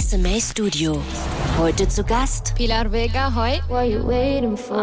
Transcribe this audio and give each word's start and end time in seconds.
SMA 0.00 0.40
Studio. 0.40 1.02
Heute 1.58 1.88
zu 1.88 2.04
Gast 2.04 2.54
Pilar 2.54 2.92
Vega, 2.92 3.34
hoi. 3.34 3.60
What 3.68 3.88
you 3.88 4.06
waiting 4.06 4.56
for? 4.56 4.76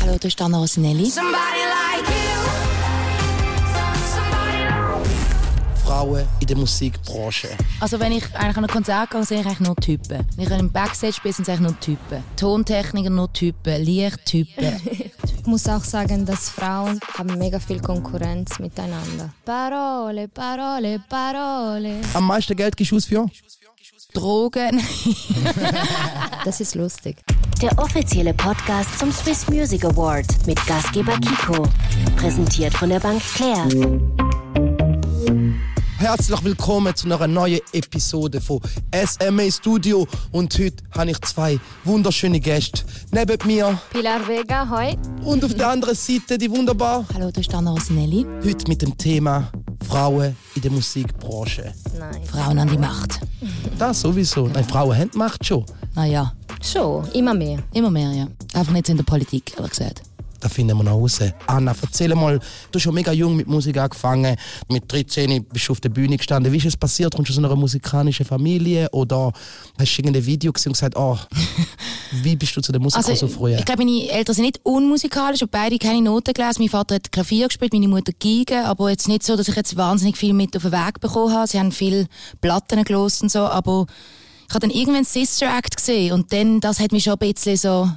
Hallo, 0.00 0.18
da 0.18 0.28
ist 0.28 0.42
Anna 0.42 0.58
Rosinelli. 0.58 1.12
Frauen 5.90 6.24
in 6.38 6.46
der 6.46 6.56
Musikbranche. 6.56 7.48
Also 7.80 7.98
wenn 7.98 8.12
ich 8.12 8.24
eigentlich 8.36 8.56
an 8.56 8.64
ein 8.64 8.70
Konzert 8.70 9.10
gehe, 9.10 9.24
sehe 9.24 9.40
ich 9.40 9.46
eigentlich 9.46 9.66
nur 9.66 9.74
Typen. 9.74 10.24
Wenn 10.36 10.46
ich 10.46 10.58
im 10.58 10.70
Backstage 10.70 11.16
bin, 11.20 11.32
sind 11.32 11.42
es 11.42 11.48
eigentlich 11.48 11.68
nur 11.68 11.80
Typen. 11.80 12.22
Tontechniker 12.36 13.10
nur 13.10 13.32
Typen, 13.32 13.82
Lichttypen. 13.82 14.80
Ich 15.36 15.46
muss 15.46 15.66
auch 15.66 15.82
sagen, 15.82 16.24
dass 16.24 16.48
Frauen 16.48 17.00
haben 17.18 17.36
mega 17.38 17.58
viel 17.58 17.80
Konkurrenz 17.80 18.60
miteinander. 18.60 19.34
Parole, 19.44 20.28
Parole, 20.28 21.02
Parole. 21.08 21.96
Am 22.14 22.24
meisten 22.24 22.54
Geld 22.54 22.76
gibst 22.76 22.92
du 22.92 22.96
aus 22.96 23.06
für? 23.06 23.26
Drogen. 24.14 24.80
Das 26.44 26.60
ist 26.60 26.74
lustig. 26.74 27.18
Der 27.60 27.78
offizielle 27.78 28.32
Podcast 28.32 28.98
zum 28.98 29.12
Swiss 29.12 29.46
Music 29.48 29.84
Award 29.84 30.46
mit 30.46 30.64
Gastgeber 30.66 31.18
Kiko. 31.18 31.66
Präsentiert 32.16 32.72
von 32.72 32.88
der 32.88 33.00
Bank 33.00 33.20
Claire. 33.34 33.68
Herzlich 36.00 36.42
willkommen 36.42 36.96
zu 36.96 37.06
einer 37.12 37.26
neuen 37.26 37.60
Episode 37.74 38.40
von 38.40 38.58
SMA 39.04 39.50
Studio. 39.50 40.06
Und 40.32 40.58
heute 40.58 40.82
habe 40.96 41.10
ich 41.10 41.20
zwei 41.20 41.60
wunderschöne 41.84 42.40
Gäste. 42.40 42.82
Neben 43.12 43.36
mir 43.46 43.78
Pilar 43.90 44.26
Vega, 44.26 44.66
hoi. 44.70 44.96
und 45.24 45.44
auf 45.44 45.52
der 45.52 45.68
anderen 45.72 45.94
Seite 45.94 46.38
die 46.38 46.50
wunderbar. 46.50 47.04
Hallo, 47.12 47.30
da 47.30 47.38
ist 47.40 47.52
Anna 47.54 47.72
Rosinelli. 47.72 48.24
Heute 48.42 48.66
mit 48.68 48.80
dem 48.80 48.96
Thema 48.96 49.52
Frauen 49.86 50.34
in 50.54 50.62
der 50.62 50.70
Musikbranche. 50.70 51.74
Nein. 51.98 52.24
Frauen 52.24 52.58
an 52.58 52.68
die 52.68 52.78
Macht. 52.78 53.20
Das 53.78 54.00
sowieso. 54.00 54.48
Nein, 54.48 54.64
Frauen 54.64 54.96
haben 54.96 55.10
die 55.12 55.18
Macht 55.18 55.44
schon. 55.44 55.66
Naja, 55.94 56.32
Schon, 56.62 57.06
immer 57.12 57.32
mehr. 57.34 57.58
immer 57.72 57.90
mehr, 57.90 58.12
ja. 58.12 58.26
Einfach 58.52 58.72
nicht 58.72 58.88
in 58.88 58.96
der 58.98 59.04
Politik, 59.04 59.52
ehrlich 59.56 59.70
gesagt. 59.70 60.02
Das 60.40 60.52
finden 60.52 60.76
wir 60.76 60.84
noch 60.84 60.92
raus. 60.92 61.20
Anna, 61.46 61.74
erzähl 61.80 62.14
mal, 62.14 62.38
du 62.38 62.76
hast 62.76 62.82
schon 62.82 62.94
mega 62.94 63.12
jung 63.12 63.36
mit 63.36 63.46
Musik 63.46 63.76
angefangen. 63.76 64.36
Mit 64.68 64.90
13 64.90 65.44
bist 65.44 65.68
du 65.68 65.72
auf 65.72 65.80
der 65.80 65.90
Bühne 65.90 66.16
gestanden. 66.16 66.52
Wie 66.52 66.56
ist 66.56 66.66
es 66.66 66.76
passiert? 66.76 67.14
Kommst 67.14 67.30
du 67.30 67.34
aus 67.34 67.38
einer 67.38 67.54
musikalischen 67.54 68.24
Familie? 68.24 68.88
Oder 68.92 69.32
hast 69.78 69.96
du 69.96 70.02
irgendein 70.02 70.24
Video 70.24 70.52
gesehen 70.52 70.70
und 70.70 70.74
gesagt, 70.74 70.96
oh, 70.96 71.18
wie 72.22 72.36
bist 72.36 72.56
du 72.56 72.60
zu 72.60 72.72
der 72.72 72.80
Musik 72.80 73.02
so 73.02 73.28
früh? 73.28 73.50
Also, 73.50 73.58
ich 73.58 73.64
glaube, 73.64 73.84
meine 73.84 74.08
Eltern 74.08 74.34
sind 74.34 74.44
nicht 74.44 74.60
unmusikalisch 74.62 75.42
und 75.42 75.50
beide 75.50 75.78
keine 75.78 76.02
Noten 76.02 76.32
gelesen. 76.32 76.60
Mein 76.60 76.68
Vater 76.68 76.94
hat 76.96 77.12
Klavier 77.12 77.48
gespielt, 77.48 77.72
meine 77.72 77.88
Mutter 77.88 78.12
Geige, 78.18 78.64
aber 78.64 78.90
jetzt 78.90 79.08
nicht 79.08 79.22
so, 79.22 79.36
dass 79.36 79.48
ich 79.48 79.56
jetzt 79.56 79.76
wahnsinnig 79.76 80.16
viel 80.16 80.32
mit 80.32 80.56
auf 80.56 80.62
den 80.62 80.72
Weg 80.72 81.00
bekommen 81.00 81.34
habe. 81.34 81.46
Sie 81.46 81.58
haben 81.58 81.72
viel 81.72 82.06
Platten 82.40 82.82
gelost 82.84 83.22
und 83.22 83.30
so, 83.30 83.40
aber 83.40 83.86
ich 84.48 84.54
habe 84.54 84.66
dann 84.66 84.76
irgendwann 84.76 85.04
Sister 85.04 85.46
Act 85.56 85.76
gesehen 85.76 86.12
und 86.12 86.32
dann, 86.32 86.60
das 86.60 86.80
hat 86.80 86.92
mich 86.92 87.04
schon 87.04 87.12
ein 87.12 87.32
bisschen 87.32 87.56
so 87.56 87.88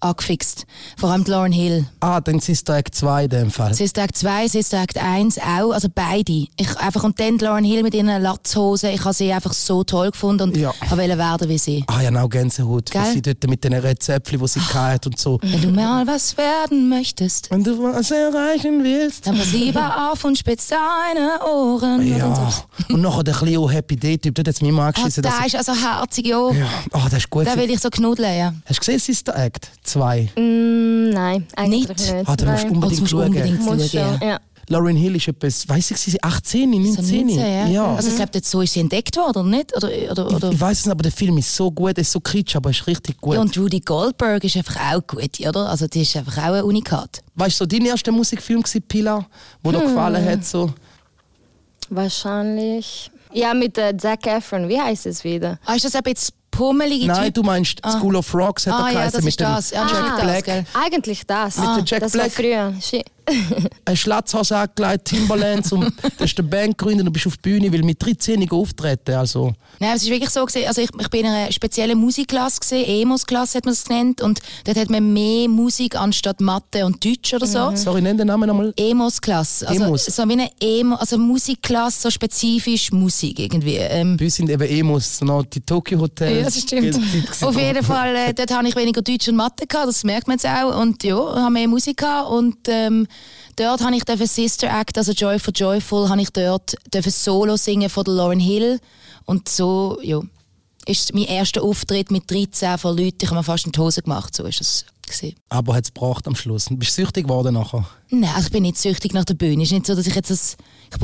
angefixt. 0.00 0.64
Vor 0.96 1.10
allem 1.10 1.24
Lauren 1.24 1.52
Hill. 1.52 1.86
ah, 2.00 2.20
dann 2.20 2.40
Sister 2.40 2.76
Act 2.76 2.94
2 2.94 3.24
in 3.24 3.30
dem 3.30 3.50
Fall. 3.50 3.74
Sister 3.74 4.02
Act 4.04 4.16
2, 4.16 4.48
Sister 4.48 4.82
Act 4.82 4.98
1 4.98 5.38
auch, 5.38 5.72
also 5.72 5.88
beide. 5.94 6.46
Ich 6.56 6.76
einfach, 6.78 7.04
und 7.04 7.18
dann 7.20 7.38
Lauren 7.38 7.64
Hill 7.64 7.82
mit 7.82 7.94
ihren 7.94 8.22
Latzhosen, 8.22 8.90
ich 8.90 9.04
habe 9.04 9.14
sie 9.14 9.32
einfach 9.32 9.52
so 9.52 9.84
toll 9.84 10.10
gefunden 10.10 10.44
und 10.50 10.56
Ja. 10.56 10.72
wollte 10.90 11.18
werden 11.18 11.48
wie 11.48 11.58
sie. 11.58 11.84
Ah 11.86 12.00
ja, 12.02 12.10
genau, 12.10 12.28
Gänsehaut. 12.28 12.90
Gell? 12.90 13.02
sie 13.12 13.22
dort 13.22 13.46
mit 13.48 13.64
den 13.64 13.72
Rezepten, 13.74 14.38
die 14.38 14.48
sie 14.48 14.60
hatte 14.60 15.08
und 15.08 15.18
so. 15.18 15.38
Wenn 15.42 15.60
du 15.62 15.70
mal 15.70 16.06
was 16.06 16.36
werden 16.36 16.88
möchtest, 16.88 17.50
Wenn 17.50 17.64
du 17.64 17.82
was 17.82 18.10
erreichen 18.10 18.82
willst. 18.84 19.26
dann 19.26 19.36
pass 19.38 19.52
lieber 19.52 20.10
auf 20.12 20.24
und 20.24 20.36
spitz 20.38 20.68
deine 20.68 21.40
Ohren. 21.46 22.06
Ja. 22.06 22.26
Und 22.26 22.36
so. 22.36 22.94
Und 22.94 23.00
nachher 23.02 23.24
der 23.24 23.34
Cleo 23.34 23.68
Happy 23.68 23.96
Day-Typ, 23.96 24.34
der 24.34 24.42
hat 24.42 24.46
jetzt 24.48 24.62
mir 24.62 24.72
mal 24.72 24.84
Oh, 24.84 24.86
angeschissen. 24.88 25.22
dass 25.22 25.36
der 25.38 25.46
ist 25.46 25.56
also 25.56 25.74
herzig, 25.74 26.26
ja. 26.26 26.50
ja, 26.52 26.66
ah, 26.92 27.04
das 27.04 27.14
ist 27.14 27.30
gut. 27.30 27.46
Den 27.46 27.56
will 27.58 27.70
ich 27.70 27.80
so 27.80 27.90
knuddeln, 27.90 28.38
ja. 28.38 28.54
Hast 28.66 28.76
du 28.76 28.80
gesehen, 28.80 28.98
Sister 28.98 29.34
Act 29.36 29.70
2? 29.86 30.28
Mm, 30.36 31.10
nein, 31.10 31.46
eigentlich 31.56 31.88
Nicht? 31.88 31.98
nicht. 32.14 32.28
Ah, 32.28 32.36
dann 32.36 32.50
musst 32.50 32.64
du. 32.64 32.68
Oh, 32.68 32.72
unbedingt 32.74 33.00
musst 33.00 33.12
du 33.12 33.16
schauen. 33.16 33.26
unbedingt 33.26 33.60
Muss 33.64 33.90
schauen. 33.92 34.20
Ja. 34.22 34.40
Lauren 34.68 34.96
Hill 34.96 35.14
ist 35.14 35.28
etwas, 35.28 35.68
weiss 35.68 35.92
ich, 35.92 35.96
sie 35.96 36.10
ist 36.10 36.24
18, 36.24 36.68
19? 36.68 36.92
So 37.04 37.14
19, 37.14 37.38
ja. 37.38 37.66
ja. 37.68 37.94
Also 37.94 38.08
ich 38.10 38.16
glaube, 38.16 38.40
so 38.42 38.60
ist 38.62 38.72
sie 38.72 38.80
entdeckt 38.80 39.16
worden, 39.16 39.38
oder 39.38 39.44
nicht? 39.44 39.76
Oder, 39.76 39.88
oder, 40.10 40.26
oder? 40.34 40.50
Ich 40.50 40.60
weiß 40.60 40.80
es 40.80 40.86
nicht, 40.86 40.92
aber 40.92 41.02
der 41.04 41.12
Film 41.12 41.38
ist 41.38 41.54
so 41.54 41.70
gut, 41.70 41.96
er 41.96 41.98
ist 41.98 42.10
so 42.10 42.18
kitsch, 42.18 42.56
aber 42.56 42.70
er 42.70 42.72
ist 42.72 42.84
richtig 42.88 43.20
gut. 43.20 43.34
Ja, 43.34 43.42
und 43.42 43.54
Judy 43.54 43.78
Goldberg 43.78 44.42
ist 44.42 44.56
einfach 44.56 44.92
auch 44.92 45.06
gut, 45.06 45.38
oder? 45.38 45.68
Also 45.70 45.86
die 45.86 46.02
ist 46.02 46.16
einfach 46.16 46.36
auch 46.38 46.54
ein 46.54 46.64
Unikat. 46.64 47.22
weißt 47.36 47.60
du, 47.60 47.64
so 47.64 47.66
dein 47.66 47.86
erster 47.86 48.10
Musikfilm 48.10 48.64
war 48.64 48.80
Pilar, 48.88 49.26
wo 49.62 49.70
Hm. 49.70 49.78
dir 49.78 49.86
gefallen 49.86 50.24
hat? 50.28 50.44
So. 50.44 50.72
Wahrscheinlich. 51.88 53.10
Ja, 53.32 53.54
mit 53.54 53.76
äh, 53.78 53.96
Zac 53.96 54.26
Efron. 54.26 54.68
Wie 54.68 54.80
heißt 54.80 55.06
es 55.06 55.22
wieder? 55.22 55.58
Ah, 55.64 55.74
ist 55.74 55.84
das 55.84 55.94
ein 55.94 56.02
bisschen 56.02 56.34
pummelige 56.56 57.06
Nein, 57.06 57.32
du 57.32 57.42
meinst 57.42 57.80
School 57.86 58.16
of 58.16 58.34
Rocks, 58.34 58.66
hat 58.66 58.72
er 58.74 58.78
Ah, 58.84 58.88
ja, 58.88 58.92
geheißen, 58.94 59.12
das 59.12 59.22
mit 59.24 59.30
ist 59.32 59.40
dem 59.40 59.46
das. 59.48 59.70
Ja, 59.70 59.86
Jack 59.86 59.92
Jack 60.06 60.20
Black. 60.22 60.44
gell? 60.44 60.64
Eigentlich 60.74 61.26
das. 61.26 61.56
Mit 61.58 61.76
dem 61.76 61.84
Jack 61.86 62.00
das 62.00 62.12
Black? 62.12 62.24
war 62.26 62.30
früher. 62.30 62.72
Shit. 63.46 63.70
Eine 63.84 63.96
Schlatzhose 63.96 64.56
angelegt, 64.56 65.06
Timberlands 65.06 65.72
und 65.72 65.84
du 65.84 65.90
hast 66.20 66.38
eine 66.38 66.48
Band 66.48 66.78
gegründet 66.78 67.06
und 67.06 67.12
bist 67.12 67.26
auf 67.26 67.36
die 67.36 67.50
Bühne, 67.50 67.72
weil 67.72 67.82
mit 67.82 68.04
13 68.04 68.50
auftreten. 68.50 69.14
Also. 69.14 69.52
Nein, 69.78 69.96
es 69.96 70.02
ist 70.02 70.10
wirklich 70.10 70.30
so 70.30 70.44
gewesen, 70.44 70.66
also 70.66 70.80
ich, 70.80 70.90
ich 70.98 71.10
bin 71.10 71.20
in 71.20 71.26
einer 71.26 71.52
speziellen 71.52 71.98
Musikklasse 71.98 72.60
gesehen, 72.60 73.02
Emos-Klasse 73.02 73.58
hat 73.58 73.64
man 73.64 73.74
es 73.74 73.84
genannt, 73.84 74.20
und 74.20 74.40
dort 74.64 74.76
hat 74.76 74.90
man 74.90 75.12
mehr 75.12 75.48
Musik 75.48 75.96
anstatt 75.96 76.40
Mathe 76.40 76.84
und 76.86 77.04
Deutsch 77.04 77.34
oder 77.34 77.46
so. 77.46 77.74
Sorry, 77.74 78.02
nenn 78.02 78.16
den 78.16 78.26
Namen 78.26 78.48
nochmal. 78.48 78.72
Emos-Klasse, 78.76 79.68
also 79.68 79.84
Emos. 79.84 80.04
so 80.06 80.28
wie 80.28 80.32
eine 80.32 80.50
Emo, 80.60 80.96
also 80.96 81.18
Musikklasse, 81.18 82.02
so 82.02 82.10
spezifisch 82.10 82.92
Musik 82.92 83.38
irgendwie. 83.38 83.76
Ähm, 83.76 84.16
Bei 84.16 84.24
uns 84.24 84.34
sind 84.36 84.50
eben 84.50 84.62
Emos, 84.62 85.20
noch 85.20 85.44
die 85.44 85.60
Tokyo 85.60 86.00
Hotels. 86.00 86.36
Ja, 86.36 86.44
das 86.44 86.60
stimmt. 86.60 86.98
Auf 87.42 87.56
jeden 87.56 87.84
Fall, 87.84 88.16
äh, 88.16 88.34
dort 88.34 88.52
hatte 88.52 88.68
ich 88.68 88.76
weniger 88.76 89.02
Deutsch 89.02 89.28
und 89.28 89.36
Mathe, 89.36 89.66
gehabt, 89.66 89.88
das 89.88 90.04
merkt 90.04 90.26
man 90.26 90.36
jetzt 90.36 90.46
auch. 90.46 90.80
Und 90.80 91.02
ja, 91.04 91.16
habe 91.16 91.50
mehr 91.50 91.68
Musik 91.68 91.98
gehabt. 91.98 92.30
Und 92.30 92.56
ähm, 92.68 93.06
dort 93.56 93.82
habe 93.82 93.96
ich 93.96 94.30
Sister 94.30 94.68
Act, 94.68 94.98
also 94.98 95.12
Joy 95.12 95.38
for 95.38 95.52
Joyful, 95.52 96.08
habe 96.08 96.20
ich 96.20 96.30
dort 96.30 96.76
Solo 97.08 97.56
singen 97.56 97.88
von 97.88 98.04
der 98.04 98.14
Lauren 98.14 98.40
Hill. 98.40 98.80
Und 99.24 99.48
so, 99.48 99.98
ja, 100.02 100.20
ist 100.86 101.12
mein 101.14 101.24
erster 101.24 101.62
Auftritt 101.62 102.10
mit 102.10 102.30
13 102.30 102.78
von 102.78 102.96
Leuten. 102.96 103.18
Ich 103.20 103.28
habe 103.28 103.36
mir 103.36 103.44
fast 103.44 103.66
in 103.66 103.72
die 103.72 103.80
Hose 103.80 104.02
gemacht, 104.02 104.34
so 104.34 104.44
ist 104.44 104.60
es. 104.60 104.86
Gewesen. 105.02 105.36
Aber 105.50 105.74
hat 105.74 105.84
es 105.84 105.94
gebracht 105.94 106.26
am 106.26 106.34
Schluss. 106.34 106.66
Bist 106.68 106.98
du 106.98 107.02
süchtig 107.02 107.28
geworden 107.28 107.54
nachher? 107.54 107.88
Nein, 108.10 108.30
also 108.34 108.46
ich 108.46 108.52
bin 108.52 108.62
nicht 108.62 108.76
süchtig 108.76 109.14
nach 109.14 109.24
der 109.24 109.34
Bühne. 109.34 109.62
Es 109.62 109.68
ist 109.68 109.72
nicht 109.72 109.86
so, 109.86 109.94
dass 109.94 110.06
ich 110.06 110.14
jetzt 110.14 110.30
das, 110.30 110.56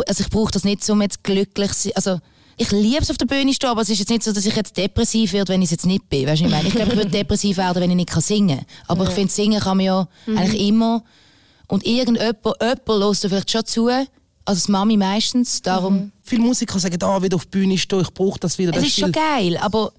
also 0.08 0.24
ich 0.24 0.28
brauche 0.28 0.50
das 0.50 0.64
nicht, 0.64 0.88
um 0.90 1.00
jetzt 1.02 1.22
glücklich 1.22 1.70
zu 1.72 1.82
sein. 1.82 1.92
Also 1.94 2.18
ich 2.56 2.72
liebe 2.72 3.02
es 3.02 3.10
auf 3.10 3.16
der 3.16 3.26
Bühne 3.26 3.50
zu 3.50 3.54
stehen, 3.54 3.70
aber 3.70 3.82
es 3.82 3.90
ist 3.90 4.00
jetzt 4.00 4.10
nicht 4.10 4.24
so, 4.24 4.32
dass 4.32 4.44
ich 4.44 4.56
jetzt 4.56 4.76
depressiv 4.76 5.32
werde, 5.32 5.52
wenn 5.52 5.62
ich 5.62 5.66
es 5.66 5.70
jetzt 5.72 5.86
nicht 5.86 6.08
bin. 6.08 6.26
Weißt 6.26 6.40
du, 6.40 6.46
was 6.46 6.50
ich 6.50 6.56
meine? 6.56 6.68
Ich 6.68 6.74
glaube, 6.74 6.90
ich 6.90 6.96
würde 6.96 7.10
depressiv 7.18 7.56
werden, 7.56 7.80
wenn 7.80 7.90
ich 7.90 7.96
nicht 7.96 8.10
kann 8.10 8.22
singen 8.22 8.58
kann. 8.58 8.66
Aber 8.88 9.04
ich 9.04 9.10
finde, 9.10 9.32
singen 9.32 9.60
kann 9.60 9.76
man 9.76 9.86
ja 9.86 10.08
eigentlich 10.26 10.66
immer. 10.66 11.04
Und 11.72 11.86
irgendjemand, 11.86 12.36
jemand 12.60 12.86
lässt 12.86 13.24
da 13.24 13.28
vielleicht 13.30 13.50
schon 13.50 13.64
zu. 13.64 13.88
Also 13.88 14.06
das 14.44 14.68
Mami 14.68 14.98
meistens. 14.98 15.62
Darum, 15.62 16.12
Viele 16.22 16.42
Musiker 16.42 16.78
sagen, 16.78 17.02
ah, 17.02 17.22
wieder 17.22 17.36
auf 17.36 17.46
die 17.46 17.50
Bühne 17.60 17.78
stehen, 17.78 18.02
ich 18.02 18.12
brauche 18.12 18.38
das 18.38 18.58
wieder. 18.58 18.72
es 18.72 18.76
Das 18.76 18.84
ist 18.84 18.98
schon 18.98 19.10
geil, 19.10 19.56
aber 19.56 19.90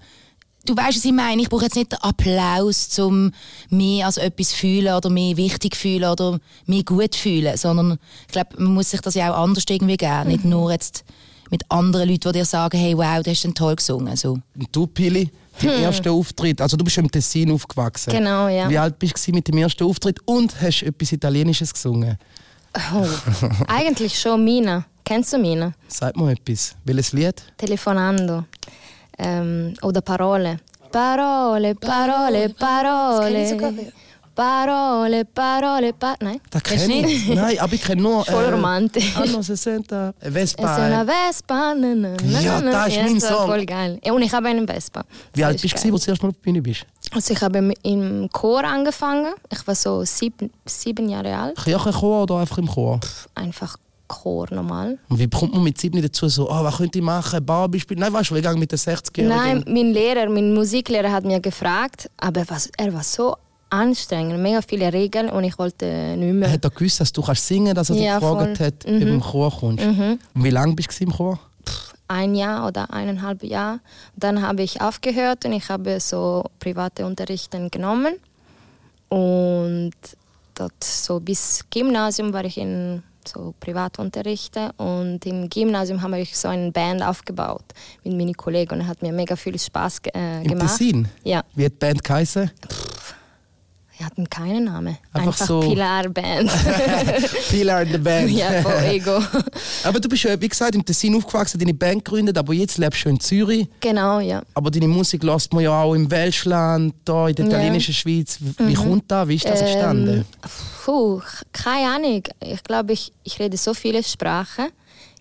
du 0.66 0.76
weißt, 0.76 0.98
was 0.98 1.04
ich 1.04 1.10
meine. 1.10 1.42
Ich 1.42 1.48
brauche 1.48 1.64
jetzt 1.64 1.74
nicht 1.74 1.90
den 1.90 1.98
Applaus, 2.00 2.96
um 3.00 3.32
mich 3.70 4.04
als 4.04 4.18
etwas 4.18 4.50
zu 4.50 4.56
fühlen 4.56 4.94
oder 4.94 5.10
mich 5.10 5.36
wichtig 5.36 5.74
zu 5.74 5.80
fühlen 5.80 6.04
oder 6.04 6.38
mich 6.66 6.86
gut 6.86 7.12
zu 7.12 7.22
fühlen, 7.22 7.56
sondern 7.56 7.98
ich 8.28 8.32
glaube, 8.32 8.50
man 8.56 8.74
muss 8.74 8.90
sich 8.90 9.00
das 9.00 9.14
ja 9.16 9.34
auch 9.34 9.42
anders 9.42 9.64
irgendwie 9.68 9.96
geben. 9.96 10.28
Nicht 10.28 10.44
nur 10.44 10.70
jetzt 10.70 11.02
mit 11.50 11.68
anderen 11.72 12.08
Leuten, 12.08 12.30
die 12.30 12.38
dir 12.38 12.44
sagen, 12.44 12.78
hey, 12.78 12.96
wow, 12.96 13.20
du 13.20 13.32
hast 13.32 13.42
denn 13.42 13.52
toll 13.52 13.74
gesungen. 13.74 14.14
So. 14.14 14.34
Und 14.34 14.68
du, 14.70 14.86
Pili, 14.86 15.28
dein 15.60 15.82
erster 15.82 16.12
Auftritt, 16.12 16.60
also 16.60 16.76
du 16.76 16.84
bist 16.84 16.94
schon 16.94 17.04
im 17.04 17.10
Tessin 17.10 17.50
aufgewachsen. 17.50 18.10
Genau, 18.10 18.48
ja. 18.48 18.68
Wie 18.68 18.78
alt 18.78 18.98
bist 18.98 19.26
du 19.26 19.32
mit 19.32 19.46
dem 19.48 19.58
ersten 19.58 19.84
Auftritt 19.84 20.18
und 20.24 20.60
hast 20.60 20.82
etwas 20.82 21.12
Italienisches 21.12 21.72
gesungen? 21.72 22.18
Oh. 22.92 23.06
Eigentlich 23.68 24.18
schon 24.18 24.44
Mina. 24.44 24.84
Kennst 25.04 25.32
du 25.32 25.38
Mina? 25.38 25.72
Sag 25.86 26.16
mal 26.16 26.32
etwas. 26.32 26.74
Welches 26.84 27.12
Lied? 27.12 27.42
Telefonando. 27.56 28.44
Ähm, 29.18 29.74
oder 29.82 30.00
Parole. 30.00 30.58
Parole, 30.90 31.74
Parole, 31.74 32.48
Parole. 32.50 33.92
Parole, 34.34 35.24
Parole, 35.26 35.92
pa 35.92 36.14
Nein? 36.20 36.40
Das 36.50 36.62
Kennst 36.62 36.86
du 36.86 36.90
kenn 36.90 37.04
ich. 37.08 37.28
Nein, 37.28 37.58
aber 37.58 37.72
ich 37.74 37.82
kenne 37.82 38.02
nur... 38.02 38.24
Voll 38.26 38.46
romantisch. 38.50 39.16
Anno 39.16 39.40
60, 39.42 39.92
äh, 39.92 40.12
Es 40.20 40.26
ist 40.26 40.32
Vespa. 40.34 40.74
eine 40.76 41.06
Vespa. 41.06 41.74
Na, 41.74 41.94
na, 41.94 42.16
na, 42.22 42.40
Ja, 42.40 42.60
das 42.60 42.88
ist 42.88 42.96
mein 43.02 43.14
das 43.20 43.28
Song. 43.28 43.46
voll 43.46 43.64
geil. 43.64 44.00
Und 44.10 44.22
ich 44.22 44.32
habe 44.32 44.48
einen 44.48 44.66
Vespa. 44.66 45.04
Wie 45.34 45.40
Das 45.40 45.48
alt 45.48 45.56
ist 45.56 45.62
bist 45.72 45.84
du, 45.84 45.92
als 45.92 46.00
du 46.00 46.04
zuerst 46.04 46.22
mal 46.22 46.28
auf 46.30 46.34
der 46.34 46.42
Bühne 46.42 46.62
bist? 46.62 46.84
Also 47.12 47.32
ich 47.32 47.40
habe 47.42 47.74
im- 47.82 48.28
Chor 48.32 48.64
angefangen. 48.64 49.34
Ich 49.50 49.64
war 49.66 49.74
so 49.74 50.04
sieben, 50.04 50.50
sieben 50.66 51.08
Jahre 51.08 51.36
alt. 51.36 51.56
Kirchenchor 51.62 52.22
oder 52.24 52.38
einfach 52.38 52.58
im 52.58 52.66
Chor? 52.68 52.98
Einfach 53.34 53.76
Chor 54.08 54.48
normal. 54.50 54.98
Und 55.08 55.18
wie 55.18 55.28
kommt 55.28 55.54
man 55.54 55.62
mit 55.62 55.78
sieben 55.80 56.02
dazu 56.02 56.28
so, 56.28 56.50
ah, 56.50 56.62
was 56.64 56.76
könnte 56.76 56.98
ich 56.98 57.04
machen, 57.04 57.44
Barbie 57.44 57.80
spielen? 57.80 58.00
Nein, 58.00 58.12
weißt 58.12 58.30
du, 58.30 58.34
ich 58.36 58.42
gehe 58.42 58.54
mit 58.56 58.70
den 58.70 58.78
60-Jährigen. 58.78 59.28
Nein, 59.36 59.64
mein 59.66 59.92
Lehrer, 59.92 60.28
mein 60.28 60.52
Musiklehrer 60.52 61.10
hat 61.10 61.24
mir 61.24 61.40
gefragt, 61.40 62.10
aber 62.18 62.40
er 62.40 62.46
er 62.78 62.92
war 62.94 63.02
so 63.02 63.36
anstrengend, 63.80 64.38
mega 64.40 64.60
viele 64.62 64.92
Regeln 64.92 65.28
und 65.30 65.44
ich 65.44 65.58
wollte 65.58 66.16
nicht 66.16 66.34
mehr. 66.34 66.50
Hat 66.52 66.64
er 66.64 66.70
gewusst, 66.70 67.00
dass 67.00 67.12
du 67.12 67.22
kannst 67.22 67.46
singen 67.46 67.74
dass 67.74 67.90
er 67.90 67.96
Ja, 67.96 68.18
dich 68.18 68.28
gefragt 68.28 68.56
voll. 68.58 68.66
hat, 68.66 68.86
Mhm. 68.86 68.94
ob 68.94 69.00
du 69.00 69.06
im 69.08 69.20
Chor 69.20 69.50
kommst? 69.58 69.84
Und 69.84 70.18
wie 70.44 70.50
lange 70.50 70.74
bist 70.74 70.98
du 71.00 71.04
im 71.04 71.12
Chor? 71.12 71.38
ein 72.06 72.34
Jahr 72.34 72.66
oder 72.68 72.92
eineinhalb 72.92 73.42
Jahr. 73.42 73.80
Dann 74.14 74.42
habe 74.42 74.62
ich 74.62 74.80
aufgehört 74.82 75.46
und 75.46 75.52
ich 75.54 75.68
habe 75.70 75.98
so 76.00 76.44
private 76.60 77.06
Unterrichten 77.06 77.70
genommen. 77.70 78.14
Und 79.08 79.92
dort 80.54 80.84
so 80.84 81.18
bis 81.20 81.64
Gymnasium 81.70 82.32
war 82.32 82.44
ich 82.44 82.58
in 82.58 83.02
so 83.26 83.54
Privatunterrichte 83.58 84.72
und 84.76 85.24
im 85.24 85.48
Gymnasium 85.48 86.02
haben 86.02 86.12
wir 86.12 86.26
so 86.30 86.48
eine 86.48 86.70
Band 86.70 87.02
aufgebaut 87.02 87.64
mit 88.04 88.14
meinen 88.18 88.34
Kollegen 88.34 88.74
und 88.74 88.80
es 88.82 88.86
hat 88.86 89.00
mir 89.00 89.12
mega 89.12 89.34
viel 89.34 89.58
Spaß 89.58 90.02
äh, 90.14 90.42
Im 90.42 90.48
gemacht. 90.48 90.68
Tessin? 90.76 91.08
Ja, 91.24 91.42
Wie 91.54 91.64
hat 91.64 91.72
die 91.72 91.76
Band 91.78 92.04
geheißen? 92.04 92.50
Wir 94.04 94.10
hatten 94.10 94.28
keinen 94.28 94.64
Namen. 94.64 94.98
Einfach 95.12 95.28
Einfach, 95.32 95.46
so- 95.46 95.60
Pilar 95.60 96.08
Band. 96.10 96.50
Pilar 97.48 97.82
in 97.82 97.92
the 97.92 97.98
Band. 97.98 98.30
ja, 98.30 98.60
voll 98.62 98.84
Ego. 98.84 99.18
aber 99.84 99.98
du 100.00 100.08
bist 100.08 100.24
ja, 100.24 100.38
wie 100.40 100.48
gesagt, 100.48 100.74
im 100.74 100.84
Tessin 100.84 101.16
aufgewachsen, 101.16 101.58
deine 101.58 101.72
Band 101.74 102.04
gegründet, 102.04 102.36
aber 102.36 102.52
jetzt 102.52 102.76
lebst 102.78 103.04
du 103.04 103.08
in 103.08 103.18
Zürich. 103.20 103.66
genau, 103.80 104.20
ja. 104.20 104.42
Aber 104.54 104.70
deine 104.70 104.88
Musik 104.88 105.22
lässt 105.22 105.52
man 105.54 105.64
ja 105.64 105.82
auch 105.82 105.94
im 105.94 106.10
Welschland, 106.10 106.94
da 107.04 107.28
in 107.28 107.34
der 107.34 107.44
Ja. 107.46 107.48
Mhm. 107.48 107.54
italienischen 107.56 107.94
Schweiz. 107.94 108.38
Wie 108.58 108.74
kommt 108.74 109.04
das? 109.10 109.28
Wie 109.28 109.36
ist 109.36 109.48
das 109.48 109.60
entstanden? 109.62 110.08
Ähm, 110.18 110.24
puh, 110.84 111.20
keine 111.52 111.88
Ahnung. 111.94 112.22
Ich 112.40 112.62
glaube, 112.62 112.92
ich, 112.92 113.12
ich 113.22 113.38
rede 113.38 113.56
so 113.56 113.72
viele 113.74 114.02
Sprachen. 114.02 114.66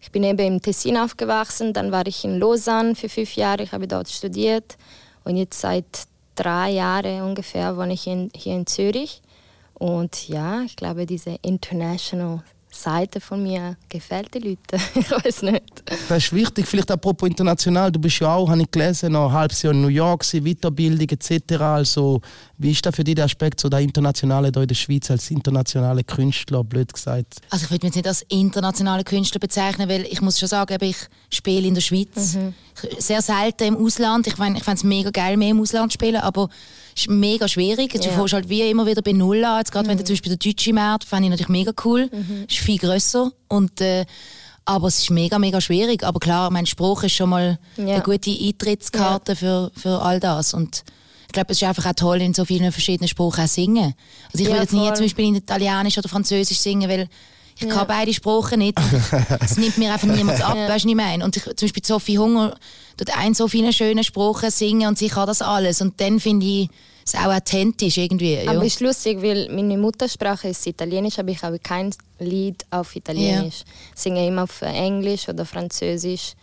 Ich 0.01 0.12
bin 0.12 0.24
eben 0.24 0.39
im 0.39 0.62
Tessin 0.62 0.97
aufgewachsen, 0.97 1.71
dann 1.71 1.91
war 1.94 2.06
ich 2.06 2.25
in 2.25 2.38
Lausanne 2.38 2.95
für 2.95 3.07
fünf 3.07 3.36
Jahre, 3.38 3.63
ich 3.63 3.71
habe 3.71 3.88
dort 3.88 4.09
studiert 4.09 4.75
und 5.24 5.38
jetzt 5.38 5.62
seit 5.62 5.86
drei 6.35 6.71
Jahren 6.71 7.21
ungefähr 7.21 7.77
wohne 7.77 7.94
ich 7.94 8.07
in, 8.07 8.31
hier 8.35 8.56
in 8.56 8.65
Zürich. 8.68 9.21
Und 9.74 10.27
ja, 10.27 10.62
ich 10.62 10.75
glaube, 10.75 11.06
diese 11.06 11.38
international 11.41 12.44
Seite 12.75 13.21
von 13.21 13.41
mir 13.43 13.77
gefällt 13.89 14.33
den 14.33 14.43
Leuten. 14.43 14.81
ich 14.95 15.11
weiß 15.11 15.43
nicht. 15.43 15.63
Das 16.09 16.23
ist 16.25 16.33
wichtig, 16.33 16.65
vielleicht 16.67 16.89
apropos 16.91 17.29
international. 17.29 17.91
Du 17.91 17.99
bist 17.99 18.19
ja 18.19 18.33
auch, 18.33 18.49
habe 18.49 18.61
ich 18.61 18.71
gelesen, 18.71 19.11
noch 19.13 19.27
ein 19.29 19.33
halbes 19.33 19.61
Jahr 19.61 19.73
in 19.73 19.81
New 19.81 19.87
York, 19.87 20.23
Weiterbildung 20.31 21.07
etc. 21.09 21.53
Also, 21.61 22.21
wie 22.57 22.71
ist 22.71 22.85
da 22.85 22.91
für 22.91 23.03
dich 23.03 23.15
der 23.15 23.25
Aspekt, 23.25 23.59
so 23.59 23.69
der 23.69 23.79
Internationale 23.79 24.51
da 24.51 24.61
in 24.61 24.67
der 24.67 24.75
Schweiz 24.75 25.09
als 25.11 25.29
internationale 25.31 26.03
Künstler, 26.03 26.63
blöd 26.63 26.91
gesagt? 26.93 27.35
Also 27.49 27.65
ich 27.65 27.71
würde 27.71 27.85
mich 27.85 27.95
jetzt 27.95 27.95
nicht 27.95 28.07
als 28.07 28.21
internationale 28.29 29.03
Künstler 29.03 29.39
bezeichnen, 29.39 29.87
weil 29.89 30.05
ich 30.09 30.21
muss 30.21 30.39
schon 30.39 30.49
sagen, 30.49 30.77
ich 30.81 30.97
spiele 31.29 31.67
in 31.67 31.75
der 31.75 31.81
Schweiz. 31.81 32.37
Ich- 32.91 33.03
Sehr 33.05 33.21
selten 33.21 33.65
im 33.65 33.77
Ausland. 33.77 34.25
Ich 34.25 34.37
meine, 34.39 34.57
ich 34.57 34.63
fände 34.63 34.77
es 34.77 34.83
mega 34.83 35.11
geil, 35.11 35.37
mehr 35.37 35.49
im 35.51 35.61
Ausland 35.61 35.91
zu 35.91 35.95
spielen, 35.95 36.15
aber 36.21 36.49
es 36.95 37.01
ist 37.03 37.09
mega 37.09 37.47
schwierig. 37.47 37.93
Du 37.93 37.99
Ja. 37.99 38.11
fängst 38.11 38.33
halt 38.33 38.49
wie 38.49 38.61
immer 38.69 38.85
wieder 38.87 39.01
bei 39.03 39.11
Null 39.11 39.43
an. 39.45 39.59
Jetzt 39.59 39.71
gerade 39.71 39.87
wenn 39.87 39.97
du 39.97 40.03
zum 40.03 40.13
Beispiel 40.13 40.35
der 40.35 40.51
deutsche 40.51 40.73
Markt, 40.73 41.03
fände 41.03 41.25
ich 41.25 41.29
natürlich 41.29 41.49
mega 41.49 41.71
cool. 41.85 42.09
Ist 42.49 42.57
viel 42.63 42.77
grösser 42.80 43.31
und 43.48 43.80
äh, 43.81 44.06
aber 44.65 44.88
es 44.88 45.00
ist 45.00 45.10
mega, 45.12 45.39
mega 45.39 45.60
schwierig. 45.60 46.04
Aber 46.04 46.19
klar, 46.19 46.50
mein 46.50 46.65
Spruch 46.65 47.04
ist 47.04 47.13
schon 47.13 47.30
mal 47.30 47.60
Ja. 47.75 47.95
eine 47.95 48.01
gute 48.04 48.31
Eintrittskarte 48.31 49.36
für, 49.36 49.71
für 49.75 50.01
all 50.01 50.19
das. 50.21 50.54
Und 50.54 50.83
ich 51.27 51.33
glaube, 51.33 51.51
es 51.51 51.62
ist 51.62 51.68
einfach 51.68 51.86
auch 51.88 51.94
toll, 51.95 52.21
in 52.21 52.33
so 52.33 52.45
vielen 52.45 52.71
verschiedenen 52.71 53.10
Sprachen 53.10 53.44
auch 53.44 53.48
singen. 53.50 53.94
Also 54.31 54.38
ich 54.44 54.44
Ja, 54.44 54.51
würde 54.51 54.62
jetzt 54.62 54.74
nie 54.74 54.94
zum 54.94 55.06
Beispiel 55.06 55.25
in 55.25 55.36
Italienisch 55.36 55.98
oder 55.98 56.07
Französisch 56.07 56.60
singen, 56.60 56.89
weil 56.89 57.10
ich 57.60 57.68
kann 57.68 57.86
beide 57.88 58.13
Sprachen 58.13 58.60
nicht. 58.60 58.80
Es 59.42 59.57
nimmt 59.57 59.77
mir 59.77 59.92
einfach 59.94 60.07
niemand 60.07 60.42
ab, 60.42 60.56
Ja. 60.56 60.69
weißt 60.69 60.86
du, 60.86 60.88
was 60.88 60.92
ich 60.92 60.95
meine? 60.95 61.25
Und 61.25 61.36
ich, 61.38 61.44
zum 61.44 61.56
Beispiel 61.68 61.86
Sophie 61.86 62.18
Hunger 62.18 62.56
tut 62.98 63.15
ein 63.18 63.33
so 63.33 63.48
viele 63.50 63.74
schöne 63.74 64.04
Sprachen 64.06 64.50
singen 64.50 64.88
und 64.88 64.98
sie 64.98 65.10
kann 65.10 65.27
das 65.27 65.42
alles. 65.42 65.81
Und 65.81 66.00
dann 66.00 66.19
finde 66.21 66.45
ich 66.45 66.69
es 67.05 67.15
auch 67.15 67.33
authentisch 67.33 67.97
irgendwie. 67.97 68.35
Ja. 68.35 68.51
Aber 68.51 68.63
ist 68.65 68.79
lustig, 68.79 69.21
weil 69.21 69.50
meine 69.50 69.77
Muttersprache 69.77 70.50
ist 70.50 70.65
Italienisch, 70.67 71.19
aber 71.19 71.29
ich 71.29 71.41
habe 71.44 71.59
kein 71.59 71.94
Lied 72.19 72.65
auf 72.71 72.95
Italienisch. 72.95 73.63
Ich 73.95 74.01
singe 74.01 74.25
immer 74.27 74.44
auf 74.44 74.61
Englisch 74.61 75.27
oder 75.29 75.45
Französisch. 75.45 76.33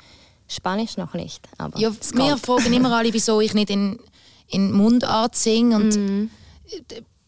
Spanisch 0.49 0.97
noch 0.97 1.15
nicht. 1.15 1.41
Aber 1.59 1.79
Ja, 1.79 1.91
es 2.01 2.13
mir 2.13 2.31
kommt. 2.31 2.45
fragen 2.47 2.73
immer 2.73 2.93
alle, 2.97 3.13
wieso 3.13 3.41
ich 3.41 3.55
nicht 3.55 3.71
in, 3.71 3.99
in 4.49 4.73
Mundart 4.73 5.37
singe. 5.37 5.77
Und 5.77 5.97
Mhm. 5.97 6.31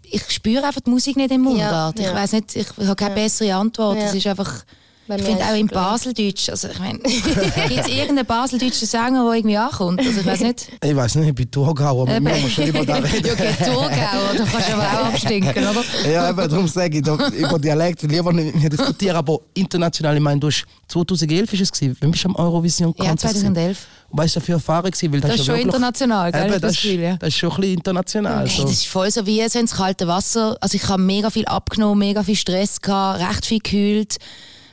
ich 0.03 0.23
spüre 0.31 0.65
einfach 0.65 0.81
die 0.81 0.91
Musik 0.91 1.17
nicht 1.17 1.31
in 1.31 1.41
Mundart. 1.41 1.99
Ja, 1.99 2.05
ich 2.05 2.11
ja. 2.11 2.15
weiß 2.17 2.33
nicht, 2.33 2.57
ich 2.57 2.67
habe 2.79 2.97
keine 2.97 3.15
bessere 3.15 3.55
Antwort. 3.55 3.97
Ja. 3.99 4.05
Es 4.07 4.15
ist 4.15 4.27
einfach. 4.27 4.65
Ich 5.09 5.23
finde 5.23 5.45
auch 5.45 5.55
im. 5.57 5.67
Baseldeutsch, 5.67 6.49
also 6.49 6.69
ich 6.69 6.79
meine, 6.79 6.99
gibt 7.01 7.81
es 7.81 7.89
irgendeinen 7.89 8.25
baseldeutschen 8.27 8.87
Sänger, 8.87 9.25
der 9.25 9.35
irgendwie 9.35 9.57
ankommt? 9.57 9.99
Also 10.01 10.21
ich 10.21 10.27
weiß 10.27 10.41
nicht. 10.41 10.69
Ich 10.83 10.97
weiß 10.97 11.15
nicht, 11.17 11.29
ich 11.29 11.35
bin 11.35 11.51
Thurgau, 11.51 12.03
aber 12.03 12.13
wir 12.13 12.21
müssen 12.21 12.67
über 12.67 12.85
das 12.87 13.03
reden. 13.13 13.27
ja, 13.27 13.33
okay, 13.33 13.55
Thurgau, 13.65 13.89
da 13.91 14.45
kannst 14.45 14.69
du 14.69 14.73
aber 14.75 14.83
auch 14.83 15.07
abstinken, 15.07 15.67
oder? 15.67 16.11
Ja, 16.11 16.31
eben, 16.31 16.49
darum 16.49 16.69
sage 16.69 16.99
ich, 16.99 17.03
da, 17.03 17.29
über 17.29 17.59
Dialekt 17.59 18.03
lieber 18.03 18.33
nicht 18.33 18.55
mehr 18.55 18.71
diskutieren, 18.71 19.17
aber 19.17 19.39
international, 19.55 20.15
ich 20.17 20.23
meine, 20.23 20.41
du 20.41 20.47
hast 20.49 20.65
2011 20.89 21.53
ist 21.55 21.61
es 21.61 21.73
gewesen, 21.73 21.97
wann 22.01 22.11
bist 22.11 22.25
du 22.25 22.29
am 22.29 22.37
Eurovision 22.37 22.95
Ja, 22.99 23.17
2011. 23.17 23.87
Weißt 24.15 24.37
du, 24.37 24.41
für 24.41 24.53
Erfahrung 24.53 24.91
gewesen? 24.91 25.13
Weil 25.13 25.21
das, 25.23 25.31
Das 25.31 25.41
ist 25.41 25.47
schon 25.47 25.55
wirklich- 25.55 25.67
international, 25.75 26.33
gell? 26.33 26.43
Eben, 26.43 26.61
das, 26.61 26.73
das 26.75 26.83
ja. 26.85 27.17
das 27.17 27.29
ist 27.31 27.37
schon 27.37 27.51
ein 27.51 27.57
bisschen 27.57 27.75
international. 27.79 28.47
Hey, 28.47 28.57
so. 28.57 28.63
das 28.65 28.73
ist 28.73 28.87
voll 28.87 29.11
so 29.11 29.25
wie 29.27 29.49
so 29.49 29.59
ins 29.59 29.75
kalte 29.75 30.07
Wasser. 30.07 30.57
Also 30.61 30.77
ich 30.77 30.87
habe 30.87 31.01
mega 31.03 31.31
viel 31.31 31.47
abgenommen, 31.47 31.99
mega 31.99 32.23
viel 32.23 32.37
Stress 32.37 32.81
gehabt, 32.81 33.21
recht 33.21 33.47
viel 33.47 33.59
gekühlt. 33.61 34.19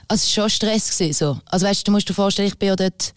Also 0.09 0.25
es 0.25 0.37
war 0.37 0.43
schon 0.43 0.49
Stress 0.49 0.91
gewesen, 0.91 1.13
so. 1.13 1.39
Also 1.45 1.65
weißt, 1.65 1.87
du 1.87 1.91
musst 1.91 2.09
dir 2.09 2.13
vorstellen, 2.13 2.49
ich 2.49 2.57
bin 2.57 2.69
ja 2.69 2.75
dort 2.75 3.13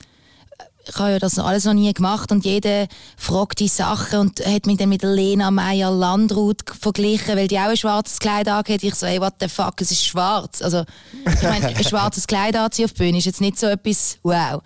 ich 0.88 0.96
habe 0.96 1.12
ja 1.12 1.18
das 1.18 1.38
alles 1.38 1.64
noch 1.64 1.74
nie 1.74 1.92
gemacht 1.92 2.32
und 2.32 2.44
jeder 2.44 2.86
fragt 3.16 3.60
die 3.60 3.68
Sachen 3.68 4.18
und 4.18 4.44
hat 4.44 4.66
mich 4.66 4.78
dann 4.78 4.88
mit 4.88 5.02
Lena 5.02 5.50
Meyer 5.50 5.90
Landrut 5.90 6.62
verglichen, 6.80 7.36
weil 7.36 7.48
die 7.48 7.58
auch 7.58 7.68
ein 7.68 7.76
schwarzes 7.76 8.18
Kleid 8.18 8.48
angeht. 8.48 8.82
Ich 8.82 8.94
so, 8.94 9.06
hey, 9.06 9.20
what 9.20 9.34
the 9.40 9.48
fuck, 9.48 9.80
es 9.80 9.90
ist 9.90 10.04
schwarz. 10.04 10.60
Also, 10.60 10.84
ich 11.24 11.42
meine, 11.42 11.68
ein 11.68 11.84
schwarzes 11.84 12.26
Kleid 12.26 12.56
anziehen 12.56 12.86
auf 12.86 12.94
Bühne 12.94 13.18
ist 13.18 13.26
jetzt 13.26 13.40
nicht 13.40 13.58
so 13.58 13.66
etwas, 13.66 14.18
wow. 14.22 14.62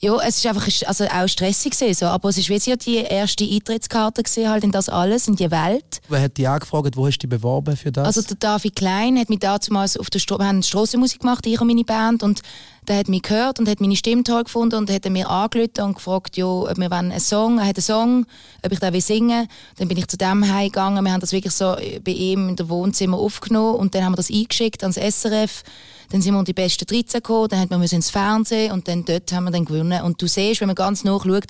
Ja, 0.00 0.16
es 0.24 0.36
ist 0.36 0.46
einfach 0.46 0.68
also 0.86 1.04
auch 1.06 1.26
stressig 1.26 1.72
gewesen, 1.72 1.94
so. 1.94 2.06
aber 2.06 2.28
es 2.28 2.38
ist 2.38 2.48
wie 2.48 2.76
die 2.76 2.98
erste 2.98 3.42
Eintrittskarte 3.44 4.22
gesehen 4.22 4.48
halt 4.48 4.62
in 4.62 4.70
das 4.70 4.88
alles, 4.88 5.26
in 5.26 5.34
die 5.34 5.50
Welt. 5.50 6.00
Wer 6.08 6.22
hat 6.22 6.38
dich 6.38 6.48
angefragt, 6.48 6.96
wo 6.96 7.04
hast 7.08 7.18
du 7.18 7.26
dich 7.26 7.30
beworben 7.30 7.76
für 7.76 7.90
das? 7.90 8.06
Also 8.06 8.22
der 8.22 8.36
David 8.36 8.76
Klein 8.76 9.18
hat 9.18 9.28
mich 9.28 9.40
damals 9.40 9.96
auf 9.96 10.08
der 10.08 10.20
Stro 10.20 10.38
wir 10.38 10.46
haben 10.46 10.62
Strassenmusik 10.62 11.22
gemacht, 11.22 11.44
ich 11.46 11.60
und 11.60 11.66
meine 11.66 11.82
Band 11.82 12.22
und 12.22 12.42
der 12.86 12.98
hat 12.98 13.08
mich 13.08 13.22
gehört 13.22 13.58
und 13.58 13.68
hat 13.68 13.80
meine 13.80 13.96
Stimme 13.96 14.22
toll 14.22 14.44
gefunden 14.44 14.76
und 14.76 14.88
hat 14.88 15.08
mir 15.10 15.28
angerufen 15.28 15.82
und 15.82 15.94
gefragt, 15.94 16.36
ja, 16.36 16.46
ob 16.46 16.78
wir 16.78 16.92
einen 16.92 17.18
Song, 17.18 17.58
er 17.58 17.66
hat 17.66 17.76
einen 17.76 17.82
Song, 17.82 18.26
ob 18.64 18.70
ich 18.70 18.78
den 18.78 18.92
will 18.92 19.00
singen. 19.00 19.48
Dann 19.78 19.88
bin 19.88 19.98
ich 19.98 20.06
zu 20.06 20.16
dem 20.16 20.48
heimgegangen, 20.48 21.04
wir 21.04 21.12
haben 21.12 21.20
das 21.20 21.32
wirklich 21.32 21.54
so 21.54 21.76
bei 22.04 22.12
ihm 22.12 22.50
in 22.50 22.56
der 22.56 22.68
Wohnzimmer 22.68 23.18
aufgenommen 23.18 23.74
und 23.74 23.96
dann 23.96 24.04
haben 24.04 24.12
wir 24.12 24.16
das 24.16 24.30
eingeschickt 24.30 24.82
ans 24.84 24.96
SRF. 24.96 25.64
Dann 26.10 26.22
sind 26.22 26.32
wir 26.32 26.38
unter 26.38 26.52
die 26.52 26.60
besten 26.62 26.86
13 26.86 27.18
gekommen, 27.18 27.48
dann 27.48 27.60
hat 27.60 27.70
man 27.70 27.82
ins 27.82 28.10
Fernsehen 28.10 28.72
und 28.72 28.88
dann 28.88 29.04
dort 29.04 29.30
haben 29.32 29.44
wir 29.44 29.50
dann 29.50 29.64
gewonnen. 29.64 30.02
Und 30.02 30.20
du 30.22 30.26
siehst, 30.26 30.60
wenn 30.60 30.68
man 30.68 30.74
ganz 30.74 31.04
nachschaut, 31.04 31.44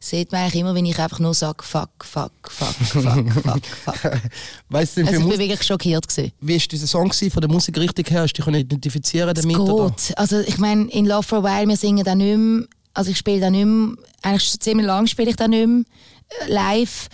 sieht 0.00 0.32
man 0.32 0.42
eigentlich 0.42 0.60
immer, 0.60 0.74
wenn 0.74 0.86
ich 0.86 0.98
einfach 0.98 1.18
nur 1.18 1.34
sage, 1.34 1.62
fuck, 1.64 1.90
fuck, 2.04 2.30
fuck, 2.48 2.68
fuck, 2.68 3.32
fuck, 3.32 3.66
fuck. 3.66 4.20
weißt 4.68 4.96
du 4.96 5.00
Also 5.00 5.12
ich 5.12 5.18
Musik, 5.18 5.38
bin 5.38 5.48
wirklich 5.48 5.66
schockiert 5.66 6.06
gewesen. 6.08 6.32
wie 6.40 6.52
war 6.60 6.66
dieser 6.70 6.86
Song 6.86 7.08
gewesen, 7.08 7.30
von 7.30 7.40
der 7.40 7.50
Musikrichtung 7.50 8.04
her? 8.06 8.22
Hast 8.22 8.34
du 8.34 8.42
dich 8.42 8.60
identifizieren 8.60 9.34
damit? 9.34 9.56
Es 9.56 9.60
Oder? 9.60 9.90
geht. 9.90 10.18
Also 10.18 10.40
ich 10.40 10.58
meine, 10.58 10.88
in 10.90 11.06
Love 11.06 11.24
for 11.24 11.38
a 11.38 11.42
While, 11.42 11.68
wir 11.68 11.76
singen 11.76 12.04
da 12.04 12.14
nicht 12.14 12.36
mehr, 12.38 12.64
also 12.94 13.10
ich 13.10 13.18
spiele 13.18 13.40
da 13.40 13.50
nicht 13.50 13.66
mehr, 13.66 13.96
eigentlich 14.22 14.48
schon 14.48 14.60
ziemlich 14.60 14.86
lang 14.86 15.06
spiele 15.06 15.30
ich 15.30 15.36
da 15.36 15.48
nicht 15.48 15.66
mehr 15.66 15.82
äh, 16.46 16.52
live. 16.52 17.08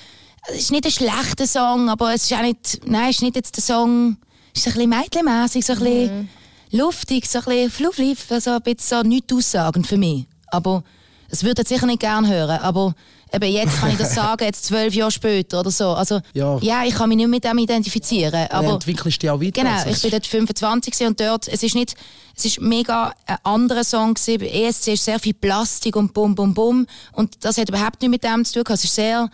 Es 0.50 0.56
ist 0.56 0.70
nicht 0.72 0.84
ein 0.84 0.92
schlechter 0.92 1.46
Song, 1.46 1.88
aber 1.88 2.12
es 2.12 2.24
ist 2.24 2.32
auch 2.34 2.42
nicht, 2.42 2.80
nein, 2.86 3.08
es 3.08 3.16
ist 3.16 3.22
nicht 3.22 3.36
jetzt 3.36 3.56
der 3.56 3.64
Song, 3.64 4.18
es 4.54 4.60
ist 4.60 4.66
ein 4.68 4.74
bisschen 4.74 4.90
mädchenmässig, 4.90 5.64
so 5.64 5.72
ein 5.72 5.78
bisschen 5.78 6.28
luftig, 6.75 7.26
so 7.26 7.38
ein 7.38 7.45
bisschen 7.45 7.71
fluffig, 7.71 8.19
so 8.40 8.50
ein 8.50 8.62
bisschen 8.62 9.02
so 9.02 9.09
nichts 9.09 9.33
aussagend 9.33 9.87
für 9.87 9.97
mich. 9.97 10.26
Aber 10.49 10.83
es 11.28 11.45
würde 11.45 11.64
sicher 11.66 11.87
nicht 11.87 12.00
gerne 12.00 12.28
hören, 12.28 12.59
aber 12.61 12.95
eben 13.33 13.50
jetzt 13.52 13.81
kann 13.81 13.90
ich 13.90 13.97
das 13.97 14.14
sagen, 14.14 14.45
jetzt 14.45 14.64
zwölf 14.64 14.95
Jahre 14.95 15.11
später 15.11 15.61
oder 15.61 15.71
so. 15.71 15.90
Also 15.90 16.21
Ja. 16.33 16.59
ja, 16.61 16.85
ich 16.85 16.95
kann 16.95 17.09
mich 17.09 17.16
nicht 17.16 17.28
mit 17.28 17.45
dem 17.45 17.59
identifizieren, 17.59 18.49
aber 18.50 18.75
entwickelst 18.75 19.16
du 19.16 19.26
dich 19.26 19.31
auch 19.31 19.40
weiter. 19.40 19.62
Genau, 19.62 19.71
Also 19.71 19.90
ich 19.90 20.02
bin 20.02 20.11
dort 20.11 20.26
25 20.26 20.93
gewesen 20.93 21.07
und 21.09 21.21
dort, 21.21 21.49
es 21.49 21.62
ist 21.62 21.75
nicht, 21.75 21.95
es 22.37 22.45
ist 22.45 22.61
mega 22.61 23.14
ein 23.26 23.38
anderer 23.45 23.85
Song 23.85 24.14
gewesen. 24.14 24.38
Bei 24.40 24.49
ESC 24.49 24.88
ist 24.88 25.04
sehr 25.04 25.19
viel 25.19 25.35
Plastik 25.35 25.97
und 25.97 26.12
bum 26.12 26.35
bum 26.35 26.54
bum 26.54 26.87
und 27.12 27.45
das 27.45 27.59
hat 27.59 27.69
überhaupt 27.69 28.00
nichts 28.02 28.11
mit 28.11 28.25
dem 28.25 28.45
zu 28.45 28.62
tun. 28.62 28.75
Es 28.75 28.85
ist 28.85 28.95
sehr 28.95 29.28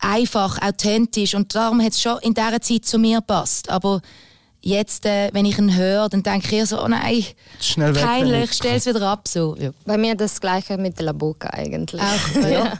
einfach, 0.00 0.60
authentisch 0.62 1.34
und 1.34 1.54
darum 1.54 1.82
hat 1.82 1.92
es 1.92 2.00
schon 2.00 2.18
in 2.20 2.34
dieser 2.34 2.60
Zeit 2.60 2.84
zu 2.86 2.98
mir 2.98 3.18
gepasst. 3.18 3.68
Aber 3.68 4.00
jetzt, 4.60 5.06
äh, 5.06 5.30
wenn 5.32 5.44
ich 5.44 5.58
ihn 5.58 5.74
höre, 5.74 6.08
dann 6.08 6.22
denke 6.22 6.46
ich 6.46 6.52
eher 6.52 6.66
so, 6.66 6.82
oh 6.82 6.88
nein, 6.88 7.24
Schnell 7.60 7.94
weg, 7.94 8.02
peinlich, 8.04 8.52
stell 8.52 8.76
es 8.76 8.86
wieder 8.86 9.02
ab. 9.02 9.26
So. 9.28 9.56
Ja. 9.58 9.70
Bei 9.84 9.96
mir 9.96 10.14
das 10.14 10.40
gleiche 10.40 10.76
mit 10.76 11.00
La 11.00 11.12
Boca 11.12 11.48
eigentlich. 11.50 12.00
Auch, 12.00 12.34
ja. 12.42 12.48
ja. 12.48 12.72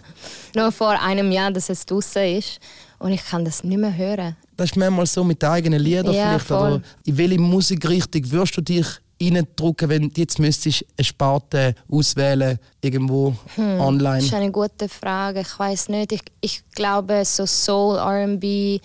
Nur 0.55 0.73
vor 0.73 0.91
einem 1.01 1.31
Jahr, 1.31 1.51
dass 1.51 1.69
es 1.69 1.85
draußen 1.87 2.23
ist 2.39 2.59
und 2.99 3.13
ich 3.13 3.25
kann 3.25 3.45
das 3.45 3.63
nicht 3.65 3.79
mehr 3.79 3.97
hören. 3.97 4.37
Das 4.57 4.71
ist 4.71 4.77
manchmal 4.77 5.07
so 5.07 5.23
mit 5.23 5.41
den 5.41 5.51
eigenen 5.51 5.81
Liedern 5.81 6.13
Ja, 6.13 6.31
vielleicht. 6.31 6.47
voll. 6.47 6.57
Aber 6.75 6.81
in 7.05 7.17
welche 7.17 7.39
Musikrichtung 7.39 8.31
würdest 8.31 8.57
du 8.57 8.61
dich 8.61 8.87
reindrücken, 9.21 9.89
wenn 9.89 10.09
du 10.09 10.21
jetzt 10.21 10.39
müsstest 10.39 10.85
eine 10.97 11.05
Sparte 11.05 11.75
auswählen 11.91 12.59
irgendwo 12.81 13.35
Das 13.57 13.65
online? 13.81 14.19
ist 14.19 14.35
eine 14.35 14.51
gute 14.51 14.89
Frage. 14.89 15.41
Ich 15.41 15.59
weiß 15.59 15.91
nicht. 15.91 16.13
Ich, 16.13 16.23
ich 16.41 16.63
glaube, 16.75 17.25
so 17.25 17.47
Soul, 17.47 17.99
R&B, 17.99 18.81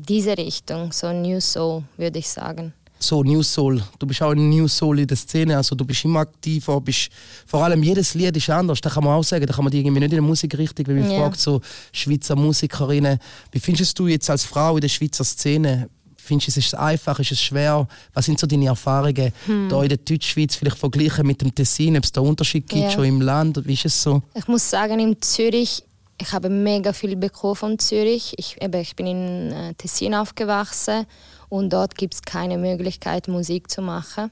diese 0.00 0.36
Richtung, 0.36 0.92
so 0.92 1.12
New 1.12 1.40
Soul, 1.40 1.82
würde 1.96 2.18
ich 2.18 2.28
sagen. 2.28 2.72
So, 3.00 3.22
New 3.22 3.44
Soul. 3.44 3.80
Du 4.00 4.06
bist 4.08 4.20
auch 4.22 4.32
ein 4.32 4.48
New 4.50 4.66
Soul 4.66 4.98
in 4.98 5.06
der 5.06 5.16
Szene. 5.16 5.56
Also, 5.56 5.76
du 5.76 5.84
bist 5.84 6.04
immer 6.04 6.18
aktiver. 6.20 6.80
Bist, 6.80 7.10
vor 7.46 7.62
allem 7.62 7.80
jedes 7.84 8.14
Lied 8.14 8.36
ist 8.36 8.50
anders. 8.50 8.80
Da 8.80 8.90
kann 8.90 9.04
man 9.04 9.14
auch 9.14 9.22
sagen, 9.22 9.46
da 9.46 9.52
kann 9.52 9.62
man 9.62 9.70
die 9.70 9.78
irgendwie 9.78 10.00
nicht 10.00 10.10
in 10.10 10.16
der 10.16 10.22
Musikrichtung, 10.22 10.84
wenn 10.88 11.00
man 11.02 11.10
Ja. 11.12 11.18
fragt, 11.20 11.38
so 11.38 11.60
Schweizer 11.92 12.34
Musikerinnen. 12.34 13.20
Wie 13.52 13.60
findest 13.60 13.96
du 14.00 14.08
jetzt 14.08 14.28
als 14.28 14.44
Frau 14.44 14.74
in 14.76 14.80
der 14.80 14.88
Schweizer 14.88 15.22
Szene? 15.22 15.88
Findest 16.16 16.56
du, 16.56 16.58
ist 16.60 16.66
es 16.66 16.74
einfach, 16.74 17.20
ist 17.20 17.30
es 17.30 17.40
schwer? 17.40 17.86
Was 18.14 18.26
sind 18.26 18.40
so 18.40 18.48
deine 18.48 18.66
Erfahrungen 18.66 19.32
Hm. 19.46 19.68
da 19.68 19.80
in 19.82 19.88
der 19.90 19.98
Deutschschweiz, 19.98 20.56
vielleicht 20.56 20.76
vergleichen 20.78 21.24
mit 21.24 21.40
dem 21.40 21.54
Tessin, 21.54 21.96
ob 21.96 22.02
es 22.04 22.10
da 22.10 22.20
Unterschied 22.20 22.66
gibt 22.68 22.82
Ja. 22.82 22.90
schon 22.90 23.04
im 23.04 23.20
Land? 23.20 23.60
Wie 23.64 23.74
ist 23.74 23.84
es 23.86 24.02
so? 24.02 24.22
Ich 24.34 24.48
muss 24.48 24.68
sagen, 24.68 24.98
in 24.98 25.16
Zürich, 25.22 25.84
ich 26.20 26.32
habe 26.32 26.48
mega 26.48 26.92
viel 26.92 27.16
bekommen 27.16 27.56
von 27.56 27.78
Zürich. 27.78 28.34
Ich, 28.36 28.60
eben, 28.60 28.80
ich 28.80 28.96
bin 28.96 29.06
in 29.06 29.52
äh, 29.52 29.74
Tessin 29.74 30.14
aufgewachsen 30.14 31.06
und 31.48 31.72
dort 31.72 31.94
gibt 31.94 32.14
es 32.14 32.22
keine 32.22 32.58
Möglichkeit, 32.58 33.28
Musik 33.28 33.70
zu 33.70 33.82
machen. 33.82 34.30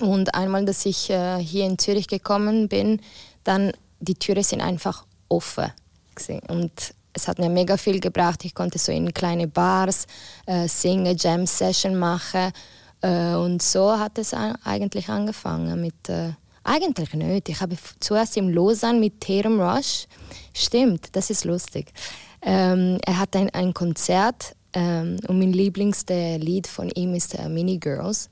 Und 0.00 0.34
einmal, 0.34 0.64
dass 0.64 0.86
ich 0.86 1.10
äh, 1.10 1.38
hier 1.38 1.66
in 1.66 1.78
Zürich 1.78 2.06
gekommen 2.06 2.68
bin, 2.68 3.00
dann 3.42 3.72
die 3.98 4.14
Türen 4.14 4.44
sind 4.44 4.60
einfach 4.60 5.04
offen. 5.28 5.72
Und 6.48 6.72
es 7.12 7.26
hat 7.26 7.38
mir 7.38 7.50
mega 7.50 7.76
viel 7.76 7.98
gebracht. 7.98 8.44
Ich 8.44 8.54
konnte 8.54 8.78
so 8.78 8.92
in 8.92 9.12
kleine 9.12 9.48
Bars 9.48 10.06
äh, 10.46 10.68
singen, 10.68 11.16
Jam-Session 11.18 11.98
machen. 11.98 12.52
Äh, 13.00 13.34
und 13.34 13.62
so 13.62 13.98
hat 13.98 14.16
es 14.18 14.32
eigentlich 14.32 15.08
angefangen 15.08 15.80
mit... 15.80 16.08
Eigentlich 16.62 17.14
nicht. 17.14 17.48
Ich 17.48 17.60
habe 17.60 17.76
zuerst 18.00 18.36
im 18.36 18.50
Lausanne 18.50 19.00
mit 19.00 19.20
Terem 19.20 19.60
Rush. 19.60 20.06
Stimmt, 20.54 21.08
das 21.16 21.30
ist 21.30 21.44
lustig. 21.44 21.92
Ähm, 22.42 22.98
er 23.04 23.18
hat 23.18 23.34
ein, 23.36 23.50
ein 23.50 23.74
Konzert 23.74 24.54
ähm, 24.72 25.18
und 25.26 25.38
mein 25.38 25.52
Lieblingslied 25.52 26.66
von 26.66 26.90
ihm 26.90 27.14
ist 27.14 27.34
äh, 27.34 27.48
Mini 27.48 27.78
Girls. 27.78 28.30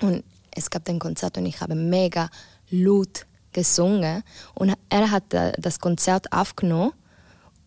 Und 0.00 0.24
es 0.54 0.70
gab 0.70 0.88
ein 0.88 0.98
Konzert 0.98 1.36
und 1.38 1.46
ich 1.46 1.60
habe 1.60 1.74
mega 1.74 2.30
laut 2.70 3.26
gesungen. 3.52 4.22
Und 4.54 4.74
er 4.88 5.10
hat 5.10 5.34
äh, 5.34 5.52
das 5.58 5.80
Konzert 5.80 6.32
aufgenommen 6.32 6.92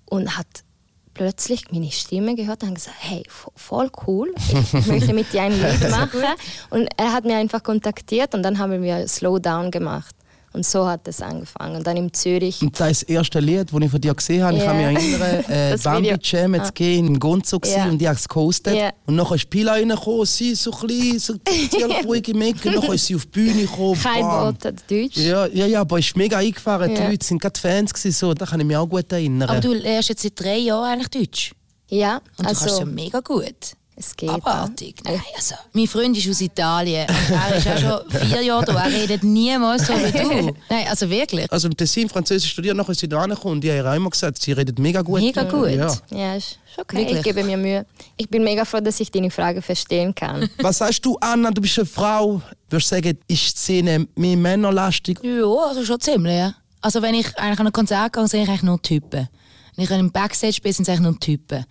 und 0.05 0.37
hat 0.37 0.63
plötzlich 1.13 1.71
meine 1.71 1.91
Stimme 1.91 2.35
gehört 2.35 2.63
und 2.63 2.75
gesagt, 2.75 2.97
hey, 2.99 3.23
vo- 3.29 3.51
voll 3.55 3.89
cool, 4.07 4.33
ich 4.73 4.85
möchte 4.87 5.13
mit 5.13 5.31
dir 5.33 5.43
ein 5.43 5.51
Lied 5.53 5.89
machen. 5.91 6.21
Und 6.69 6.89
er 6.97 7.13
hat 7.13 7.23
mir 7.25 7.37
einfach 7.37 7.63
kontaktiert 7.63 8.33
und 8.33 8.43
dann 8.43 8.57
haben 8.59 8.81
wir 8.81 9.07
Slow 9.07 9.39
Down 9.39 9.71
gemacht. 9.71 10.15
Und 10.53 10.65
so 10.65 10.85
hat 10.87 11.07
es 11.07 11.19
angefangen. 11.19 11.77
Und 11.77 11.87
dann 11.87 11.97
in 11.97 12.13
Zürich. 12.13 12.61
Und 12.61 12.79
das 12.79 13.01
erste 13.03 13.39
Lied, 13.39 13.73
das 13.73 13.81
ich 13.81 13.89
von 13.91 13.99
dir 13.99 14.13
gesehen 14.13 14.43
habe, 14.43 14.55
ich 14.55 14.61
Ja. 14.63 14.67
kann 14.67 14.77
mich 14.77 14.85
erinnern, 14.85 15.43
äh, 15.49 15.77
Bambi 15.83 16.09
Video. 16.11 16.17
Jam 16.21 16.55
jetzt 16.55 16.75
gehen 16.75 17.07
in 17.07 17.19
Gonzo 17.19 17.59
ja. 17.65 17.85
und 17.85 17.97
die 17.97 18.07
haben 18.07 18.15
es 18.15 18.27
gehostet. 18.29 18.75
Ja. 18.75 18.91
Und 19.07 19.15
nachher 19.15 19.35
ist 19.35 19.49
Pila 19.49 19.73
reingekommen, 19.73 20.25
sie 20.25 20.53
so 20.53 20.69
klein, 20.69 21.17
so 21.17 21.33
ruhige 22.05 22.35
Mecke, 22.35 22.69
und 22.69 22.75
nachher 22.75 22.93
ist 22.93 23.07
sie 23.07 23.15
auf 23.15 23.25
die 23.25 23.31
Bühne 23.31 23.61
gekommen. 23.63 23.99
Kein. 23.99 24.23
Wort 24.23 24.63
Deutsch. 24.63 25.17
Ja, 25.17 25.47
ja, 25.47 25.65
ja, 25.65 25.81
aber 25.81 25.97
es 25.97 26.05
ist 26.05 26.17
mega 26.17 26.37
eingefahren. 26.37 26.91
Ja. 26.91 27.01
Die 27.01 27.11
Leute 27.11 27.25
sind 27.25 27.41
gerade 27.41 27.59
Fans 27.59 27.91
gewesen, 27.91 28.11
so, 28.11 28.33
da 28.35 28.45
kann 28.45 28.59
ich 28.59 28.65
mich 28.67 28.77
auch 28.77 28.87
gut 28.87 29.11
erinnern. 29.11 29.49
Aber 29.49 29.59
du 29.59 29.73
lernst 29.73 30.09
jetzt 30.09 30.21
seit 30.21 30.39
drei 30.39 30.57
Jahren 30.57 30.99
eigentlich 30.99 31.09
Deutsch. 31.09 31.51
Ja, 31.89 32.17
Und 32.17 32.23
du 32.39 32.43
kannst 32.43 32.63
also 32.63 32.79
ja 32.79 32.85
mega 32.85 33.19
gut. 33.19 33.73
Es 33.95 34.15
geht. 34.15 34.29
Abartig. 34.29 34.95
Nein, 35.03 35.21
also, 35.35 35.55
mein 35.73 35.87
Freund 35.87 36.17
ist 36.17 36.29
aus 36.29 36.41
Italien. 36.41 37.07
Und 37.09 37.31
er 37.31 37.55
ist 37.57 37.67
auch 37.67 37.77
schon 37.77 38.11
vier 38.27 38.41
Jahre 38.41 38.65
da. 38.65 38.85
Er 38.85 38.91
redet 38.91 39.23
niemals 39.23 39.87
so 39.87 39.93
wie 39.93 40.11
du. 40.11 40.55
Nein, 40.69 40.87
also 40.89 41.09
wirklich. 41.09 41.51
also 41.51 41.67
im 41.67 41.77
Tessin 41.77 42.09
Französisch 42.09 42.51
studiert, 42.51 42.75
nachher 42.75 42.91
ist 42.91 42.99
sie 42.99 43.07
da 43.07 43.21
angekommen 43.21 43.55
und 43.55 43.61
die 43.61 43.71
haben 43.71 43.87
auch 43.87 43.95
immer 43.95 44.09
gesagt, 44.09 44.41
sie 44.41 44.51
redet 44.51 44.79
mega 44.79 45.01
gut. 45.01 45.21
Mega 45.21 45.43
gut. 45.43 45.69
Ja. 45.69 45.95
Ja, 46.11 46.35
ist 46.35 46.59
ist 46.73 46.79
okay. 46.79 46.97
Wirklich? 46.97 47.17
Ich 47.17 47.23
gebe 47.23 47.43
mir 47.43 47.57
Mühe. 47.57 47.85
Ich 48.17 48.29
bin 48.29 48.43
mega 48.43 48.65
froh, 48.65 48.79
dass 48.79 48.99
ich 48.99 49.11
deine 49.11 49.29
Frage 49.29 49.61
verstehen 49.61 50.13
kann. 50.15 50.49
Was 50.57 50.79
sagst 50.79 51.05
du, 51.05 51.17
Anna, 51.21 51.51
du 51.51 51.61
bist 51.61 51.77
eine 51.77 51.85
Frau, 51.85 52.41
würdest 52.69 52.91
du 52.91 52.95
sagen, 52.95 53.17
ist 53.27 53.53
die 53.53 53.57
Szene 53.57 54.07
mehr 54.15 54.37
männerlastig? 54.37 55.19
Ja, 55.23 55.45
also 55.45 55.85
schon 55.85 55.99
ziemlich. 55.99 56.35
Ja. 56.35 56.55
Also 56.81 57.01
wenn 57.01 57.15
ich 57.15 57.27
eigentlich 57.37 57.59
an 57.59 57.67
ein 57.67 57.73
Konzert 57.73 58.13
gehe, 58.13 58.27
sehe 58.27 58.43
ich 58.43 58.49
eigentlich 58.49 58.63
nur 58.63 58.81
Typen. 58.81 59.29
Wenn 59.75 59.85
ich 59.85 59.91
im 59.91 60.11
Backstage 60.11 60.59
bin, 60.61 60.73
sind 60.73 60.87
es 60.87 60.89
eigentlich 60.89 61.01
nur 61.01 61.19
Typen. 61.19 61.65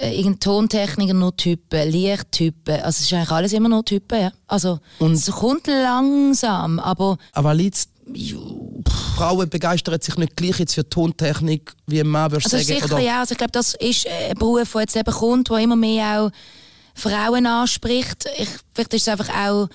Äh, 0.00 0.16
irgendein 0.16 0.38
Tontechniker 0.40 1.12
nur 1.14 1.36
Typen, 1.36 1.90
Lichttypen. 1.90 2.74
Also 2.76 2.88
es 2.88 3.00
ist 3.00 3.12
eigentlich 3.12 3.30
alles 3.32 3.52
immer 3.52 3.68
nur 3.68 3.84
Typen, 3.84 4.20
ja. 4.20 4.32
Also 4.46 4.78
es 5.00 5.26
kommt 5.30 5.66
langsam, 5.66 6.78
aber 6.78 7.18
Aber 7.32 7.52
liegt 7.52 7.88
Frauen 9.16 9.48
begeistern 9.48 10.00
sich 10.00 10.16
nicht 10.16 10.36
gleich 10.36 10.58
jetzt 10.60 10.74
für 10.74 10.88
Tontechnik 10.88 11.74
wie 11.86 12.00
ein 12.00 12.06
Mann, 12.06 12.30
würdest 12.30 12.52
du 12.52 12.56
Also 12.56 12.66
sagen? 12.68 12.80
sicher, 12.80 12.94
oder? 12.94 13.02
ja. 13.02 13.20
Also 13.20 13.32
ich 13.32 13.38
glaube, 13.38 13.52
das 13.52 13.74
ist 13.74 14.06
ein 14.06 14.36
Beruf, 14.38 14.72
der 14.72 14.80
jetzt 14.82 14.96
eben 14.96 15.12
kommt, 15.12 15.50
der 15.50 15.58
immer 15.58 15.76
mehr 15.76 16.22
auch 16.22 16.30
Frauen 16.94 17.46
anspricht. 17.46 18.26
Ich, 18.38 18.48
vielleicht 18.74 18.94
ist 18.94 19.02
es 19.02 19.08
einfach 19.08 19.28
auch, 19.34 19.68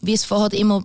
wie 0.00 0.14
es 0.14 0.24
vorher 0.24 0.52
immer 0.58 0.82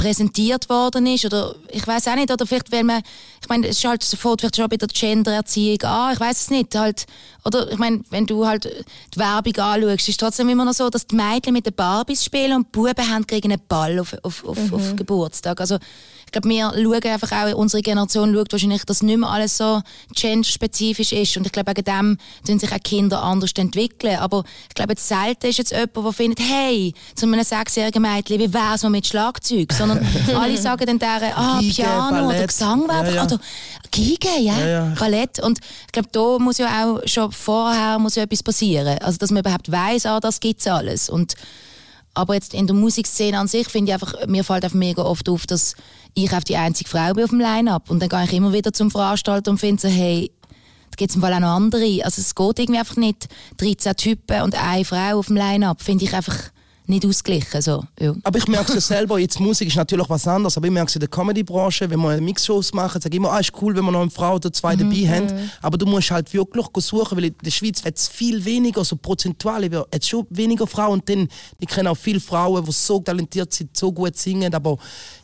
präsentiert 0.00 0.68
worden 0.70 1.06
ist 1.06 1.26
oder 1.26 1.54
ich 1.70 1.86
weiß 1.86 2.08
auch 2.08 2.14
nicht 2.14 2.30
oder 2.30 2.46
vielleicht 2.46 2.72
weil 2.72 2.84
man 2.84 3.02
ich 3.42 3.48
meine 3.48 3.68
es 3.68 3.78
ist 3.78 3.84
halt 3.84 4.02
sofort 4.02 4.40
vielleicht 4.40 4.56
schon 4.56 4.68
bei 4.68 4.78
der 4.78 4.88
Gendererziehung 4.88 5.82
an 5.82 6.14
ich 6.14 6.20
weiß 6.20 6.40
es 6.40 6.50
nicht 6.50 6.74
halt 6.74 7.04
oder 7.44 7.70
ich 7.70 7.78
meine 7.78 8.00
wenn 8.08 8.26
du 8.26 8.46
halt 8.46 8.64
die 8.64 9.18
Werbung 9.18 9.56
anschaust 9.58 10.08
ist 10.08 10.18
trotzdem 10.18 10.48
immer 10.48 10.64
noch 10.64 10.72
so 10.72 10.88
dass 10.88 11.06
die 11.06 11.16
Mädchen 11.16 11.52
mit 11.52 11.66
den 11.66 11.74
Barbies 11.74 12.24
spielen 12.24 12.56
und 12.56 12.66
die 12.68 12.78
Buben 12.78 13.10
haben 13.10 13.26
kriegen 13.26 13.52
einen 13.52 13.60
Ball 13.68 13.98
auf, 13.98 14.16
auf, 14.22 14.44
auf, 14.44 14.72
auf 14.72 14.96
Geburtstag. 14.96 15.60
Also 15.60 15.78
ich 16.30 16.32
glaube 16.32 16.48
wir 16.48 16.70
schauen 16.70 17.12
einfach 17.12 17.32
auch 17.32 17.54
unsere 17.56 17.82
Generation 17.82 18.32
schaut 18.32 18.52
wahrscheinlich 18.52 18.84
dass 18.84 19.02
nicht 19.02 19.18
mehr 19.18 19.28
alles 19.28 19.56
so 19.56 19.82
genderspezifisch 20.14 21.10
ist. 21.10 21.36
Und 21.36 21.44
ich 21.44 21.50
glaube 21.50 21.72
wegen 21.72 21.84
dem 21.84 22.18
tun 22.46 22.60
sich 22.60 22.70
auch 22.70 22.80
Kinder 22.84 23.20
anders 23.20 23.50
entwickeln. 23.56 24.16
Aber 24.16 24.44
ich 24.68 24.74
glaube 24.76 24.94
selten 24.96 25.48
ist 25.48 25.58
jetzt 25.58 25.72
jemand 25.72 25.96
der 25.96 26.12
findet 26.12 26.38
hey 26.38 26.94
zu 27.16 27.26
einem 27.26 27.42
sechsjährigen 27.42 28.00
Mädchen 28.00 28.38
wie 28.38 28.54
wär's 28.54 28.84
mal 28.84 28.90
mit 28.90 29.08
Schlagzeug? 29.08 29.72
Sondern 29.76 30.06
alle 30.36 30.56
sagen 30.56 30.86
dann 30.86 31.00
der 31.00 31.36
ah 31.36 31.58
Geige, 31.60 31.74
Piano 31.74 32.18
oder 32.18 32.26
Ballett. 32.28 32.48
Gesang 32.48 32.88
wäre 32.88 33.08
Ja, 33.08 33.14
ja. 33.14 33.24
oder 33.24 33.40
Geige 33.90 34.40
ja, 34.40 34.66
Ja. 34.66 34.94
Ballett. 34.96 35.40
Und 35.40 35.58
ich 35.86 35.92
glaube 35.92 36.10
da 36.12 36.38
muss 36.38 36.58
ja 36.58 36.84
auch 36.84 37.00
schon 37.06 37.32
vorher 37.32 37.98
muss 37.98 38.14
ja 38.14 38.22
etwas 38.22 38.44
passieren. 38.44 38.98
Also 39.00 39.18
dass 39.18 39.32
man 39.32 39.40
überhaupt 39.40 39.70
weiß 39.70 40.06
ah 40.06 40.20
das 40.20 40.38
gibt's 40.38 40.68
alles. 40.68 41.10
Und 41.10 41.34
aber 42.14 42.34
jetzt 42.34 42.54
in 42.54 42.66
der 42.66 42.74
Musikszene 42.74 43.38
an 43.38 43.46
sich 43.46 43.68
finde 43.68 43.90
ich 43.90 43.94
einfach, 43.94 44.26
mir 44.26 44.44
fällt 44.44 44.64
einfach 44.64 44.76
mega 44.76 45.02
oft 45.02 45.28
auf, 45.28 45.46
dass 45.46 45.74
ich 46.14 46.32
auf 46.32 46.44
die 46.44 46.56
einzige 46.56 46.88
Frau 46.88 47.12
bin 47.12 47.24
auf 47.24 47.30
dem 47.30 47.40
Line-Up. 47.40 47.90
Und 47.90 48.00
dann 48.00 48.08
gehe 48.08 48.24
ich 48.24 48.32
immer 48.32 48.52
wieder 48.52 48.72
zum 48.72 48.90
Veranstalter 48.90 49.50
und 49.50 49.58
finde 49.58 49.80
so, 49.82 49.88
hey, 49.88 50.30
da 50.90 50.96
gibt 50.96 51.10
es 51.10 51.16
im 51.16 51.22
Fall 51.22 51.34
auch 51.34 51.40
noch 51.40 51.56
andere. 51.56 52.04
Also 52.04 52.20
es 52.20 52.34
geht 52.34 52.58
irgendwie 52.58 52.80
einfach 52.80 52.96
nicht 52.96 53.28
13 53.58 53.96
Typen 53.96 54.42
und 54.42 54.54
eine 54.54 54.84
Frau 54.84 55.18
auf 55.18 55.26
dem 55.26 55.36
Line-Up. 55.36 55.80
Finde 55.82 56.04
ich 56.04 56.14
einfach 56.14 56.50
nicht 56.90 57.06
ausgeglichen. 57.06 57.62
So. 57.62 57.84
Ja. 57.98 58.14
Aber 58.22 58.38
ich 58.38 58.46
merke 58.48 58.72
es 58.72 58.74
ja 58.74 58.96
selber, 58.96 59.18
jetzt 59.18 59.40
Musik 59.40 59.68
ist 59.68 59.76
natürlich 59.76 60.08
was 60.10 60.26
anderes, 60.26 60.56
aber 60.56 60.66
ich 60.66 60.72
merke 60.72 60.88
es 60.88 60.96
in 60.96 61.00
der 61.00 61.08
Comedy-Branche, 61.08 61.88
wenn 61.88 62.00
wir 62.00 62.20
Mixshows 62.20 62.74
machen, 62.74 63.00
sage 63.00 63.14
ich 63.14 63.16
immer, 63.16 63.32
ah, 63.32 63.38
ist 63.38 63.52
cool, 63.62 63.74
wenn 63.74 63.84
wir 63.84 63.92
noch 63.92 64.02
eine 64.02 64.10
Frau 64.10 64.34
oder 64.34 64.52
zwei 64.52 64.76
dabei 64.76 65.08
haben, 65.08 65.50
aber 65.62 65.78
du 65.78 65.86
musst 65.86 66.10
halt 66.10 66.32
wirklich 66.34 66.66
suchen, 66.84 67.16
weil 67.16 67.26
in 67.26 67.34
der 67.42 67.50
Schweiz 67.50 67.82
hat 67.84 67.96
es 67.96 68.08
viel 68.08 68.44
weniger, 68.44 68.84
so 68.84 68.96
prozentual, 68.96 69.64
es 69.90 70.08
schon 70.08 70.26
weniger 70.30 70.66
Frauen 70.66 70.94
und 70.94 71.08
dann, 71.08 71.28
ich 71.58 71.68
kenne 71.68 71.90
auch 71.90 71.96
viele 71.96 72.20
Frauen, 72.20 72.64
die 72.64 72.72
so 72.72 73.00
talentiert 73.00 73.52
sind, 73.54 73.76
so 73.76 73.92
gut 73.92 74.16
singen, 74.16 74.52
aber 74.52 74.76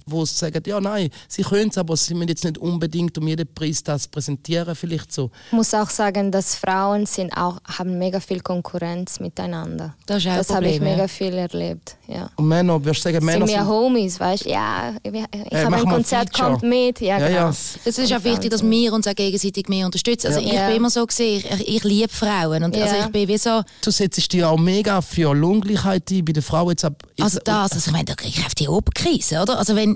wo 0.09 0.25
sie 0.25 0.35
sagen, 0.37 0.63
ja 0.67 0.81
nein, 0.81 1.11
sie 1.29 1.43
können 1.43 1.69
es, 1.71 1.79
aber 1.79 1.97
sie 1.97 2.15
müssen 2.15 2.29
jetzt 2.29 2.45
nicht 2.45 2.59
unbedingt 2.59 3.19
um 3.19 3.27
jeden 3.27 3.53
Preis 3.53 3.83
das 3.83 4.07
präsentieren, 4.07 4.75
vielleicht 4.77 5.13
so. 5.13 5.31
Ich 5.49 5.53
muss 5.53 5.75
auch 5.75 5.91
sagen, 5.91 6.31
dass 6.31 6.55
Frauen 6.55 7.07
sind 7.07 7.37
auch, 7.37 7.59
haben 7.65 7.99
mega 7.99 8.21
viel 8.21 8.41
Konkurrenz 8.41 9.19
miteinander. 9.19 9.95
Das 10.07 10.19
ist 10.19 10.27
auch 10.29 10.33
ein 10.33 10.39
das 10.39 10.51
habe 10.55 10.69
ich 10.69 10.81
mega 10.81 11.09
viel 11.09 11.35
erlebt. 11.35 11.97
Ja. 12.07 12.31
Und 12.37 12.47
Männer, 12.47 12.83
würdest 12.85 13.05
du 13.05 13.13
sagen, 13.13 13.25
Männer 13.25 13.47
sind 13.49 13.57
sind... 13.59 13.69
Homies, 13.69 14.21
weißt 14.21 14.45
du? 14.45 14.51
Ja, 14.51 14.95
ich, 15.03 15.13
ich 15.13 15.53
Äh, 15.53 15.65
habe 15.65 15.77
ein 15.77 15.85
Konzert, 15.85 16.33
kommt 16.33 16.63
mit. 16.63 17.01
Ja, 17.01 17.19
Ja, 17.19 17.27
genau. 17.27 17.39
ja. 17.41 17.49
Es 17.85 17.99
ist 17.99 18.13
auch 18.13 18.23
wichtig, 18.23 18.51
dass 18.51 18.63
wir 18.63 18.93
uns 18.93 19.09
auch 19.09 19.15
gegenseitig 19.15 19.69
mehr 19.69 19.87
unterstützen. 19.87 20.29
Also 20.29 20.39
Ja. 20.41 20.47
ich 20.47 20.53
Ja. 20.53 20.67
bin 20.69 20.77
immer 20.77 20.91
so 20.91 21.05
gesehen, 21.05 21.43
ich, 21.59 21.69
ich 21.69 21.83
liebe 21.85 22.09
Frauen 22.13 22.63
und 22.63 22.77
Ja. 22.77 22.85
also 22.85 22.97
ich 22.97 23.07
bin 23.09 23.27
wie 23.27 23.39
so, 23.39 23.63
Du 23.83 23.91
setzt 23.91 24.33
dich 24.33 24.45
auch 24.45 24.57
mega 24.57 25.01
für 25.03 25.35
Lohngleichheit 25.35 26.09
ein, 26.13 26.25
bei 26.25 26.33
den 26.33 26.43
Frauen 26.45 26.71
jetzt 26.71 26.85
ab... 26.85 27.03
Also 27.21 27.41
das, 27.43 27.73
also 27.73 27.89
ich 27.89 27.93
meine, 27.93 28.05
da 28.05 28.15
kriege 28.15 28.39
ich 28.39 28.47
auf 28.47 28.55
die 28.55 28.69
Oberkrise, 28.69 29.41
oder? 29.43 29.59
Also 29.59 29.75
wenn, 29.75 29.96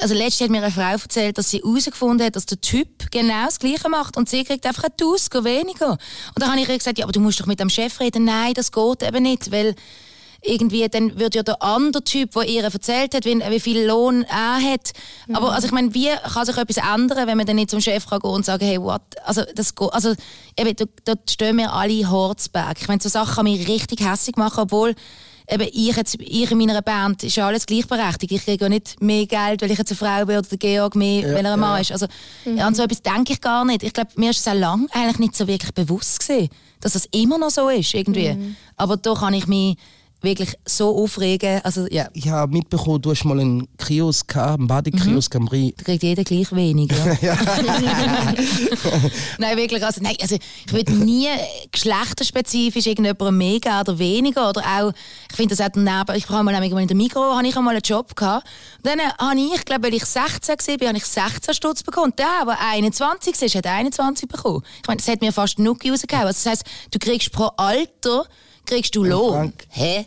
also 0.00 0.14
letztens 0.14 0.40
hat 0.42 0.50
mir 0.50 0.62
eine 0.62 0.70
Frau 0.70 0.92
erzählt, 0.92 1.38
dass 1.38 1.50
sie 1.50 1.58
herausgefunden 1.58 2.26
hat, 2.26 2.36
dass 2.36 2.46
der 2.46 2.60
Typ 2.60 3.10
genau 3.10 3.44
das 3.44 3.58
Gleiche 3.58 3.88
macht 3.88 4.16
und 4.16 4.28
sie 4.28 4.44
kriegt 4.44 4.66
einfach 4.66 4.84
ein 4.84 4.96
Tausker 4.96 5.44
weniger. 5.44 5.92
Und 5.92 6.00
dann 6.36 6.50
habe 6.50 6.60
ich 6.60 6.68
ihr 6.68 6.78
gesagt, 6.78 6.98
ja, 6.98 7.04
aber 7.04 7.12
du 7.12 7.20
musst 7.20 7.40
doch 7.40 7.46
mit 7.46 7.60
dem 7.60 7.70
Chef 7.70 8.00
reden. 8.00 8.24
Nein, 8.24 8.54
das 8.54 8.72
geht 8.72 9.02
eben 9.02 9.22
nicht, 9.22 9.52
weil 9.52 9.74
irgendwie 10.42 10.88
dann 10.88 11.18
würde 11.18 11.38
ja 11.38 11.42
der 11.42 11.62
andere 11.62 12.02
Typ, 12.02 12.32
der 12.32 12.44
ihr 12.44 12.64
erzählt 12.64 13.14
hat, 13.14 13.24
wie, 13.24 13.38
wie 13.38 13.60
viel 13.60 13.86
Lohn 13.86 14.22
er 14.22 14.60
hat. 14.60 14.92
Aber 15.32 15.52
also 15.52 15.66
ich 15.66 15.72
meine, 15.72 15.94
wie 15.94 16.08
kann 16.32 16.46
sich 16.46 16.56
etwas 16.56 16.78
ändern, 16.78 17.26
wenn 17.26 17.36
man 17.36 17.46
dann 17.46 17.56
nicht 17.56 17.70
zum 17.70 17.80
Chef 17.80 18.06
kann 18.06 18.20
gehen 18.20 18.30
und 18.30 18.44
sagen, 18.44 18.64
hey, 18.64 18.80
what? 18.80 19.02
Also 19.24 19.42
das 19.54 19.74
geht, 19.74 19.92
also 19.92 20.14
eben, 20.58 20.74
da, 20.76 20.84
da 21.04 21.14
stehen 21.28 21.56
mir 21.56 21.72
alle 21.72 22.10
Horzberg. 22.10 22.80
Ich 22.80 22.88
meine, 22.88 23.00
so 23.00 23.08
Sachen 23.08 23.34
kann 23.34 23.44
mich 23.44 23.68
richtig 23.68 24.00
hässlich 24.00 24.36
machen, 24.36 24.60
obwohl 24.60 24.94
eben 25.50 25.68
ich, 25.72 25.96
jetzt, 25.96 26.16
ich 26.20 26.50
in 26.50 26.58
meiner 26.58 26.82
Band 26.82 27.24
ist 27.24 27.36
ja 27.36 27.46
alles 27.46 27.66
gleichberechtigt. 27.66 28.32
Ich 28.32 28.44
kriege 28.44 28.64
ja 28.64 28.68
nicht 28.68 29.00
mehr 29.02 29.26
Geld, 29.26 29.62
weil 29.62 29.70
ich 29.70 29.78
jetzt 29.78 29.90
eine 29.90 29.98
Frau 29.98 30.26
bin 30.26 30.38
oder 30.38 30.48
der 30.48 30.58
Georg 30.58 30.94
mehr, 30.94 31.34
weil 31.34 31.44
er 31.44 31.54
ein 31.54 31.60
Mann 31.60 31.80
ist. 31.80 31.92
Also 31.92 32.06
an 32.58 32.74
so 32.74 32.82
etwas 32.82 33.02
denke 33.02 33.32
ich 33.32 33.40
gar 33.40 33.64
nicht. 33.64 33.82
Ich 33.82 33.92
glaube, 33.92 34.10
mir 34.16 34.30
ist 34.30 34.40
es 34.40 34.48
auch 34.48 34.54
lange 34.54 34.86
eigentlich 34.92 35.18
nicht 35.18 35.36
so 35.36 35.46
wirklich 35.46 35.72
bewusst 35.72 36.20
gewesen, 36.20 36.48
dass 36.80 36.94
es 36.94 37.06
immer 37.12 37.38
noch 37.38 37.50
so 37.50 37.68
ist 37.68 37.92
irgendwie. 37.94 38.36
Aber 38.76 38.96
da 38.96 39.14
kann 39.14 39.34
ich 39.34 39.46
mich 39.46 39.76
wirklich 40.22 40.54
so 40.66 40.96
aufregen. 40.96 41.60
Also 41.64 41.86
ja, 41.90 42.08
Ich 42.12 42.28
habe 42.28 42.52
mitbekommen, 42.52 43.00
du 43.00 43.10
hast 43.10 43.24
mal 43.24 43.40
einen 43.40 43.66
Kiosk 43.78 44.28
gehabt, 44.28 44.58
einen 44.58 44.66
Badekiosk 44.66 45.34
am 45.36 45.48
Rhein. 45.48 45.72
da 45.76 45.84
kriegt 45.84 46.02
jeder 46.02 46.24
gleich 46.24 46.52
wenig. 46.52 46.92
Ja. 47.22 47.36
nein, 49.38 49.56
wirklich. 49.56 49.84
Also, 49.84 50.02
nein, 50.02 50.16
also 50.20 50.36
ich 50.66 50.72
würde 50.72 50.92
nie 50.92 51.28
geschlechterspezifisch 51.72 52.86
irgendjemandem 52.86 53.60
geben 53.60 53.80
oder 53.80 53.98
weniger. 53.98 54.50
Oder 54.50 54.62
auch, 54.62 54.92
ich 55.30 55.36
finde 55.36 55.56
das 55.56 55.66
auch 55.66 55.70
daneben, 55.72 56.16
ich 56.16 56.28
habe 56.28 56.44
mal 56.44 56.62
in 56.62 56.88
der 56.88 56.96
Mikro 56.96 57.34
habe 57.34 57.46
ich 57.46 57.56
einmal 57.56 57.74
einen 57.74 57.82
Job 57.82 58.14
gehabt. 58.14 58.46
Und 58.78 58.86
dann 58.86 59.00
habe 59.00 59.40
ich, 59.40 59.54
ich 59.54 59.64
glaube, 59.64 59.84
weil 59.84 59.94
ich 59.94 60.04
16 60.04 60.56
war, 60.80 60.88
habe 60.88 60.98
ich 60.98 61.06
16 61.06 61.54
Stutz 61.54 61.82
bekommen. 61.82 62.12
Der, 62.18 62.44
der 62.44 62.60
21 62.60 63.40
ist, 63.40 63.54
hat 63.54 63.66
21 63.66 64.28
bekommen. 64.28 64.62
Ich 64.82 64.88
meine, 64.88 64.98
das 64.98 65.08
hat 65.08 65.20
mir 65.20 65.32
fast 65.32 65.56
genug 65.56 65.78
rausgehauen. 65.84 66.26
Also, 66.26 66.38
das 66.44 66.46
heisst, 66.46 66.64
du 66.90 66.98
kriegst 66.98 67.32
pro 67.32 67.50
Alter 67.56 68.26
kriegst 68.70 68.94
du 68.96 69.04
Lohn. 69.04 69.52
Hä? 69.68 70.06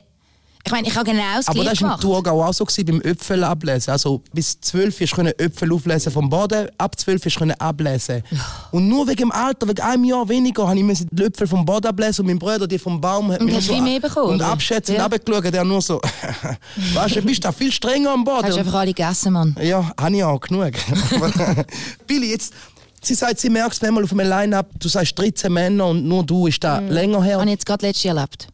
Ich 0.66 0.72
meine, 0.72 0.88
ich 0.88 0.96
habe 0.96 1.04
genau 1.12 1.22
das 1.36 1.50
Aber 1.50 1.62
das 1.66 1.82
war 1.82 1.96
im. 1.96 2.00
Thurgau 2.00 2.42
auch 2.42 2.54
so 2.54 2.64
gewesen, 2.64 2.86
beim 2.86 3.02
Äpfel 3.02 3.44
ablesen. 3.44 3.92
Also 3.92 4.22
bis 4.32 4.62
12 4.62 5.02
hast 5.02 5.12
du 5.12 5.16
können 5.18 5.34
Äpfel 5.38 5.74
auflesen 5.74 6.10
vom 6.10 6.30
Boden, 6.30 6.70
ab 6.78 6.98
12 6.98 7.26
hast 7.26 7.36
du 7.36 7.40
können 7.40 7.52
ablesen. 7.60 8.24
Und 8.72 8.88
nur 8.88 9.06
wegen 9.06 9.18
dem 9.18 9.32
Alter, 9.34 9.68
wegen 9.68 9.82
einem 9.82 10.06
Jahr 10.06 10.30
weniger, 10.30 10.66
habe 10.66 10.80
ich 10.80 11.06
die 11.12 11.24
Äpfel 11.24 11.48
vom 11.48 11.66
Boden 11.66 11.88
ablesen 11.88 12.22
und 12.22 12.28
mein 12.28 12.40
Bruder 12.40 12.66
die 12.66 12.80
vom 12.80 13.02
Baum 13.02 13.30
hat 13.34 13.42
Und 13.42 13.54
hast 13.54 13.68
viel 13.68 13.82
mehr 13.82 14.00
bekommen, 14.00 14.30
Und 14.32 14.42
abschätzend 14.42 14.98
Ja. 14.98 15.04
runtergeschaut, 15.04 15.54
der 15.54 15.66
nur 15.66 15.82
so, 15.82 16.00
weißt 16.94 17.18
du, 17.18 17.20
du 17.20 17.28
bist 17.28 17.44
da 17.44 17.52
viel 17.52 17.72
strenger 17.72 18.12
am 18.12 18.24
Boden. 18.24 18.46
Hast 18.46 18.56
du 18.56 18.60
einfach 18.60 18.74
alle 18.76 18.94
gegessen, 18.94 19.34
Mann. 19.34 19.58
Ja, 19.62 19.92
habe 20.00 20.16
ich 20.16 20.24
auch 20.24 20.40
genug. 20.40 20.72
Billy, 22.08 22.32
jetzt, 22.32 22.54
sie 23.02 23.16
sagt, 23.16 23.38
sie 23.38 23.50
merkt 23.50 23.74
es 23.74 23.82
manchmal 23.82 24.06
auf 24.06 24.12
einem 24.14 24.30
Line-Up, 24.30 24.68
du 24.80 24.88
sagst 24.88 25.20
13 25.20 25.52
Männer 25.52 25.88
und 25.88 26.06
nur 26.08 26.24
du, 26.24 26.48
ist 26.48 26.64
da 26.64 26.80
länger 26.80 27.22
her. 27.22 27.36
Habe 27.36 27.46
ich 27.48 27.52
jetzt 27.52 27.66
gerade 27.66 27.86
letztes 27.86 28.04
Jahr 28.04 28.16
erlebt. 28.16 28.48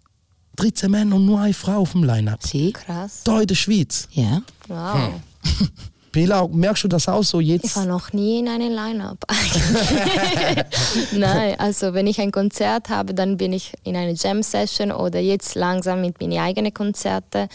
13 0.59 0.91
Männer 0.91 1.15
und 1.15 1.25
nur 1.25 1.39
eine 1.39 1.53
Frau 1.53 1.77
auf 1.77 1.91
dem 1.93 2.03
Line-Up. 2.03 2.43
Sie? 2.43 2.73
Krass. 2.73 3.21
Da 3.23 3.41
in 3.41 3.47
der 3.47 3.55
Schweiz. 3.55 4.07
Ja. 4.11 4.41
Wow. 4.67 5.13
Billa, 6.11 6.47
merkst 6.47 6.83
du 6.83 6.87
das 6.87 7.07
auch 7.07 7.23
so 7.23 7.39
Ich 7.39 7.47
jetzt? 7.49 7.75
war 7.75 7.85
noch 7.85 8.13
nie 8.13 8.39
in 8.39 8.47
einem 8.47 8.73
Line-Up. 8.73 9.19
Nein, 11.11 11.55
also 11.59 11.93
wenn 11.93 12.07
ich 12.07 12.19
ein 12.19 12.31
Konzert 12.31 12.89
habe, 12.89 13.13
dann 13.13 13.37
bin 13.37 13.53
ich 13.53 13.73
in 13.83 13.95
einer 13.95 14.13
Jam-Session 14.13 14.91
oder 14.91 15.19
jetzt 15.19 15.55
langsam 15.55 16.01
mit 16.01 16.19
meinen 16.19 16.39
eigenen 16.39 16.73
Konzerten. 16.73 17.47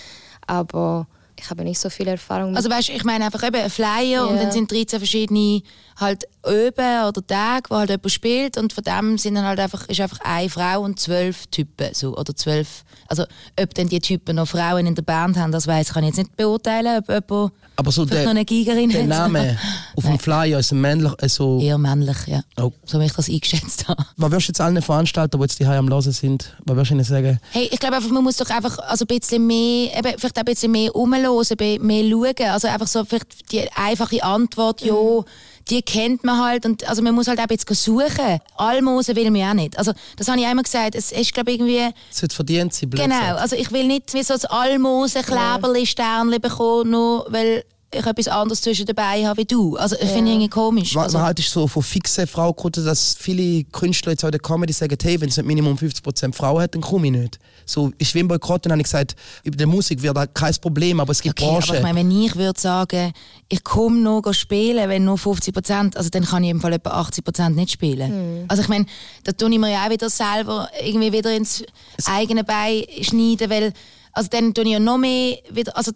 Aber 0.47 1.07
ich 1.39 1.51
habe 1.51 1.65
nicht 1.65 1.79
so 1.81 1.91
viel 1.91 2.09
Erfahrung 2.09 2.51
mit 2.51 2.57
Also 2.57 2.71
weißt, 2.71 2.91
ich 2.91 3.05
meine 3.05 3.25
einfach 3.27 3.43
eben 3.43 3.57
ein 3.57 3.71
Flyer 3.71 4.27
und 4.29 4.37
Ja. 4.37 4.43
dann 4.43 4.53
sind 4.53 4.71
13 4.71 4.99
verschiedene 5.01 5.63
halt 5.97 6.25
Öben 6.47 7.05
oder 7.09 7.25
Tage, 7.27 7.71
wo 7.71 7.77
halt 7.77 7.91
jemand 7.91 8.11
spielt 8.11 8.57
und 8.59 8.73
von 8.73 8.83
dem 8.85 9.17
sind 9.19 9.35
dann 9.37 9.45
halt 9.45 9.61
einfach, 9.61 9.87
ist 9.89 10.01
einfach 10.01 10.19
eine 10.25 10.49
Frau 10.51 10.81
und 10.83 10.99
zwölf 10.99 11.47
Typen 11.47 11.89
so, 11.95 12.17
oder 12.17 12.35
zwölf, 12.35 12.85
also 13.09 13.25
ob 13.61 13.75
dann 13.75 13.89
die 13.89 14.01
Typen 14.01 14.37
noch 14.37 14.49
Frauen 14.49 14.87
in 14.87 14.95
der 14.95 15.03
Band 15.03 15.37
haben, 15.37 15.53
das 15.53 15.67
weiß 15.67 15.93
kann 15.93 16.03
ich 16.03 16.09
jetzt 16.09 16.17
nicht 16.19 16.37
beurteilen, 16.37 16.99
ob 16.99 17.09
jemand 17.09 17.53
Aber 17.77 17.93
so 17.93 18.05
der, 18.05 18.25
noch 18.25 18.31
eine 18.33 18.45
Gigerin 18.45 18.91
der 18.91 19.03
hat. 19.03 19.09
Name 19.09 19.57
auf 19.97 20.05
dem 20.05 20.19
Flyer 20.19 20.59
ist 20.59 20.73
ein 20.73 20.81
männlich, 20.81 21.13
also, 21.21 21.61
Eher 21.61 21.79
männlich, 21.79 22.17
ja. 22.27 22.41
Oh. 22.61 22.73
So 22.85 22.99
wie 23.01 23.05
ich 23.07 23.13
das 23.13 23.29
eingeschätzt 23.29 23.87
habe. 23.89 24.05
was 24.17 24.31
wirst 24.33 24.49
du 24.49 24.51
jetzt 24.51 24.61
allen 24.61 24.83
Veranstaltern, 24.83 25.41
die 25.41 25.45
jetzt 25.45 25.61
die 25.61 25.65
am 25.65 25.89
Hören 25.89 26.03
sind, 26.13 26.57
was 26.65 26.77
wirst 26.77 26.91
du 26.91 26.95
ihnen 26.95 27.05
sagen? 27.05 27.39
Hey, 27.53 27.69
ich 27.71 27.79
glaube 27.79 27.97
einfach, 27.97 28.11
man 28.11 28.25
muss 28.25 28.37
doch 28.37 28.51
einfach 28.51 28.79
also 28.81 29.05
ein 29.09 29.19
bisschen 29.19 29.47
mehr, 29.47 29.97
eben, 29.97 30.19
vielleicht 30.19 30.37
auch 30.37 30.41
ein 30.41 30.45
bisschen 30.45 30.73
mehr 30.73 30.91
rumhören, 30.91 31.27
be- 31.57 31.79
mehr 31.81 32.05
schauen. 32.09 32.51
Also 32.51 32.69
einfach 32.69 32.87
so 32.87 33.05
vielleicht 33.05 33.53
die 33.53 33.71
einfache 33.73 34.23
Antwort, 34.23 34.81
ja, 34.83 34.95
die 35.71 35.83
kennt 35.83 36.25
man 36.25 36.43
halt. 36.45 36.67
Und 36.67 36.87
also 36.89 37.01
man 37.03 37.15
muss 37.15 37.27
halt 37.29 37.39
auch 37.41 37.47
bisschen 37.47 37.75
suchen. 37.75 38.39
Almosen 38.57 39.17
will 39.17 39.25
man 39.31 39.37
ja 39.37 39.51
auch 39.51 39.55
nicht. 39.55 39.79
Also 39.79 39.93
das 40.17 40.29
habe 40.29 40.39
ich 40.41 40.47
einmal 40.47 40.63
gesagt, 40.65 40.95
es 40.95 41.11
ist 41.13 41.33
glaube 41.33 41.53
irgendwie, 41.53 41.89
Es 42.11 42.23
wird 42.23 42.33
verdient 42.33 42.73
sein, 42.75 42.91
genau, 42.91 43.37
also 43.37 43.57
ich 43.57 43.71
will 43.73 43.87
nicht 43.87 44.13
wie 44.15 44.23
so 44.23 44.35
ein 44.35 44.45
Almosen-Kleberli, 44.45 45.87
Sternli 45.87 46.39
bekommen, 46.39 46.91
nur 46.91 47.27
weil 47.31 47.65
ich 47.95 48.07
etwas 48.07 48.29
anderes 48.29 48.61
zwischen 48.61 48.87
dabei 48.87 49.27
habe 49.27 49.39
wie 49.43 49.45
du. 49.45 49.77
Also 49.77 49.97
ich 49.97 50.09
finde 50.09 50.31
ich 50.31 50.37
irgendwie 50.37 50.49
komisch. 50.49 50.95
Was 50.95 51.05
Also, 51.05 51.19
man 51.19 51.27
halt 51.27 51.39
ist 51.39 51.51
so 51.51 51.67
von 51.67 51.83
fixen 51.83 52.27
Frauenquoten, 52.27 52.85
dass 52.85 53.17
viele 53.19 53.65
Künstler 53.65 54.13
jetzt 54.13 54.25
auch 54.25 54.29
in 54.29 54.33
der 54.33 54.41
Comedy 54.41 54.73
sagen, 54.73 54.97
hey, 55.03 55.21
wenn 55.21 55.29
es 55.29 55.37
nicht 55.37 55.47
Minimum 55.47 55.77
50% 55.77 56.35
Frauen 56.35 56.63
hat, 56.63 56.75
dann 56.75 56.83
komme 56.83 57.07
ich 57.07 57.13
nicht. 57.13 57.39
So, 57.67 57.93
in 57.97 58.05
Schwimmboykott 58.07 58.67
habe 58.69 58.77
ich 58.79 58.85
gesagt, 58.85 59.17
über 59.43 59.57
die 59.57 59.67
Musik 59.67 60.03
wird 60.03 60.17
halt 60.17 60.35
kein 60.35 60.55
Problem, 60.61 61.01
aber 61.01 61.13
es 61.13 61.23
gibt 61.23 61.41
Okay, 61.41 61.51
aber 61.51 61.61
Branchen. 61.61 61.77
ich 61.77 61.83
meine, 61.83 61.99
wenn 62.01 62.11
ich 62.11 62.37
würde 62.37 62.61
sagen, 62.61 63.13
ich 63.49 63.65
komme 63.65 63.99
noch 64.01 64.23
spielen, 64.33 64.89
wenn 64.89 65.05
nur 65.05 65.17
50 65.17 65.55
Prozent, 65.55 65.97
also 65.97 66.11
dann 66.11 66.25
kann 66.25 66.45
ich 66.45 66.51
im 66.51 66.61
Fall 66.61 66.75
etwa 66.75 66.91
80 66.91 67.25
Prozent 67.25 67.57
nicht 67.57 67.73
spielen. 67.73 68.45
Also 68.49 68.63
ich 68.63 68.69
meine, 68.69 68.87
da 69.25 69.33
tue 69.33 69.51
ich 69.51 69.59
mir 69.59 69.71
ja 69.73 69.87
auch 69.87 69.91
wieder 69.91 70.11
selber 70.11 70.69
irgendwie 70.85 71.13
wieder 71.13 71.35
ins 71.35 71.63
eigene 72.05 72.45
Bein 72.45 72.85
schneiden, 73.03 73.49
weil 73.49 73.73
also 74.13 74.29
dann 74.31 74.55
tue 74.55 74.65
ich 74.65 74.71
ja 74.71 74.79
noch 74.79 74.99
mehr 74.99 75.39
wieder, 75.51 75.77
also 75.77 75.91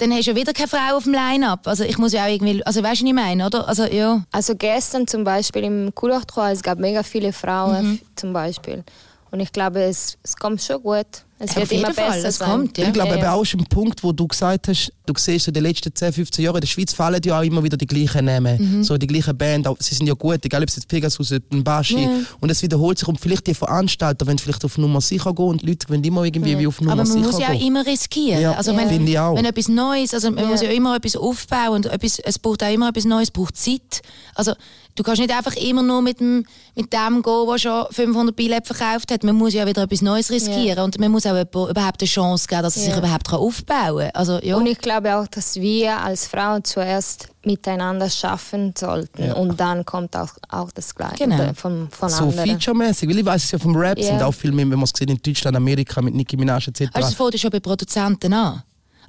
dann 0.00 0.12
hast 0.12 0.26
du 0.26 0.30
ja 0.32 0.36
wieder 0.36 0.52
keine 0.52 0.68
Frau 0.68 0.96
auf 0.96 1.04
dem 1.04 1.12
Line-Up. 1.12 1.66
Also 1.66 1.84
ich 1.84 1.98
muss 1.98 2.12
ja 2.12 2.24
auch 2.24 2.28
irgendwie, 2.28 2.64
also 2.64 2.82
weißt 2.82 3.00
du, 3.02 3.04
was 3.04 3.08
ich 3.08 3.14
meine, 3.14 3.46
oder? 3.46 3.68
Also 3.68 3.84
ja. 3.84 4.22
Also 4.32 4.54
gestern 4.56 5.06
zum 5.06 5.24
Beispiel 5.24 5.64
im 5.64 5.94
Couleur 5.94 6.22
es 6.50 6.62
gab 6.62 6.78
mega 6.78 7.02
viele 7.02 7.32
Frauen 7.32 7.92
Mhm. 7.92 8.00
zum 8.16 8.32
Beispiel. 8.32 8.84
Und 9.30 9.40
ich 9.40 9.52
glaube, 9.52 9.82
es, 9.82 10.18
es 10.22 10.36
kommt 10.36 10.62
schon 10.62 10.82
gut. 10.82 11.06
Es 11.42 11.50
Auf 11.52 11.56
wird 11.56 11.70
jeden 11.72 11.84
immer 11.86 11.94
Fall, 11.94 12.10
besser 12.12 12.28
es 12.28 12.36
sein. 12.36 12.50
kommt, 12.50 12.76
ja. 12.76 12.86
Ich 12.86 12.92
glaube, 12.92 13.12
Ja, 13.12 13.16
ja. 13.16 13.32
auch 13.32 13.42
ist 13.42 13.54
ein 13.54 13.64
Punkt, 13.64 14.04
wo 14.04 14.12
du 14.12 14.28
gesagt 14.28 14.68
hast, 14.68 14.92
du 15.06 15.14
siehst 15.16 15.48
in 15.48 15.54
den 15.54 15.62
letzten 15.62 15.94
10, 15.94 16.12
15 16.12 16.44
Jahren 16.44 16.56
in 16.56 16.60
der 16.60 16.68
Schweiz 16.68 16.92
fallen 16.92 17.18
ja 17.24 17.38
auch 17.38 17.42
immer 17.42 17.62
wieder 17.64 17.78
die 17.78 17.86
gleichen 17.86 18.26
Namen. 18.26 18.78
Mhm. 18.80 18.84
So 18.84 18.98
die 18.98 19.06
gleichen 19.06 19.36
Band, 19.38 19.66
sie 19.78 19.94
sind 19.94 20.06
ja 20.06 20.12
gut, 20.12 20.44
egal 20.44 20.62
ob 20.62 20.68
es 20.68 20.76
jetzt 20.76 20.86
Pegasus 20.86 21.32
oder 21.32 21.40
ein 21.52 21.64
Baschi. 21.64 22.02
Ja. 22.02 22.10
Und 22.40 22.50
es 22.50 22.62
wiederholt 22.62 22.98
sich 22.98 23.08
und 23.08 23.18
vielleicht 23.18 23.46
die 23.46 23.54
Veranstalter 23.54 24.26
wollen 24.26 24.36
vielleicht 24.38 24.62
auf 24.66 24.76
Nummer 24.76 25.00
sicher 25.00 25.32
gehen 25.34 25.46
und 25.46 25.62
die 25.62 25.66
Leute 25.68 25.88
wollen 25.88 26.04
immer 26.04 26.24
irgendwie 26.24 26.58
wie 26.58 26.66
auf 26.66 26.78
Nummer 26.78 26.92
Aber 26.92 27.04
man 27.04 27.10
sicher 27.12 27.24
muss 27.24 27.40
ja 27.40 27.46
auch 27.48 27.52
gehen. 27.52 27.66
immer 27.68 27.86
riskieren. 27.86 28.42
Ja, 28.42 28.52
also 28.52 28.72
ja. 28.72 28.76
wenn, 28.90 29.06
ich 29.06 29.18
auch. 29.18 29.34
wenn 29.34 29.46
etwas 29.46 29.68
Neues, 29.68 30.12
also 30.12 30.30
man 30.30 30.44
Ja. 30.44 30.50
muss 30.50 30.60
ja 30.60 30.68
immer 30.68 30.94
etwas 30.96 31.16
aufbauen 31.16 31.76
und 31.76 31.86
etwas, 31.86 32.18
es 32.18 32.38
braucht 32.38 32.62
auch 32.62 32.70
immer 32.72 32.90
etwas 32.90 33.06
Neues, 33.06 33.28
es 33.28 33.30
braucht 33.30 33.56
Zeit. 33.56 34.02
Also 34.34 34.52
du 34.94 35.02
kannst 35.02 35.20
nicht 35.22 35.34
einfach 35.34 35.56
immer 35.56 35.82
nur 35.82 36.02
mit 36.02 36.20
dem, 36.20 36.44
mit 36.76 36.92
dem 36.92 37.22
gehen, 37.22 37.46
der 37.48 37.58
schon 37.58 37.86
500 37.90 38.36
Billette 38.36 38.74
verkauft 38.74 39.10
hat. 39.10 39.24
Man 39.24 39.36
muss 39.36 39.54
ja 39.54 39.66
wieder 39.66 39.82
etwas 39.82 40.02
Neues 40.02 40.30
riskieren 40.30 40.84
und 40.84 40.98
man 40.98 41.10
muss 41.10 41.24
auch 41.32 41.36
jemand- 41.52 41.70
überhaupt 41.70 42.00
eine 42.02 42.08
Chance 42.08 42.46
geben, 42.48 42.62
dass 42.62 42.76
er 42.76 42.82
sich 42.82 42.92
Ja. 42.92 42.98
überhaupt 42.98 43.28
kann 43.28 43.38
aufbauen 43.40 43.98
kann. 43.98 44.10
Also, 44.14 44.38
ja. 44.42 44.56
Und 44.56 44.66
ich 44.66 44.78
glaube 44.78 45.16
auch, 45.16 45.26
dass 45.26 45.56
wir 45.56 45.98
als 45.98 46.26
Frauen 46.26 46.64
zuerst 46.64 47.28
miteinander 47.44 48.10
schaffen 48.10 48.74
sollten 48.76 49.32
und 49.32 49.58
dann 49.58 49.84
kommt 49.86 50.14
auch, 50.16 50.30
auch 50.48 50.70
das 50.72 50.94
Gleiche 50.94 51.24
Genau. 51.24 51.52
von, 51.54 51.88
von 51.90 52.08
So 52.08 52.24
anderen. 52.24 52.50
featuremäßig, 52.50 53.08
weil 53.08 53.18
ich 53.18 53.24
weiß 53.24 53.44
es 53.44 53.50
ja 53.50 53.58
vom 53.58 53.74
Rap 53.76 53.98
Ja. 53.98 54.04
sind 54.06 54.22
auch 54.22 54.32
Filme, 54.34 54.58
wenn 54.62 54.68
man 54.68 54.82
es 54.82 54.92
sieht 54.94 55.08
in 55.10 55.20
Deutschland, 55.22 55.56
Amerika 55.56 56.02
mit 56.02 56.14
Nicki 56.14 56.36
Minaj 56.36 56.68
etc. 56.68 56.90
Also 56.92 57.08
das 57.08 57.14
fängt 57.14 57.32
ja 57.34 57.38
schon 57.40 57.50
bei 57.50 57.60
Produzenten 57.60 58.32
an. 58.34 58.62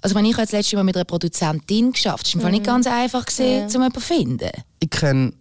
Also 0.04 0.16
wenn 0.16 0.26
ich 0.26 0.34
habe 0.34 0.44
das 0.44 0.52
letzte 0.54 0.78
Mal 0.78 0.84
mit 0.84 0.96
einer 0.96 1.06
Produzentin 1.06 1.92
geschafft, 1.92 2.26
das 2.26 2.34
war 2.34 2.40
im 2.40 2.42
Fall 2.42 2.52
nicht 2.52 2.66
ganz 2.66 2.88
einfach 2.88 3.26
gewesen, 3.26 3.46
Ja. 3.60 3.66
um 3.66 3.72
jemanden 3.72 3.94
zu 3.96 4.02
finden. 4.02 4.50
ich 4.80 4.90
kenne 4.90 5.34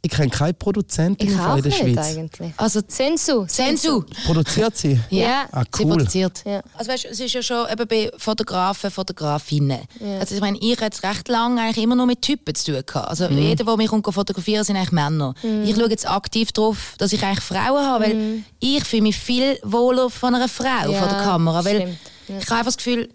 ich 0.00 0.10
kenn 0.12 0.30
keine 0.30 0.54
Produzentin 0.54 1.28
ich 1.28 1.38
auch 1.38 1.56
in 1.56 1.62
der 1.62 1.72
nicht 1.72 1.78
Schweiz. 1.94 2.16
eigentlich. 2.16 2.52
Also 2.56 2.80
Sensu. 2.86 3.46
Sensu. 3.48 4.04
Produziert 4.26 4.76
sie? 4.76 4.98
Ja. 5.10 5.46
Ah, 5.50 5.64
Sie 5.64 5.82
cool. 5.84 5.90
produziert. 5.92 6.42
Ja. 6.46 6.62
Also 6.74 6.92
weißt, 6.92 7.04
es 7.06 7.18
ist 7.20 7.32
ja 7.34 7.42
schon 7.42 7.68
eben 7.70 7.86
bei 7.88 8.10
Fotografen, 8.16 8.90
Fotografinnen. 8.90 9.80
Also 10.20 10.34
ich 10.36 10.40
meine, 10.40 10.56
ich 10.58 10.76
habe 10.76 10.84
jetzt 10.84 11.02
recht 11.02 11.26
lange 11.28 11.60
eigentlich 11.60 11.82
immer 11.84 11.96
nur 11.96 12.06
mit 12.06 12.22
Typen 12.22 12.54
zu 12.54 12.72
tun 12.72 12.82
gehabt. 12.86 13.08
Also 13.08 13.28
Mhm. 13.28 13.38
jeder, 13.38 13.64
der 13.64 13.76
mich 13.76 13.88
kommt 13.88 14.06
fotografieren, 14.14 14.62
sind 14.64 14.76
eigentlich 14.76 14.92
Männer. 14.92 15.34
Ich 15.64 15.74
schaue 15.74 15.90
jetzt 15.90 16.08
aktiv 16.08 16.52
darauf, 16.52 16.94
dass 16.98 17.12
ich 17.12 17.22
eigentlich 17.24 17.40
Frauen 17.44 17.84
habe, 17.84 18.04
weil 18.04 18.44
ich 18.60 18.84
fühle 18.84 19.02
mich 19.02 19.16
viel 19.18 19.58
wohler 19.64 20.10
von 20.10 20.34
einer 20.34 20.48
Frau 20.48 20.90
Ja, 20.90 20.98
vor 20.98 21.08
der 21.08 21.18
Kamera, 21.22 21.64
weil 21.64 21.76
stimmt. 21.80 21.98
Ja. 22.28 22.38
ich 22.38 22.44
habe 22.46 22.54
einfach 22.60 22.64
das 22.66 22.76
Gefühl, 22.76 23.08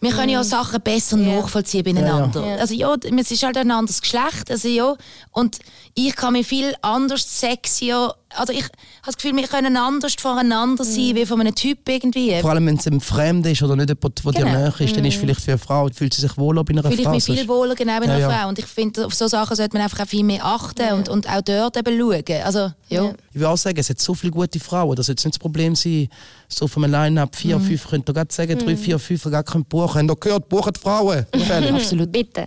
wir 0.00 0.10
können 0.12 0.30
ja 0.30 0.42
Sachen 0.42 0.80
besser 0.80 1.18
Ja. 1.18 1.40
nachvollziehen 1.40 1.84
beieinander. 1.84 2.44
Ja. 2.46 2.56
Also 2.56 2.74
ja, 2.74 2.94
es 3.18 3.30
ist 3.30 3.42
halt 3.42 3.56
ein 3.56 3.70
anderes 3.70 4.00
Geschlecht, 4.00 4.50
also 4.50 4.68
ja. 4.68 4.94
Und 5.30 5.58
ich 5.94 6.14
kann 6.16 6.32
mich 6.32 6.46
viel 6.46 6.74
anders 6.82 7.40
sexier, 7.40 8.14
also 8.36 8.52
ich 8.52 8.62
habe 8.62 8.72
das 9.06 9.16
Gefühl, 9.16 9.36
wir 9.36 9.46
können 9.48 9.76
anders 9.76 10.14
voreinander 10.18 10.84
sein, 10.84 11.14
wie 11.14 11.26
von 11.26 11.40
einem 11.40 11.54
Typ 11.54 11.88
irgendwie. 11.88 12.40
Vor 12.40 12.50
allem, 12.50 12.66
wenn 12.66 12.76
es 12.76 12.86
ein 12.86 13.00
Fremder 13.00 13.50
ist 13.50 13.62
oder 13.62 13.76
nicht 13.76 13.88
jemand, 13.88 14.24
der 14.24 14.32
dir 14.32 14.38
Genau. 14.44 14.52
näher 14.58 14.74
ist, 14.80 14.96
dann 14.96 15.04
ist 15.04 15.16
vielleicht 15.16 15.40
für 15.40 15.52
eine 15.52 15.58
Frau, 15.58 15.88
fühlt 15.92 16.14
sie 16.14 16.20
sich 16.20 16.36
wohler 16.38 16.62
bei 16.64 16.72
einer 16.72 16.82
fühle 16.82 16.94
ich 16.94 17.02
Frau. 17.02 17.10
mich 17.12 17.24
viel 17.24 17.48
wohler 17.48 17.74
genau 17.74 17.98
bei 17.98 18.06
Ja, 18.06 18.12
einer 18.12 18.18
ja. 18.20 18.30
Frau. 18.30 18.48
Und 18.48 18.58
ich 18.58 18.66
finde, 18.66 19.06
auf 19.06 19.14
so 19.14 19.26
Sachen 19.26 19.56
sollte 19.56 19.74
man 19.74 19.82
einfach 19.82 20.00
auch 20.00 20.06
viel 20.08 20.22
mehr 20.24 20.44
achten 20.44 20.92
und, 20.94 21.08
und 21.08 21.28
auch 21.28 21.40
dort 21.42 21.76
eben 21.76 21.98
schauen. 21.98 22.42
Also, 22.44 22.58
ja. 22.58 23.04
Ja. 23.04 23.12
Ich 23.32 23.34
würde 23.40 23.48
auch 23.48 23.56
sagen, 23.56 23.78
es 23.78 23.90
hat 23.90 24.00
so 24.00 24.14
viele 24.14 24.32
gute 24.32 24.60
Frauen. 24.60 24.94
Das 24.96 25.06
sollte 25.06 25.26
nicht 25.26 25.34
das 25.34 25.38
Problem 25.40 25.74
sein, 25.74 26.08
so 26.48 26.66
von 26.68 26.84
einem 26.84 26.92
Line-Up 26.92 27.34
4, 27.34 27.58
Mhm. 27.58 27.62
5, 27.64 27.88
könnt 27.88 28.08
ihr 28.08 28.12
gerade 28.14 28.32
sagen, 28.32 28.58
3, 28.58 28.76
4, 28.76 28.98
5, 28.98 29.24
gar 29.30 29.42
kein 29.42 29.64
Buch. 29.64 29.94
Habt 29.94 30.08
ihr 30.08 30.16
gehört, 30.16 30.48
buchen 30.48 30.72
die 30.72 30.80
Frauen. 30.80 31.26
Absolut. 31.74 32.10
Bitte. 32.12 32.46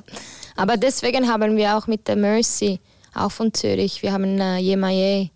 Aber 0.56 0.78
deswegen 0.78 1.28
haben 1.28 1.58
wir 1.58 1.78
auch 1.78 1.88
mit 1.88 2.08
der 2.08 2.16
Mercy, 2.16 2.80
auch 3.16 3.32
von 3.32 3.54
Zürich, 3.54 4.02
wir 4.02 4.12
haben 4.12 4.40
äh, 4.40 4.58
Jemaye 4.58 5.30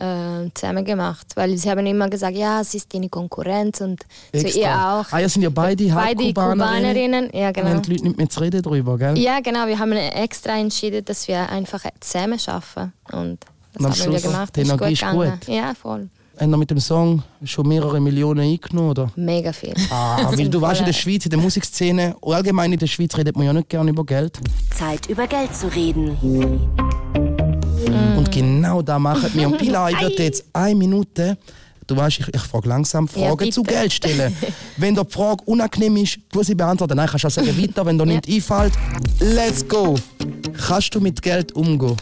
äh, 0.00 0.50
zusammen 0.54 0.84
gemacht, 0.84 1.26
weil 1.34 1.56
sie 1.56 1.70
haben 1.70 1.84
immer 1.86 2.08
gesagt, 2.08 2.36
ja, 2.36 2.64
sie 2.64 2.78
ist 2.78 2.92
deine 2.94 3.08
Konkurrenz 3.08 3.80
und 3.80 4.00
so 4.34 4.46
ihr 4.58 4.68
auch. 4.70 5.04
Ah, 5.12 5.20
ihr 5.20 5.28
sind 5.28 5.42
ja 5.42 5.50
beide 5.50 5.86
Beide 5.88 6.24
Kubanerinnen. 6.24 6.58
Kubanerinnen, 6.58 7.30
ja 7.32 7.52
genau. 7.52 7.68
haben 7.70 7.82
die 7.82 7.90
Leute 7.92 8.04
nicht 8.04 8.16
mehr 8.18 8.28
zu 8.28 8.40
reden 8.40 8.62
darüber, 8.62 8.96
gell? 8.98 9.18
Ja 9.18 9.40
genau, 9.40 9.66
wir 9.66 9.78
haben 9.78 9.92
extra 9.92 10.58
entschieden, 10.58 11.04
dass 11.04 11.28
wir 11.28 11.48
einfach 11.50 11.84
zusammen 12.00 12.38
schaffen 12.38 12.92
und 13.12 13.38
das 13.74 13.84
Und 13.84 13.90
haben 13.92 14.12
wir 14.12 14.18
Schluss, 14.18 14.22
gemacht. 14.22 14.56
die 14.56 14.60
Das 14.62 14.68
Energie 14.70 14.92
ist 14.94 15.00
gegangen. 15.00 15.38
gut. 15.46 15.48
Ja, 15.54 15.72
voll. 15.80 16.08
Haben 16.40 16.58
mit 16.58 16.70
dem 16.70 16.80
Song 16.80 17.22
schon 17.44 17.68
mehrere 17.68 18.00
Millionen 18.00 18.40
eingenommen, 18.40 18.90
oder? 18.92 19.10
Mega 19.14 19.52
viel. 19.52 19.74
Ah, 19.90 20.30
weil 20.34 20.48
du 20.48 20.58
weißt, 20.58 20.80
in 20.80 20.86
der 20.86 20.94
Schweiz, 20.94 21.26
in 21.26 21.30
der 21.30 21.38
Musikszene, 21.38 22.16
und 22.20 22.32
allgemein 22.32 22.72
in 22.72 22.78
der 22.78 22.86
Schweiz 22.86 23.14
redet 23.18 23.36
man 23.36 23.44
ja 23.44 23.52
nicht 23.52 23.68
gerne 23.68 23.90
über 23.90 24.06
Geld. 24.06 24.38
Zeit 24.74 25.06
über 25.10 25.26
Geld 25.26 25.54
zu 25.54 25.66
reden. 25.68 26.16
Und 28.30 28.42
genau 28.52 28.82
da 28.82 28.98
machen 28.98 29.30
wir. 29.34 29.46
Und 29.48 29.58
Pila, 29.58 29.90
ich 29.90 30.00
würde 30.00 30.22
jetzt 30.22 30.44
eine 30.52 30.74
Minute, 30.74 31.36
du 31.86 31.96
weißt, 31.96 32.20
ich, 32.20 32.28
ich 32.34 32.40
frage 32.42 32.68
langsam, 32.68 33.06
Ja, 33.14 33.22
Fragen 33.22 33.36
bitte. 33.38 33.50
zu 33.52 33.62
Geld 33.62 33.92
stellen. 33.92 34.34
wenn 34.76 34.94
dir 34.94 35.04
die 35.04 35.12
Frage 35.12 35.42
unangenehm 35.46 35.96
ist, 35.96 36.18
du 36.30 36.42
sie 36.42 36.54
beantworten. 36.54 36.96
Nein, 36.96 37.08
kannst 37.08 37.24
du 37.24 37.28
auch 37.28 37.32
sagen 37.32 37.48
weiter, 37.60 37.84
wenn 37.84 37.98
dir 37.98 38.06
Ja. 38.06 38.14
nicht 38.14 38.28
einfällt. 38.28 38.72
Let's 39.20 39.66
go. 39.66 39.96
Kannst 40.66 40.94
du 40.94 41.00
mit 41.00 41.20
Geld 41.20 41.52
umgehen? 41.52 41.96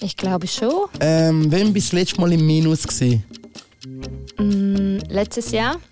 Ich 0.00 0.16
glaube 0.16 0.48
schon. 0.48 0.86
Ähm, 1.00 1.46
wann 1.52 1.72
bist 1.72 1.92
du 1.92 1.96
das 1.96 2.02
letzte 2.06 2.20
Mal 2.20 2.32
im 2.32 2.44
Minus 2.44 2.82
gewesen? 2.86 3.22
Letztes 5.08 5.50
Jahr. 5.52 5.76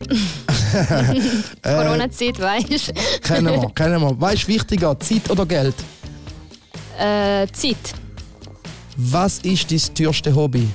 Äh. 1.62 1.74
Corona-Zeit, 1.74 2.40
weißt 2.40 2.88
du. 2.88 2.92
Kennen 3.22 3.46
wir, 3.60 3.70
kennen 3.74 4.00
wir. 4.00 4.14
Was 4.20 4.34
ist 4.34 4.46
wichtiger, 4.48 4.98
Zeit 5.00 5.28
oder 5.28 5.44
Geld? 5.44 5.74
Äh, 6.98 7.46
Zeit. 7.52 7.76
Was 9.02 9.38
ist 9.38 9.70
dein 9.70 9.94
teuerste 9.94 10.34
Hobby? 10.34 10.68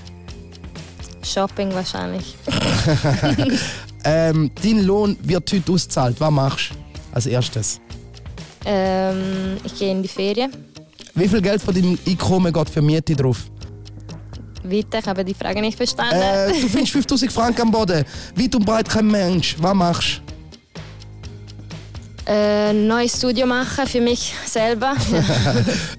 Shopping 1.24 1.74
wahrscheinlich. 1.74 2.36
Ähm, 4.08 4.52
dein 4.62 4.86
Lohn 4.86 5.18
wird 5.24 5.52
heute 5.52 5.72
ausgezahlt. 5.72 6.20
Was 6.20 6.30
machst 6.30 6.70
du 6.70 6.76
als 7.12 7.26
erstes? 7.26 7.82
Ähm, 8.64 9.58
ich 9.64 9.80
gehe 9.80 9.92
in 9.92 10.04
die 10.04 10.08
Ferien. 10.08 10.52
Wie 11.16 11.28
viel 11.28 11.42
Geld 11.42 11.60
von 11.60 11.74
deinem 11.74 11.98
Einkommen 12.08 12.54
geht 12.54 12.70
für 12.70 12.84
Miete 12.84 13.16
drauf? 13.16 13.46
Weiter, 14.64 15.00
ich 15.00 15.08
habe 15.08 15.26
die 15.26 15.34
Frage 15.34 15.60
nicht 15.60 15.76
verstanden. 15.76 16.22
Äh, 16.22 16.50
du 16.50 16.68
findest 16.68 16.92
5000 16.92 17.34
Franken 17.34 17.64
am 17.64 17.72
Boden. 17.72 18.06
Weit 18.36 18.54
und 18.54 18.64
breit 18.64 18.88
kein 18.88 19.08
Mensch. 19.08 19.56
Was 19.60 19.74
machst 19.74 20.22
Äh, 22.28 22.74
neues 22.74 23.18
Studio 23.18 23.46
machen 23.46 23.86
für 23.88 24.02
mich 24.02 24.34
selber. 24.46 24.96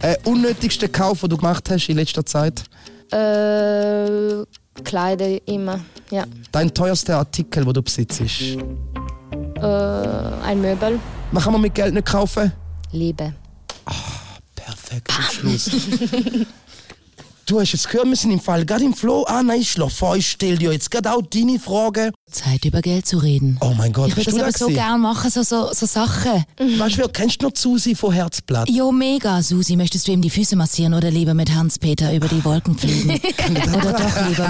Äh, 0.02 0.16
unnötigste 0.24 0.88
Kauf, 0.88 1.20
den 1.20 1.30
du 1.30 1.36
gemacht 1.36 1.68
hast 1.70 1.88
in 1.88 1.96
letzter 1.96 2.24
Zeit? 2.24 2.64
äh, 3.12 4.44
Kleider 4.84 5.48
immer. 5.48 5.80
Ja. 6.10 6.24
Dein 6.52 6.72
teuerster 6.72 7.18
Artikel, 7.18 7.64
den 7.64 7.72
du 7.72 7.82
besitzt? 7.82 8.20
Äh, 8.20 9.60
ein 9.62 10.60
Möbel. 10.60 10.98
Was 11.32 11.44
kann 11.44 11.52
man 11.52 11.62
mit 11.62 11.74
Geld 11.74 11.94
nicht 11.94 12.06
kaufen? 12.06 12.52
Liebe. 12.92 13.32
Perfekt, 14.54 15.12
Schluss. 15.32 15.70
du 17.46 17.60
hast 17.60 17.72
jetzt 17.72 17.88
gehört, 17.88 18.08
wir 18.08 18.16
sind 18.16 18.32
im 18.32 18.40
Fall 18.40 18.64
gerade 18.66 18.84
im 18.84 18.94
Flow. 18.94 19.24
Ah, 19.26 19.42
nein, 19.42 19.60
ich 19.60 19.70
schlaf 19.70 19.92
vor, 19.92 20.16
ich 20.16 20.28
stell 20.28 20.58
dir 20.58 20.72
jetzt 20.72 20.90
gerade 20.90 21.12
auch 21.12 21.22
deine 21.22 21.58
Frage. 21.58 22.12
Zeit 22.30 22.64
über 22.64 22.82
Geld 22.82 23.06
zu 23.06 23.18
reden. 23.18 23.56
Oh 23.60 23.72
mein 23.76 23.92
Gott, 23.92 24.08
ich 24.08 24.16
würde 24.16 24.30
das 24.32 24.34
da 24.34 24.42
aber 24.42 24.52
so 24.52 24.68
gerne 24.68 24.98
machen, 24.98 25.30
so, 25.30 25.42
so, 25.42 25.72
so 25.72 25.86
Sachen. 25.86 26.44
Weißt 26.58 26.98
du, 26.98 27.08
kennst 27.08 27.40
du 27.40 27.46
noch 27.46 27.56
Susi 27.56 27.94
von 27.94 28.12
Herzblatt? 28.12 28.68
Jo, 28.68 28.90
mega, 28.90 29.42
Susi. 29.42 29.76
Möchtest 29.76 30.08
du 30.08 30.12
ihm 30.12 30.20
die 30.22 30.30
Füße 30.30 30.56
massieren 30.56 30.94
oder 30.94 31.10
lieber 31.10 31.34
mit 31.34 31.54
Hans-Peter 31.54 32.12
über 32.12 32.26
die 32.28 32.44
Wolken 32.44 32.76
fliegen? 32.76 33.10
oder 33.76 33.92
doch 33.92 34.28
lieber 34.28 34.48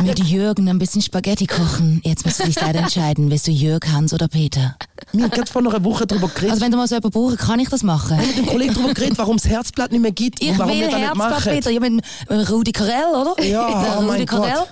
mit, 0.00 0.18
mit 0.18 0.28
Jürgen 0.28 0.68
ein 0.68 0.78
bisschen 0.78 1.02
Spaghetti 1.02 1.46
kochen? 1.46 2.00
Jetzt 2.04 2.24
musst 2.24 2.40
du 2.40 2.44
dich 2.44 2.60
leider 2.60 2.78
entscheiden. 2.78 3.30
Willst 3.30 3.48
du 3.48 3.50
Jürg, 3.50 3.88
Hans 3.88 4.14
oder 4.14 4.28
Peter? 4.28 4.76
Wir 5.12 5.24
haben 5.24 5.30
gerade 5.30 5.50
vor 5.50 5.62
einer 5.62 5.82
Woche 5.84 6.06
darüber 6.06 6.28
geredet. 6.28 6.50
Also 6.50 6.62
wenn 6.62 6.70
du 6.70 6.76
mal 6.76 6.86
so 6.86 6.94
jemanden 6.94 7.18
brauchen, 7.18 7.36
kann 7.36 7.60
ich 7.60 7.68
das 7.68 7.82
machen. 7.82 8.18
mit 8.18 8.36
dem 8.36 8.46
Kollegen 8.46 8.74
darüber 8.74 8.94
geredet, 8.94 9.18
warum 9.18 9.36
es 9.36 9.46
Herzblatt 9.48 9.90
nicht 9.90 10.00
mehr 10.02 10.12
gibt 10.12 10.42
Ich 10.42 10.50
und 10.50 10.58
warum 10.58 10.72
will 10.72 10.80
wir 10.80 10.86
das 10.86 10.96
nicht 10.96 11.06
Herzblatt, 11.06 11.30
machen. 11.30 11.52
Peter. 11.52 11.70
Ja, 11.88 11.94
mit, 11.94 12.04
mit 12.38 12.50
Rudi 12.50 12.72
Carell, 12.72 13.14
oder? 13.14 13.42
Ja, 13.44 13.82
Der 13.82 13.98
oh 13.98 14.02
mein 14.02 14.10
Rudi 14.20 14.26
Carell. 14.26 14.52
Gott. 14.54 14.68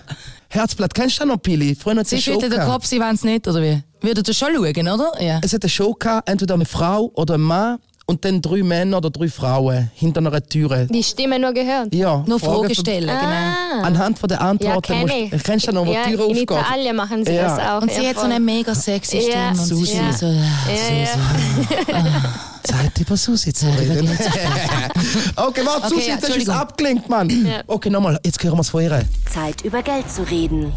Herzblatt, 0.49 0.95
kennst 0.95 1.21
du 1.21 1.27
noch, 1.27 1.37
Pili? 1.43 1.75
Früher 1.75 1.97
hat 1.97 2.07
es 2.07 2.13
eine 2.13 2.21
Sie 2.23 2.33
Show 2.33 2.39
gehabt. 2.39 2.71
Kopf, 2.71 2.87
sie 2.87 3.01
wollen 3.01 3.15
es 3.17 3.25
nicht, 3.25 3.47
oder 3.49 3.61
wie? 3.63 3.83
Würdet 4.01 4.29
ihr 4.29 4.35
schon 4.35 4.49
schauen, 4.55 4.89
oder? 4.89 5.13
Ja. 5.23 5.41
Es 5.43 5.53
hat 5.53 5.63
eine 5.63 5.69
Show 5.71 5.93
gehabt, 5.95 6.29
entweder 6.29 6.55
eine 6.55 6.65
Frau 6.65 7.11
oder 7.15 7.35
ein 7.35 7.41
Mann 7.41 7.79
und 8.09 8.25
dann 8.25 8.41
drei 8.41 8.63
Männer 8.63 8.99
oder 8.99 9.11
drei 9.11 9.27
Frauen 9.29 9.91
hinter 9.95 10.21
einer 10.21 10.41
Türe. 10.41 10.87
Die 10.89 11.03
Stimme 11.03 11.41
nur 11.41 11.53
gehört. 11.53 11.93
Ja, 11.93 12.23
Nur 12.27 12.39
Fragen 12.39 12.55
Fragen 12.61 12.69
für- 12.69 12.81
stellen, 12.81 13.09
genau. 13.09 13.19
Ah. 13.19 13.81
Anhand 13.83 14.19
von 14.21 14.29
der 14.29 14.39
Ja, 14.39 14.45
Antworten 14.49 14.83
kenne 14.83 15.01
musst 15.01 15.35
ich. 15.35 15.43
kennst 15.43 15.67
du 15.67 15.73
noch, 15.73 15.85
wo 15.87 15.93
ja, 15.93 16.05
die 16.07 16.11
Tür 16.15 16.25
in 16.27 16.31
aufgeht? 16.31 16.51
Italien 16.53 16.97
machen 16.97 17.25
sie 17.25 17.33
Ja. 17.33 17.57
das 17.57 17.69
auch. 17.69 17.83
Und 17.83 17.91
sie 17.91 18.03
ja, 18.03 18.09
hat 18.11 18.15
so 18.17 18.21
voll. 18.23 18.31
eine 18.31 18.41
mega 18.41 18.75
sexy 18.75 19.21
Stimme. 19.23 19.35
Ja, 19.35 19.49
und 19.49 19.57
Susi. 19.57 19.99
ist 19.99 20.19
so, 20.21 20.27
Ja, 20.27 20.43
Susi. 20.69 21.97
Zeit 22.67 23.01
über 23.01 23.17
Susi 23.17 23.53
zu 23.53 23.67
reden. 23.67 24.07
Geld 24.07 24.23
zu 24.23 24.29
okay, 25.37 25.63
warte, 25.65 25.87
Okay, 25.87 25.89
Susi, 25.89 26.09
ja, 26.09 26.15
jetzt 26.15 26.29
ist 26.37 26.49
abgelenkt, 26.49 27.09
Mann. 27.09 27.29
Ja. 27.47 27.63
Okay, 27.67 27.91
nochmal, 27.91 28.19
jetzt 28.25 28.43
hören 28.43 28.57
wir 28.57 28.61
es 28.61 28.71
von 28.71 28.83
ihr. 28.83 29.03
Zeit 29.33 29.63
über 29.65 29.83
Geld 29.83 30.11
zu 30.11 30.23
reden. 30.23 30.73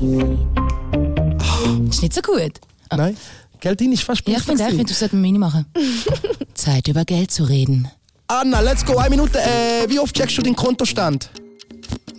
Ist 1.89 2.01
nicht 2.01 2.13
so 2.13 2.21
gut. 2.21 2.59
Nein? 2.95 3.17
Geldin 3.59 3.91
ist 3.91 4.03
fast 4.03 4.27
Ja, 4.27 4.37
ich 4.37 4.43
finde 4.43 4.63
auch, 4.63 4.67
ich 4.69 4.75
finde, 4.75 4.89
das 4.89 4.99
sollten 4.99 5.17
wir 5.17 5.27
meine 5.27 5.39
machen. 5.39 5.65
Zeit 6.53 6.87
über 6.87 7.03
Geld 7.05 7.31
zu 7.31 7.43
reden. 7.43 7.89
Anna, 8.27 8.61
let's 8.61 8.85
go, 8.85 8.97
eine 8.97 9.09
Minute. 9.09 9.39
Äh, 9.39 9.89
wie 9.89 9.99
oft 9.99 10.15
checkst 10.15 10.37
du 10.37 10.41
deinen 10.41 10.55
Kontostand? 10.55 11.29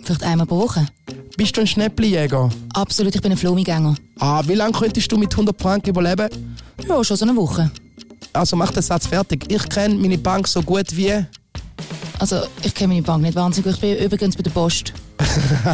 Vielleicht 0.03 0.23
einmal 0.23 0.45
pro 0.45 0.57
Woche. 0.57 0.85
Bist 1.37 1.55
du 1.55 1.61
ein 1.61 1.67
Schnäpplijäger? 1.67 2.49
Absolut, 2.73 3.15
ich 3.15 3.21
bin 3.21 3.31
ein 3.31 3.37
Flumigänger. 3.37 3.95
Ah, 4.19 4.43
wie 4.45 4.55
lange 4.55 4.73
könntest 4.73 5.11
du 5.11 5.17
mit 5.17 5.31
100 5.31 5.59
Franken 5.59 5.89
überleben? 5.89 6.29
Ja, 6.87 7.03
schon 7.03 7.17
so 7.17 7.25
eine 7.25 7.35
Woche. 7.35 7.71
Also 8.33 8.55
mach 8.55 8.71
den 8.71 8.81
Satz 8.81 9.07
fertig. 9.07 9.45
Ich 9.49 9.67
kenne 9.69 9.95
meine 9.95 10.17
Bank 10.17 10.47
so 10.47 10.61
gut 10.61 10.95
wie... 10.95 11.25
Also, 12.19 12.41
ich 12.61 12.73
kenne 12.75 12.89
meine 12.89 13.01
Bank 13.01 13.23
nicht 13.23 13.35
wahnsinnig 13.35 13.65
gut. 13.65 13.73
Ich 13.75 13.97
bin 13.97 14.05
übrigens 14.05 14.35
bei 14.35 14.43
der 14.43 14.51
Post. 14.51 14.93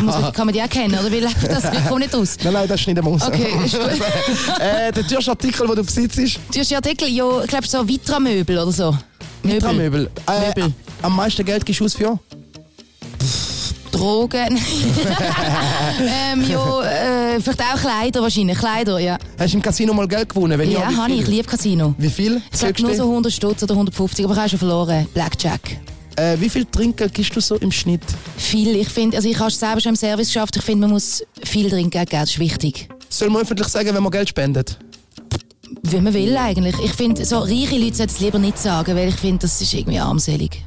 Muss 0.01 0.15
kann 0.33 0.45
man 0.45 0.53
die 0.53 0.61
auch 0.61 0.69
kennen, 0.69 0.97
oder 0.97 1.11
wie 1.11 1.19
läuft 1.19 1.43
das? 1.43 1.65
Ich 1.73 1.87
komme 1.87 2.01
nicht 2.01 2.13
raus. 2.13 2.37
Nein, 2.43 2.53
nein, 2.53 2.67
das 2.67 2.81
ist 2.81 2.87
nicht 2.87 2.97
der 2.97 3.03
Maus. 3.03 3.21
Okay, 3.21 3.53
ist 3.65 3.79
gut. 3.79 3.89
äh, 4.59 4.91
der 4.91 5.07
teuerste 5.07 5.31
Artikel, 5.31 5.67
den 5.67 5.75
du 5.75 5.83
besitzt, 5.83 6.17
die 6.53 6.75
Artikel, 6.75 7.07
ja, 7.09 7.41
ich 7.43 7.47
glaube 7.47 7.67
so 7.67 7.87
Vitra-Möbel 7.87 8.57
oder 8.57 8.71
so. 8.71 8.97
Möbel. 9.43 10.09
Äh, 10.27 10.47
Möbel. 10.47 10.73
Am 11.01 11.15
meisten 11.15 11.45
Geld 11.45 11.65
gibst 11.65 11.81
du 11.81 11.85
aus 11.85 11.93
für? 11.93 12.19
Drogen. 13.97 14.57
ähm, 15.99 16.49
ja, 16.49 16.81
äh, 16.81 17.39
vielleicht 17.39 17.61
auch 17.61 17.79
Kleider 17.79 18.21
wahrscheinlich. 18.21 18.57
Kleider, 18.57 18.99
ja. 18.99 19.17
Hast 19.39 19.53
du 19.53 19.57
im 19.57 19.61
Casino 19.61 19.93
mal 19.93 20.07
Geld 20.07 20.29
gewonnen? 20.29 20.57
Wenn 20.57 20.71
Ja, 20.71 20.89
wie 20.89 20.95
habe 20.95 21.11
ich. 21.13 21.21
Ich 21.21 21.27
liebe 21.27 21.47
Casino. 21.47 21.95
Wie 21.97 22.09
viel? 22.09 22.41
Ich 22.51 22.57
Sagst 22.57 22.83
nur 22.83 22.93
so 22.93 23.03
100 23.03 23.31
Stutz 23.31 23.63
oder 23.63 23.73
150, 23.73 24.25
aber 24.25 24.33
ich 24.33 24.39
habe 24.39 24.49
schon 24.49 24.59
verloren. 24.59 25.07
Blackjack. 25.13 25.77
Äh, 26.15 26.39
wie 26.39 26.49
viel 26.49 26.65
Trinkgeld 26.65 27.13
gibst 27.13 27.35
du 27.35 27.39
so 27.39 27.55
im 27.55 27.71
Schnitt? 27.71 28.01
Viel. 28.37 28.75
Ich 28.75 28.89
finde, 28.89 29.17
also 29.17 29.29
ich 29.29 29.37
habe 29.37 29.49
es 29.49 29.59
selber 29.59 29.79
schon 29.79 29.91
im 29.91 29.95
Service 29.95 30.27
geschafft. 30.27 30.55
Ich 30.55 30.63
finde, 30.63 30.81
man 30.81 30.91
muss 30.91 31.23
viel 31.43 31.69
Trinkgeld 31.69 32.09
geben. 32.09 32.21
Das 32.21 32.31
ist 32.31 32.39
wichtig. 32.39 32.89
Soll 33.09 33.29
man 33.29 33.43
öffentlich 33.43 33.67
sagen, 33.67 33.93
wenn 33.93 34.03
man 34.03 34.11
Geld 34.11 34.29
spendet? 34.29 34.77
Wie 35.83 36.01
man 36.01 36.13
will 36.13 36.35
eigentlich. 36.35 36.75
Ich 36.83 36.93
finde, 36.93 37.23
so 37.25 37.39
reiche 37.39 37.77
Leute 37.77 37.95
sollten 37.95 38.13
es 38.13 38.19
lieber 38.19 38.39
nicht 38.39 38.57
sagen, 38.57 38.95
weil 38.95 39.09
ich 39.09 39.15
finde, 39.15 39.39
das 39.39 39.61
ist 39.61 39.73
irgendwie 39.73 39.99
armselig. 39.99 40.63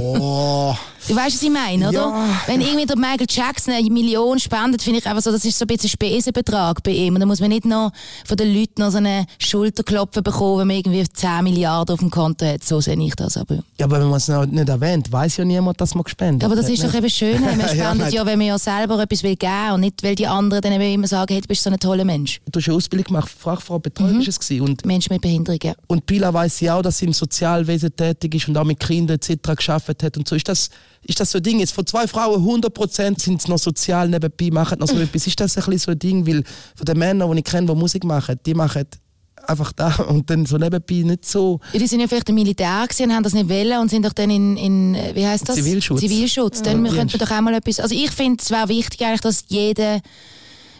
Oh. 0.00 0.74
Du 1.08 1.16
weißt, 1.16 1.34
was 1.34 1.42
ich 1.42 1.50
meine, 1.50 1.88
oder? 1.88 1.98
Ja. 1.98 2.28
Wenn 2.46 2.60
irgendwie 2.60 2.86
der 2.86 2.96
Michael 2.96 3.26
Jackson 3.28 3.74
eine 3.74 3.90
Million 3.90 4.38
spendet, 4.38 4.82
finde 4.82 5.00
ich 5.00 5.06
einfach 5.06 5.22
so, 5.22 5.32
das 5.32 5.44
ist 5.44 5.58
so 5.58 5.64
ein 5.64 5.66
bisschen 5.66 5.90
Spesenbetrag 5.90 6.80
bei 6.84 6.92
ihm. 6.92 7.14
Und 7.14 7.20
da 7.20 7.26
muss 7.26 7.40
man 7.40 7.48
nicht 7.48 7.64
noch 7.64 7.90
von 8.24 8.36
den 8.36 8.54
Leuten 8.54 8.80
noch 8.82 8.90
so 8.90 8.98
einen 8.98 9.26
Schulterklopfen 9.38 10.22
bekommen, 10.22 10.60
wenn 10.60 10.66
man 10.68 10.76
irgendwie 10.76 11.02
10 11.04 11.42
Milliarden 11.42 11.94
auf 11.94 11.98
dem 12.00 12.10
Konto 12.10 12.46
hat. 12.46 12.62
So 12.62 12.80
sehe 12.80 12.96
ich 13.00 13.14
das. 13.16 13.36
Aber, 13.36 13.56
Ja, 13.78 13.86
aber 13.86 13.98
wenn 14.00 14.08
man 14.08 14.18
es 14.18 14.28
noch 14.28 14.46
nicht 14.46 14.68
erwähnt, 14.68 15.10
weiß 15.10 15.38
ja 15.38 15.44
niemand, 15.44 15.80
dass 15.80 15.94
man 15.96 16.04
gespendet 16.04 16.44
aber 16.44 16.54
das 16.54 16.66
hat, 16.66 16.72
ist 16.72 16.84
doch 16.84 16.92
ne? 16.92 16.98
eben 16.98 17.10
schön. 17.10 17.40
Man 17.40 17.58
Ja, 17.58 17.68
spendet 17.68 17.98
nein. 17.98 18.12
ja, 18.12 18.24
wenn 18.26 18.38
man 18.38 18.46
ja 18.46 18.58
selber 18.58 19.00
etwas 19.02 19.22
will 19.24 19.34
geben 19.36 19.72
und 19.74 19.80
nicht, 19.80 20.02
weil 20.04 20.14
die 20.14 20.26
anderen 20.28 20.62
dann 20.62 20.72
eben 20.72 20.94
immer 20.94 21.08
sagen, 21.08 21.32
hey, 21.32 21.40
du 21.40 21.48
bist 21.48 21.62
so 21.64 21.70
ein 21.70 21.78
toller 21.80 22.04
Mensch. 22.04 22.40
Du 22.50 22.60
hast 22.60 22.68
eine 22.68 22.76
Ausbildung 22.76 23.06
gemacht, 23.06 23.28
Fachfrau 23.36 23.78
Betreuung 23.80 24.14
Mhm. 24.14 24.20
ist 24.20 24.28
es. 24.50 24.60
Und, 24.60 24.86
Mensch 24.86 25.10
mit 25.10 25.20
Behinderung, 25.20 25.58
ja. 25.62 25.72
und 25.88 26.06
Pila 26.06 26.32
weiss 26.32 26.60
ja 26.60 26.76
auch, 26.76 26.82
dass 26.82 26.98
sie 26.98 27.06
im 27.06 27.12
Sozialwesen 27.12 27.94
tätig 27.96 28.34
ist 28.36 28.48
und 28.48 28.56
auch 28.56 28.64
mit 28.64 28.78
Kindern 28.78 29.16
etc. 29.16 29.41
geschafft 29.42 30.02
hat 30.02 30.16
und 30.16 30.26
so. 30.28 30.36
Ist 30.36 30.48
das, 30.48 30.70
ist 31.02 31.20
das 31.20 31.30
so 31.30 31.38
ein 31.38 31.42
Ding? 31.42 31.60
Jetzt 31.60 31.72
von 31.72 31.86
zwei 31.86 32.06
Frauen 32.06 32.42
100% 32.62 33.20
sind 33.20 33.40
es 33.40 33.48
noch 33.48 33.58
sozial 33.58 34.08
nebenbei, 34.08 34.50
machen 34.50 34.78
noch 34.78 34.88
so 34.88 34.96
etwas. 35.00 35.26
Ist 35.26 35.38
das 35.40 35.56
ein 35.56 35.64
bisschen 35.64 35.78
so 35.78 35.90
ein 35.92 35.98
Ding? 35.98 36.26
Weil 36.26 36.44
von 36.76 36.84
den 36.86 36.98
Männern, 36.98 37.30
die 37.32 37.38
ich 37.38 37.44
kenne, 37.44 37.66
die 37.66 37.74
Musik 37.74 38.04
machen, 38.04 38.38
die 38.46 38.54
machen 38.54 38.84
einfach 39.46 39.72
da 39.72 39.92
und 40.08 40.30
dann 40.30 40.46
so 40.46 40.56
nebenbei 40.56 41.02
nicht 41.02 41.24
so. 41.24 41.58
Ja, 41.72 41.80
die 41.80 41.86
sind 41.88 42.00
ja 42.00 42.06
vielleicht 42.06 42.28
im 42.28 42.36
Militär 42.36 42.84
gewesen 42.88 43.10
und 43.10 43.16
haben 43.16 43.24
das 43.24 43.32
nicht 43.34 43.48
wollen 43.48 43.78
und 43.80 43.90
sind 43.90 44.04
doch 44.04 44.12
dann 44.12 44.30
in, 44.30 44.56
in 44.56 44.96
wie 45.14 45.26
heißt 45.26 45.48
das? 45.48 45.56
Zivilschutz. 45.56 46.00
Zivilschutz. 46.00 46.62
Dann 46.62 46.84
Ja. 46.86 46.92
könnte 46.92 47.18
man 47.18 47.26
doch 47.28 47.36
auch 47.36 47.40
mal 47.40 47.54
etwas, 47.54 47.80
also 47.80 47.94
ich 47.94 48.10
finde, 48.12 48.40
es 48.40 48.50
wäre 48.50 48.68
wichtig 48.68 49.02
eigentlich, 49.04 49.20
dass 49.20 49.44
jeder, 49.48 50.00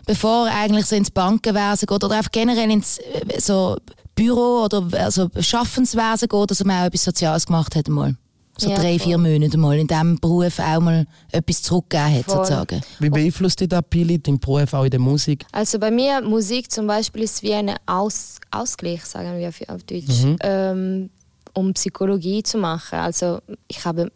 bevor 0.07 0.47
er 0.49 0.57
eigentlich 0.59 0.87
so 0.87 0.95
ins 0.95 1.11
Bankenwesen 1.11 1.87
geht 1.87 2.05
oder 2.05 2.11
einfach 2.17 2.31
generell 2.31 2.71
ins 2.71 2.99
äh, 2.99 3.41
so 3.41 3.77
Büro 4.15 4.65
oder 4.67 4.87
also 5.01 5.29
Schaffenswesen 5.41 6.29
geht, 6.29 6.51
dass 6.51 6.63
man 6.65 6.83
auch 6.83 6.87
etwas 6.87 7.05
Soziales 7.05 7.47
gemacht 7.47 7.75
hat 7.75 7.89
mal. 7.89 8.15
So 8.57 8.69
Ja, 8.71 8.77
drei, 8.77 8.99
vier 8.99 9.19
Monate 9.19 9.57
mal 9.59 9.79
in 9.79 9.87
diesem 9.87 10.19
Beruf 10.21 10.59
auch 10.59 10.81
mal 10.81 11.07
etwas 11.31 11.63
zurückgegeben 11.63 12.19
hat, 12.19 12.25
Voll. 12.27 12.37
sozusagen. 12.37 12.81
Wie 13.01 13.11
beeinflusst 13.11 13.61
dich 13.61 13.69
das, 13.69 13.83
Pili, 13.89 14.19
dein 14.19 14.39
Beruf 14.39 14.75
auch 14.75 14.85
in 14.85 14.91
der 14.91 15.01
Musik? 15.01 15.45
Also 15.53 15.79
bei 15.79 15.91
mir 15.91 16.21
Musik 16.21 16.71
zum 16.71 16.87
Beispiel 16.87 17.23
ist 17.23 17.43
wie 17.43 17.55
ein 17.55 17.75
Aus 17.87 18.39
Ausgleich, 18.51 19.05
sagen 19.05 19.39
wir 19.39 19.49
auf 19.49 19.61
auf 19.69 19.83
Deutsch, 19.85 20.25
ähm, 20.43 21.09
um 21.55 21.73
Psychologie 21.73 22.43
zu 22.43 22.59
machen. 22.59 22.99
Also 22.99 23.39
ich 23.69 23.85
habe 23.85 24.11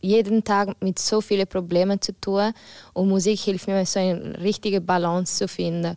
jeden 0.00 0.42
Tag 0.42 0.82
mit 0.82 0.98
so 0.98 1.20
vielen 1.20 1.46
Problemen 1.46 2.00
zu 2.00 2.12
tun 2.20 2.52
und 2.94 3.08
Musik 3.08 3.38
hilft 3.40 3.68
mir, 3.68 3.84
so 3.86 4.00
eine 4.00 4.38
richtige 4.40 4.80
Balance 4.80 5.36
zu 5.36 5.48
finden. 5.48 5.96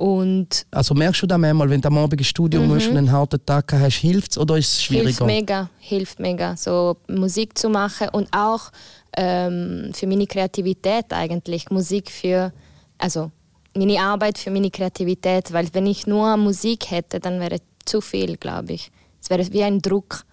Und 0.00 0.64
Also 0.70 0.94
merkst 0.94 1.20
du 1.20 1.26
das 1.26 1.36
manchmal, 1.36 1.68
wenn 1.68 1.82
du 1.82 1.88
am 1.88 1.98
Abend 1.98 2.18
ins 2.18 2.28
Studio 2.28 2.62
musst 2.62 2.88
und 2.88 2.96
einen 2.96 3.12
harten 3.12 3.44
Tag 3.44 3.70
hast, 3.74 3.96
hilft 3.96 4.30
es 4.30 4.38
oder 4.38 4.56
ist 4.56 4.72
es 4.72 4.78
hilft 4.78 5.16
schwieriger? 5.16 5.26
mega, 5.26 5.70
hilft 5.78 6.18
mega, 6.18 6.56
so 6.56 6.96
Musik 7.06 7.58
zu 7.58 7.68
machen 7.68 8.08
und 8.08 8.26
auch 8.30 8.70
ähm, 9.14 9.90
für 9.92 10.06
meine 10.06 10.26
Kreativität 10.26 11.12
eigentlich 11.12 11.68
Musik 11.68 12.10
für, 12.10 12.50
also 12.96 13.30
meine 13.76 14.00
Arbeit 14.00 14.38
für 14.38 14.50
meine 14.50 14.70
Kreativität, 14.70 15.52
weil 15.52 15.68
wenn 15.74 15.86
ich 15.86 16.06
nur 16.06 16.34
Musik 16.38 16.90
hätte, 16.90 17.20
dann 17.20 17.38
wäre 17.38 17.58
zu 17.84 18.00
viel, 18.00 18.38
glaube 18.38 18.72
ich. 18.72 18.90
Es 19.22 19.28
wäre 19.28 19.52
wie 19.52 19.64
ein 19.64 19.82
Druck 19.82 20.24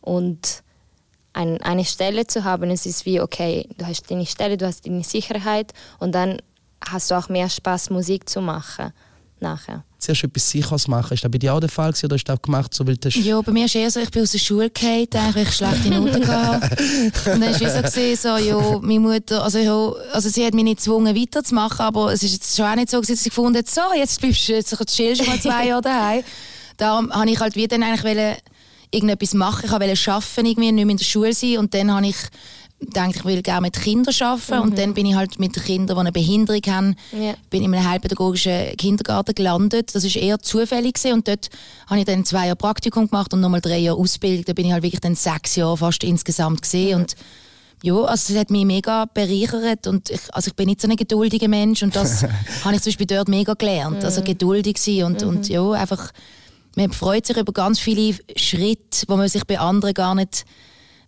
und 0.00 0.62
ein, 1.34 1.60
eine 1.60 1.84
Stelle 1.84 2.26
zu 2.26 2.44
haben, 2.44 2.70
es 2.70 2.86
ist 2.86 3.04
wie 3.04 3.20
okay, 3.20 3.68
du 3.76 3.86
hast 3.86 4.10
deine 4.10 4.24
Stelle, 4.24 4.56
du 4.56 4.66
hast 4.66 4.86
deine 4.86 5.04
Sicherheit 5.04 5.74
und 5.98 6.14
dann 6.14 6.40
hast 6.82 7.10
du 7.10 7.18
auch 7.18 7.28
mehr 7.28 7.50
Spaß 7.50 7.90
Musik 7.90 8.26
zu 8.26 8.40
machen 8.40 8.94
nachher. 9.42 9.84
Zuerst 9.98 10.24
etwas 10.24 10.50
Sicheres 10.50 10.88
machen. 10.88 11.14
Ist 11.14 11.24
das 11.24 11.30
bei 11.30 11.38
dir 11.38 11.54
auch 11.54 11.60
der 11.60 11.68
Fall 11.68 11.90
gewesen, 11.90 12.06
oder 12.06 12.14
hast 12.14 12.24
du 12.24 12.32
das 12.32 12.42
gemacht, 12.42 12.72
so 12.74 12.86
weil 12.86 12.96
du 12.96 13.08
Ja, 13.08 13.40
bei 13.40 13.52
mir 13.52 13.66
ist 13.66 13.74
eher 13.74 13.90
so, 13.90 14.00
ich 14.00 14.10
bin 14.10 14.22
aus 14.22 14.32
der 14.32 14.38
Schule 14.38 14.70
gefallen, 14.70 15.08
eigentlich 15.12 15.48
ich 15.48 15.54
schlechte 15.54 15.90
Noten 15.90 16.20
gehabt. 16.20 16.80
Und 16.80 17.40
dann 17.40 17.42
war 17.42 17.50
es 17.50 17.58
so, 17.58 17.82
gewesen, 17.82 18.22
so, 18.22 18.36
ja, 18.36 18.78
meine 18.80 19.00
Mutter, 19.00 19.42
also, 19.42 19.58
ja, 19.58 19.92
also 20.12 20.28
sie 20.28 20.44
hat 20.44 20.54
mich 20.54 20.64
nicht 20.64 20.78
gezwungen 20.78 21.14
weiterzumachen, 21.14 21.80
aber 21.80 22.12
es 22.12 22.22
ist 22.22 22.32
jetzt 22.32 22.56
schon 22.56 22.66
auch 22.66 22.74
nicht 22.74 22.90
so, 22.90 22.98
gewesen, 22.98 23.14
dass 23.14 23.22
sie 23.22 23.30
gefunden 23.30 23.58
hat, 23.58 23.68
so, 23.68 23.82
jetzt 23.94 24.20
bleibst 24.20 24.48
du, 24.48 24.52
jetzt 24.52 24.96
chillst 24.96 25.20
du 25.20 25.26
mal 25.26 25.40
zwei 25.40 25.66
Jahre 25.66 25.82
daheim. 25.82 26.22
Darum 26.76 27.12
habe 27.12 27.30
ich 27.30 27.38
halt 27.38 27.56
wie 27.56 27.68
dann 27.68 27.82
eigentlich 27.82 28.04
wollen, 28.04 28.36
irgendetwas 28.90 29.34
machen, 29.34 29.66
ich 29.66 29.70
wollte 29.70 30.10
arbeiten, 30.12 30.46
irgendwie, 30.46 30.72
nicht 30.72 30.84
mehr 30.84 30.92
in 30.92 30.96
der 30.96 31.04
Schule 31.04 31.32
sein 31.32 31.58
und 31.58 31.74
dann 31.74 31.92
habe 31.92 32.06
ich 32.06 32.16
gedacht, 32.80 33.14
ich 33.16 33.24
will 33.24 33.42
gerne 33.42 33.62
mit 33.62 33.74
Kindern 33.80 34.14
arbeiten 34.20 34.58
und 34.60 34.78
dann 34.78 34.94
bin 34.94 35.06
ich 35.06 35.14
halt 35.14 35.38
mit 35.38 35.52
Kindern, 35.54 35.96
die 35.96 36.00
eine 36.00 36.12
Behinderung 36.12 36.62
haben, 36.66 36.96
Ja. 37.12 37.34
bin 37.50 37.62
in 37.62 37.74
einem 37.74 37.88
heilpädagogischen 37.88 38.76
Kindergarten 38.76 39.34
gelandet. 39.34 39.94
Das 39.94 40.04
ist 40.04 40.16
eher 40.16 40.38
zufällig 40.38 40.94
gewesen. 40.94 41.12
und 41.14 41.28
dort 41.28 41.48
habe 41.88 42.00
ich 42.00 42.06
dann 42.06 42.24
zwei 42.24 42.46
Jahre 42.46 42.56
Praktikum 42.56 43.08
gemacht 43.08 43.32
und 43.34 43.40
nochmal 43.40 43.60
drei 43.60 43.78
Jahre 43.78 43.98
Ausbildung. 43.98 44.44
Da 44.46 44.52
bin 44.54 44.66
ich 44.66 44.72
halt 44.72 44.82
wirklich 44.82 45.00
dann 45.00 45.14
sechs 45.14 45.56
Jahre 45.56 45.76
fast 45.76 46.02
insgesamt 46.04 46.62
gesehen 46.62 47.00
und 47.00 47.14
ja, 47.82 47.94
also 47.94 48.34
es 48.34 48.38
hat 48.38 48.50
mich 48.50 48.66
mega 48.66 49.06
bereichert 49.06 49.86
und 49.86 50.10
ich, 50.10 50.20
also 50.32 50.48
ich 50.48 50.54
bin 50.54 50.66
nicht 50.66 50.82
so 50.82 50.88
ein 50.88 50.96
geduldiger 50.96 51.48
Mensch 51.48 51.82
und 51.82 51.96
das 51.96 52.22
habe 52.64 52.74
ich 52.74 52.82
zum 52.82 52.90
Beispiel 52.90 53.06
dort 53.06 53.28
mega 53.28 53.54
gelernt. 53.54 54.04
Also 54.04 54.22
geduldig 54.22 54.76
sein 54.78 55.04
und, 55.04 55.22
und 55.22 55.48
ja, 55.48 55.70
einfach, 55.72 56.10
man 56.76 56.92
freut 56.92 57.26
sich 57.26 57.36
über 57.38 57.52
ganz 57.54 57.78
viele 57.78 58.16
Schritte, 58.36 59.04
wo 59.08 59.16
man 59.16 59.28
sich 59.28 59.44
bei 59.46 59.58
anderen 59.58 59.94
gar 59.94 60.14
nicht 60.14 60.44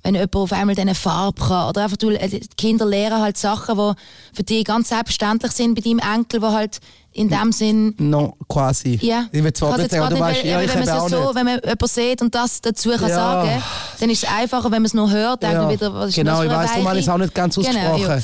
wenn 0.02 0.14
jemand 0.14 0.34
auf 0.36 0.52
einmal 0.52 0.74
diese 0.74 0.94
Farbe 0.94 1.40
kann. 1.40 1.68
Oder 1.68 1.84
einfach, 1.84 1.96
du, 1.96 2.10
äh, 2.10 2.28
die 2.28 2.40
Kinder 2.56 2.84
lernen 2.84 3.20
halt 3.20 3.36
Sachen, 3.38 3.76
die 3.76 3.92
für 4.36 4.42
dich 4.42 4.64
ganz 4.64 4.88
selbstverständlich 4.88 5.52
sind 5.52 5.74
bei 5.74 5.80
deinem 5.80 6.00
Enkel, 6.00 6.40
die 6.40 6.46
halt 6.46 6.80
in 7.12 7.28
dem 7.28 7.52
Sinn 7.52 7.94
No, 7.98 8.34
quasi. 8.48 8.98
ja. 9.02 9.26
Ich 9.32 9.44
will 9.44 9.52
zwar 9.52 9.76
nicht 9.76 9.90
sagen, 9.90 10.14
du 10.14 10.20
weißt, 10.20 10.44
ja, 10.44 10.58
wenn, 10.60 10.84
man 10.86 11.08
so, 11.10 11.16
nicht. 11.18 11.34
wenn 11.34 11.44
man 11.44 11.60
jemanden 11.60 11.86
sieht 11.86 12.22
und 12.22 12.34
das 12.34 12.60
dazu 12.62 12.88
kann 12.90 13.08
Ja. 13.08 13.14
sagen 13.14 13.62
dann 14.00 14.10
ist 14.10 14.24
es 14.24 14.28
einfacher, 14.30 14.64
wenn 14.64 14.82
man 14.82 14.86
es 14.86 14.94
nur 14.94 15.10
hört, 15.10 15.42
man 15.42 15.70
wieder, 15.70 15.92
was 15.94 16.08
ist 16.08 16.14
Genau, 16.16 16.42
ich 16.42 16.48
darum 16.48 16.88
habe 16.88 16.98
ich 16.98 17.04
es 17.04 17.08
auch 17.10 17.18
nicht 17.18 17.34
ganz 17.34 17.54
Genau, 17.54 17.68
ja. 17.70 17.90
ausgesprochen. 17.92 18.22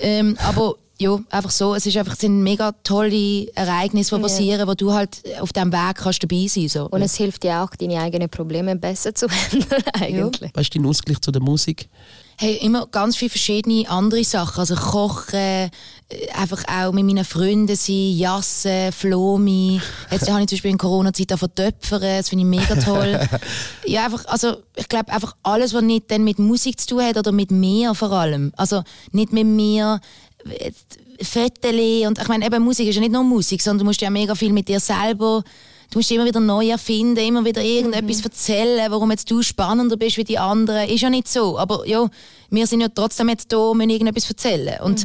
Ähm, 0.00 0.36
aber 0.48 0.74
ja, 1.00 1.18
einfach 1.30 1.50
so, 1.50 1.74
es 1.74 1.86
ist 1.86 1.96
einfach, 1.96 2.12
es 2.12 2.20
sind 2.20 2.42
mega 2.42 2.72
tolle 2.84 3.46
Ereignisse, 3.54 4.16
die 4.16 4.22
passieren, 4.22 4.68
wo 4.68 4.74
du 4.74 4.92
halt 4.92 5.22
auf 5.40 5.50
diesem 5.50 5.72
Weg 5.72 5.96
kannst 5.96 6.22
dabei 6.22 6.46
sein 6.46 6.68
so. 6.68 6.88
Und 6.88 7.00
es 7.00 7.16
hilft 7.16 7.42
dir 7.42 7.62
auch, 7.62 7.74
deine 7.74 8.00
eigenen 8.00 8.28
Probleme 8.28 8.76
besser 8.76 9.14
zu 9.14 9.26
handeln 9.30 9.82
eigentlich. 9.94 10.50
Was 10.52 10.64
ist 10.64 10.74
dein 10.74 10.84
Ausgleich 10.84 11.18
zu 11.22 11.32
der 11.32 11.40
Musik? 11.40 11.88
Hey, 12.38 12.56
immer 12.56 12.86
ganz 12.86 13.16
viele 13.16 13.30
verschiedene 13.30 13.88
andere 13.88 14.24
Sachen. 14.24 14.60
Also 14.60 14.74
kochen, 14.74 15.34
äh, 15.38 15.70
einfach 16.34 16.64
auch 16.68 16.92
mit 16.92 17.04
meinen 17.04 17.24
Freunden 17.24 17.76
sein, 17.76 18.16
jassen, 18.16 18.92
Flomi. 18.92 19.80
Jetzt 20.10 20.30
habe 20.30 20.40
ich 20.42 20.48
zum 20.48 20.56
Beispiel 20.56 20.70
in 20.70 20.78
Corona-Zeit 20.78 21.32
auch 21.32 21.48
töpfern, 21.54 22.00
das 22.00 22.28
finde 22.28 22.44
ich 22.44 22.60
mega 22.60 22.74
toll. 22.76 23.20
ja, 23.86 24.04
einfach, 24.04 24.26
also 24.26 24.56
ich 24.76 24.88
glaube 24.88 25.12
einfach 25.12 25.34
alles, 25.42 25.72
was 25.72 25.82
nicht 25.82 26.10
dann 26.10 26.24
mit 26.24 26.38
Musik 26.38 26.78
zu 26.80 26.88
tun 26.88 27.04
hat 27.04 27.16
oder 27.16 27.32
mit 27.32 27.50
mir 27.50 27.94
vor 27.94 28.12
allem. 28.12 28.52
Also 28.56 28.82
nicht 29.12 29.32
mit 29.32 29.46
mir, 29.46 30.00
Fotos 31.22 32.06
und 32.06 32.18
ich 32.18 32.28
meine, 32.28 32.46
eben 32.46 32.62
Musik 32.64 32.88
ist 32.88 32.94
ja 32.94 33.00
nicht 33.00 33.12
nur 33.12 33.24
Musik, 33.24 33.60
sondern 33.62 33.80
du 33.80 33.84
musst 33.84 34.00
ja 34.00 34.10
mega 34.10 34.34
viel 34.34 34.52
mit 34.52 34.68
dir 34.68 34.80
selber 34.80 35.42
Du 35.90 35.98
musst 35.98 36.10
immer 36.12 36.24
wieder 36.24 36.38
neu 36.38 36.68
erfinden, 36.68 37.18
immer 37.18 37.44
wieder 37.44 37.62
irgendetwas 37.62 38.20
erzählen, 38.24 38.88
warum 38.92 39.10
jetzt 39.10 39.28
du 39.28 39.42
spannender 39.42 39.96
bist 39.96 40.18
wie 40.18 40.24
die 40.24 40.38
anderen. 40.38 40.88
Ist 40.88 41.00
ja 41.00 41.10
nicht 41.10 41.26
so. 41.26 41.58
Aber 41.58 41.84
ja, 41.84 42.08
wir 42.48 42.66
sind 42.68 42.80
ja 42.80 42.86
trotzdem 42.88 43.28
jetzt 43.28 43.52
da 43.52 43.56
und 43.56 43.78
müssen 43.78 43.90
irgendetwas 43.90 44.30
erzählen. 44.30 44.80
Und 44.82 45.04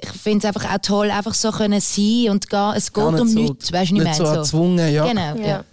ich 0.00 0.08
finde 0.10 0.38
es 0.38 0.44
einfach 0.44 0.72
auch 0.72 0.78
toll, 0.78 1.10
einfach 1.10 1.34
so 1.34 1.50
können 1.50 1.80
sein 1.80 2.28
und 2.30 2.48
gehen. 2.48 2.72
Es 2.76 2.92
geht 2.92 3.02
Gar 3.02 3.10
nicht 3.10 3.20
um 3.22 3.28
so- 3.28 3.40
nichts, 3.40 3.72
weißt 3.72 3.90
du, 3.90 3.94
nicht 3.94 4.06
ich 4.06 4.14
so 4.14 4.22
erzwungen, 4.24 4.94
ja. 4.94 5.04
Genau, 5.08 5.34
ja. 5.40 5.46
Ja. 5.46 5.64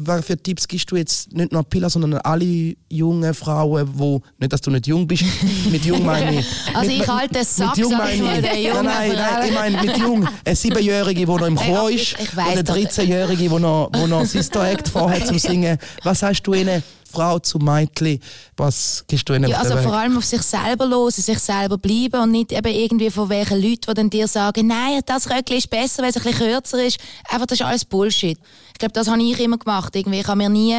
Was 0.00 0.24
für 0.26 0.36
Tipps 0.36 0.66
gibst 0.68 0.90
du 0.90 0.96
jetzt 0.96 1.32
nicht 1.32 1.50
nur 1.50 1.60
an 1.60 1.64
Pilla, 1.64 1.90
sondern 1.90 2.14
an 2.14 2.20
alle 2.20 2.74
jungen 2.88 3.34
Frauen, 3.34 3.88
wo 3.94 4.22
nicht, 4.38 4.52
dass 4.52 4.60
du 4.60 4.70
nicht 4.70 4.86
jung 4.86 5.06
bist, 5.06 5.24
mit 5.70 5.84
jung 5.84 6.04
meine 6.04 6.40
ich. 6.40 6.46
Also 6.74 6.90
mit, 6.90 7.00
ich 7.02 7.08
halte 7.08 7.34
den 7.34 7.44
Sack, 7.44 7.68
mit 7.76 7.78
jung 7.78 7.90
sag 7.92 8.12
ich 8.14 8.20
meine 8.20 8.22
mal, 8.32 8.42
der 8.42 8.60
jungen 8.60 8.84
nein, 8.84 9.12
nein, 9.12 9.18
nein, 9.18 9.48
ich 9.48 9.54
meine 9.54 9.82
mit 9.82 9.96
jung. 9.98 10.28
Eine 10.44 10.56
Siebenjährige, 10.56 11.20
die 11.20 11.26
noch 11.26 11.42
im 11.46 11.56
Chor 11.56 11.90
ist, 11.90 12.00
ich- 12.00 12.16
ich 12.20 12.32
oder 12.32 12.44
eine 12.46 12.64
doch. 12.64 12.76
13-Jährige, 12.76 13.48
die 13.48 13.48
noch, 13.48 13.90
wo 13.92 14.06
noch 14.06 14.24
Sister 14.24 14.70
Act 14.70 14.88
vorhat 14.88 15.26
zum 15.26 15.38
Singen. 15.38 15.78
Was 16.04 16.20
sagst 16.20 16.46
du 16.46 16.54
ihnen, 16.54 16.82
Frau 17.10 17.38
zu 17.38 17.58
Mädchen, 17.58 18.20
was 18.58 19.02
gibst 19.08 19.26
du 19.28 19.32
ihnen 19.32 19.48
Ja, 19.48 19.58
also 19.60 19.74
den 19.74 19.82
vor 19.82 19.94
allem 19.94 20.18
auf 20.18 20.26
sich 20.26 20.42
selber 20.42 20.84
los, 20.84 21.16
sich 21.16 21.38
selber 21.38 21.78
bleiben 21.78 22.20
und 22.22 22.32
nicht 22.32 22.52
eben 22.52 22.66
irgendwie 22.72 23.10
von 23.10 23.30
welchen 23.30 23.62
Leuten, 23.62 23.80
die 23.88 23.94
dann 23.94 24.10
dir 24.10 24.28
sagen, 24.28 24.66
nein, 24.66 25.00
das 25.06 25.30
Röckli 25.30 25.56
ist 25.56 25.70
besser, 25.70 26.02
weil 26.02 26.10
es 26.10 26.18
ein 26.18 26.22
bisschen 26.22 26.38
kürzer 26.46 26.84
ist. 26.84 26.98
Einfach, 27.30 27.46
das 27.46 27.60
ist 27.60 27.66
alles 27.66 27.84
Bullshit. 27.86 28.38
Ich 28.78 28.80
glaube, 28.80 28.92
das 28.92 29.08
habe 29.08 29.20
ich 29.20 29.40
immer 29.40 29.58
gemacht. 29.58 29.96
Irgendwie, 29.96 30.20
ich 30.20 30.28
habe 30.28 30.38
mir 30.38 30.48
nie 30.48 30.76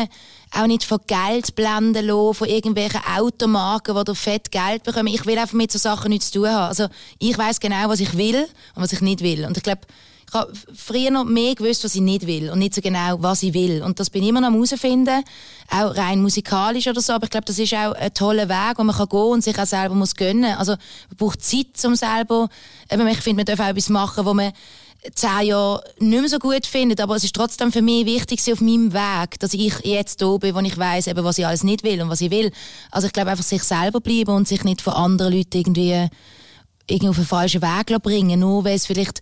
auch 0.57 0.67
nicht 0.67 0.85
von 0.85 0.99
Geld 1.05 1.53
blenden 1.53 2.05
lassen, 2.05 2.33
von 2.33 2.47
irgendwelchen 2.47 3.01
Automarken, 3.17 4.05
die 4.05 4.15
fett 4.15 4.51
Geld 4.51 4.83
bekommen. 4.83 5.07
Ich 5.07 5.25
will 5.25 5.37
einfach 5.37 5.51
mit 5.51 5.69
so 5.69 5.77
Sachen 5.77 6.11
nichts 6.11 6.31
zu 6.31 6.39
tun 6.39 6.47
haben. 6.47 6.69
Also 6.69 6.87
ich 7.17 7.37
weiß 7.37 7.59
genau, 7.59 7.89
was 7.89 7.99
ich 7.99 8.15
will 8.15 8.47
und 8.75 8.83
was 8.83 8.93
ich 8.93 9.01
nicht 9.01 9.19
will. 9.19 9.43
Und 9.43 9.57
ich 9.57 9.63
glaube, 9.63 9.81
ich 10.25 10.33
habe 10.33 10.53
früher 10.73 11.11
noch 11.11 11.25
mehr 11.25 11.55
gewusst, 11.55 11.83
was 11.83 11.93
ich 11.93 11.99
nicht 11.99 12.25
will 12.25 12.49
und 12.49 12.59
nicht 12.59 12.73
so 12.73 12.79
genau, 12.79 13.21
was 13.21 13.43
ich 13.43 13.53
will. 13.53 13.83
Und 13.83 13.99
das 13.99 14.09
bin 14.09 14.23
ich 14.23 14.29
immer 14.29 14.39
noch 14.39 14.47
am 14.47 14.53
herausfinden, 14.53 15.21
auch 15.69 15.97
rein 15.97 16.21
musikalisch 16.21 16.87
oder 16.87 17.01
so. 17.01 17.11
Aber 17.11 17.25
ich 17.25 17.31
glaube, 17.31 17.47
das 17.47 17.59
ist 17.59 17.73
auch 17.73 17.91
ein 17.91 18.13
toller 18.13 18.47
Weg, 18.47 18.77
wo 18.77 18.83
man 18.85 18.95
kann 18.95 19.09
gehen 19.09 19.19
und 19.19 19.43
sich 19.43 19.59
auch 19.59 19.65
selber 19.65 19.95
muss 19.95 20.15
gönnen. 20.15 20.55
Also 20.55 20.71
man 20.71 21.17
braucht 21.17 21.43
Zeit, 21.43 21.83
um 21.83 21.95
selber, 21.95 22.47
ich 22.89 23.17
finde, 23.17 23.43
man 23.43 23.45
darf 23.45 23.59
auch 23.59 23.71
etwas 23.71 23.89
machen, 23.89 24.23
wo 24.23 24.33
man 24.33 24.53
zehn 25.13 25.47
Jahre 25.47 25.83
nicht 25.99 26.19
mehr 26.19 26.29
so 26.29 26.39
gut 26.39 26.65
findet, 26.65 26.99
aber 26.99 27.15
es 27.15 27.23
ist 27.23 27.35
trotzdem 27.35 27.71
für 27.71 27.81
mich 27.81 28.05
wichtig 28.05 28.41
auf 28.51 28.61
meinem 28.61 28.93
Weg, 28.93 29.39
dass 29.39 29.53
ich 29.53 29.73
jetzt 29.85 30.21
da 30.21 30.37
bin, 30.37 30.53
wo 30.55 30.59
ich 30.59 30.77
weiß, 30.77 31.07
eben, 31.07 31.23
was 31.23 31.37
ich 31.37 31.45
alles 31.45 31.63
nicht 31.63 31.83
will 31.83 32.01
und 32.01 32.09
was 32.09 32.21
ich 32.21 32.31
will. 32.31 32.51
Also 32.91 33.07
ich 33.07 33.13
glaube 33.13 33.31
einfach 33.31 33.43
sich 33.43 33.63
selber 33.63 34.01
bleiben 34.01 34.35
und 34.35 34.47
sich 34.47 34.63
nicht 34.63 34.81
von 34.81 34.93
anderen 34.93 35.33
Leuten 35.33 35.57
irgendwie 35.57 36.07
irgendwie 36.89 37.09
auf 37.09 37.15
den 37.15 37.25
falschen 37.25 37.61
Weg 37.61 38.01
bringen, 38.01 38.39
nur 38.39 38.65
weil 38.65 38.75
es 38.75 38.87
vielleicht 38.87 39.21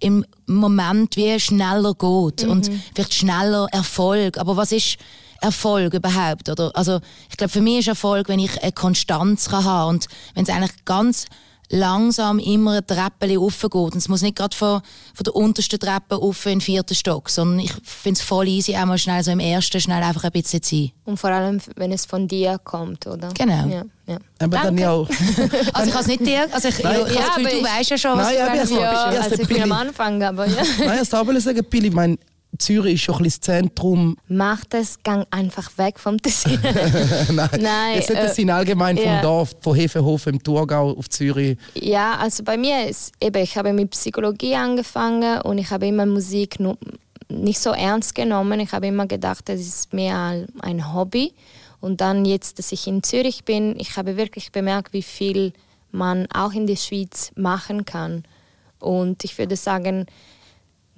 im 0.00 0.24
Moment 0.46 1.16
wie 1.16 1.38
schneller 1.40 1.94
geht 1.94 2.44
und 2.44 2.70
vielleicht 2.94 3.14
schneller 3.14 3.66
Erfolg. 3.72 4.38
Aber 4.38 4.56
was 4.56 4.72
ist 4.72 4.98
Erfolg 5.40 5.94
überhaupt? 5.94 6.48
Oder? 6.48 6.70
Also 6.74 7.00
ich 7.28 7.36
glaube, 7.36 7.52
für 7.52 7.60
mich 7.60 7.80
ist 7.80 7.88
Erfolg, 7.88 8.28
wenn 8.28 8.38
ich 8.38 8.62
eine 8.62 8.72
Konstanz 8.72 9.48
kann 9.48 9.64
haben 9.64 9.96
und 9.96 10.06
wenn 10.34 10.44
es 10.44 10.50
eigentlich 10.50 10.84
ganz 10.84 11.26
langsam 11.70 12.38
immer 12.38 12.72
eine 12.72 12.86
Treppe 12.86 13.38
aufgeht. 13.38 13.74
Und 13.74 13.96
es 13.96 14.08
muss 14.08 14.22
nicht 14.22 14.36
gerade 14.36 14.56
von, 14.56 14.80
von 15.14 15.24
der 15.24 15.34
untersten 15.36 15.78
Treppe 15.78 16.16
auf 16.16 16.44
in 16.46 16.52
den 16.52 16.60
vierten 16.60 16.94
Stock, 16.94 17.28
sondern 17.30 17.60
ich 17.60 17.72
finde 17.82 18.18
es 18.18 18.22
voll 18.24 18.48
easy, 18.48 18.74
auch 18.76 18.86
mal 18.86 18.98
schnell 18.98 19.22
so 19.22 19.30
im 19.30 19.40
ersten 19.40 19.80
schnell 19.80 20.02
einfach 20.02 20.24
ein 20.24 20.32
bisschen 20.32 20.62
zu 20.62 20.74
sein. 20.76 20.90
Und 21.04 21.16
vor 21.18 21.30
allem, 21.30 21.60
wenn 21.76 21.92
es 21.92 22.06
von 22.06 22.26
dir 22.28 22.58
kommt, 22.62 23.06
oder? 23.06 23.28
Genau. 23.36 23.66
Ja, 23.68 23.82
ja. 24.06 24.18
Aber 24.38 24.56
dann 24.56 24.76
Danke. 24.76 24.82
ja 24.82 24.90
auch. 24.92 25.08
Also 25.74 25.88
ich 25.88 25.92
kann 25.92 26.00
es 26.00 26.06
nicht 26.06 26.20
dir, 26.26 26.46
also 26.52 26.68
ich, 26.68 26.82
Nein, 26.82 27.00
ich, 27.06 27.14
ja, 27.14 27.20
habe 27.30 27.42
Gefühl, 27.42 27.60
du 27.60 27.66
ich- 27.66 27.72
weißt 27.78 27.90
ja 27.90 27.98
schon, 27.98 28.18
was 28.18 28.26
Nein, 28.26 28.34
du 28.34 28.38
ja, 28.40 28.46
aber 28.46 28.54
willst. 28.58 28.72
ja, 28.72 28.80
Ja, 28.80 29.12
erst 29.12 29.30
also 29.32 29.42
ich 29.42 29.48
bin 29.48 29.62
am. 29.62 29.72
Anfang, 29.72 30.22
aber 30.22 30.46
ja. 30.46 30.62
Nein, 30.78 31.00
ich 31.02 31.12
wollte 31.12 31.40
sagen, 31.40 31.64
Pili, 31.64 31.88
ich 31.88 31.94
meine, 31.94 32.16
Zürich 32.56 32.94
ist 32.94 33.02
schon 33.02 33.16
ein 33.16 33.22
bisschen 33.24 33.40
das 33.40 33.56
Zentrum. 33.56 34.16
Mach 34.28 34.64
das, 34.64 35.02
gang 35.02 35.26
einfach 35.30 35.70
weg 35.76 35.98
vom 35.98 36.16
Tessin. 36.22 36.58
Nein, 36.62 37.48
Nein, 37.60 37.94
jetzt 37.96 38.08
nicht 38.08 38.18
äh, 38.18 38.26
das 38.26 38.36
sind 38.36 38.50
allgemein 38.50 38.96
vom 38.96 39.06
ja. 39.06 39.22
Dorf, 39.22 39.54
von 39.60 39.74
Hefenhofen 39.76 40.34
im 40.34 40.42
Thurgau 40.42 40.92
auf 40.92 41.08
Zürich. 41.08 41.58
ja, 41.74 42.16
also 42.16 42.42
bei 42.42 42.56
mir 42.56 42.86
ist 42.86 43.12
eben, 43.20 43.42
ich 43.42 43.56
habe 43.56 43.72
mit 43.72 43.90
Psychologie 43.90 44.54
angefangen 44.54 45.42
und 45.42 45.58
ich 45.58 45.70
habe 45.70 45.86
immer 45.86 46.06
Musik 46.06 46.58
nicht 47.28 47.60
so 47.60 47.70
ernst 47.70 48.14
genommen. 48.14 48.60
Ich 48.60 48.72
habe 48.72 48.86
immer 48.86 49.06
gedacht, 49.06 49.48
das 49.48 49.60
ist 49.60 49.92
mehr 49.92 50.46
ein 50.60 50.94
Hobby. 50.94 51.34
Und 51.80 52.00
dann 52.00 52.24
jetzt, 52.24 52.58
dass 52.58 52.72
ich 52.72 52.86
in 52.86 53.02
Zürich 53.02 53.44
bin, 53.44 53.78
ich 53.78 53.96
habe 53.96 54.16
wirklich 54.16 54.50
bemerkt, 54.50 54.92
wie 54.92 55.02
viel 55.02 55.52
man 55.90 56.26
auch 56.32 56.52
in 56.52 56.66
der 56.66 56.76
Schweiz 56.76 57.30
machen 57.36 57.84
kann. 57.84 58.24
Und 58.80 59.24
ich 59.24 59.38
würde 59.38 59.56
sagen, 59.56 60.06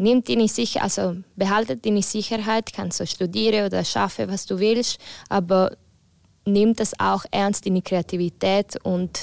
nimmt 0.00 0.28
deine 0.28 0.48
Sicherheit, 0.48 0.84
also 0.84 1.16
behaltet 1.36 1.84
deine 1.84 2.02
Sicherheit, 2.02 2.72
kannst 2.72 3.00
du 3.00 3.06
studieren 3.06 3.66
oder 3.66 3.84
schaffen, 3.84 4.28
was 4.28 4.46
du 4.46 4.58
willst, 4.58 4.98
aber 5.28 5.76
nimm 6.46 6.74
das 6.74 6.98
auch 6.98 7.24
ernst, 7.30 7.66
deine 7.66 7.82
Kreativität 7.82 8.76
und 8.82 9.22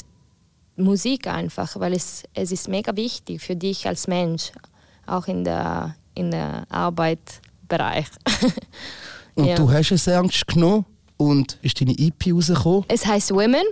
Musik 0.75 1.25
einfach, 1.27 1.79
weil 1.79 1.93
es, 1.93 2.23
es 2.35 2.51
ist 2.51 2.67
mega 2.67 2.95
wichtig 2.95 3.41
für 3.41 3.55
dich 3.55 3.87
als 3.87 4.07
Mensch, 4.07 4.51
auch 5.07 5.25
in 5.27 5.43
der, 5.43 5.95
in 6.13 6.29
der 6.29 6.65
Arbeitsbereich. 6.69 8.05
Und 9.35 9.45
Ja. 9.45 9.55
du 9.55 9.71
hast 9.71 9.91
es 9.91 10.07
ernst 10.07 10.47
genommen 10.47 10.83
und 11.15 11.59
ist 11.61 11.79
deine 11.79 11.91
EP 11.97 12.33
rausgekommen? 12.33 12.85
Es 12.87 13.05
heißt 13.05 13.29
Women. 13.31 13.65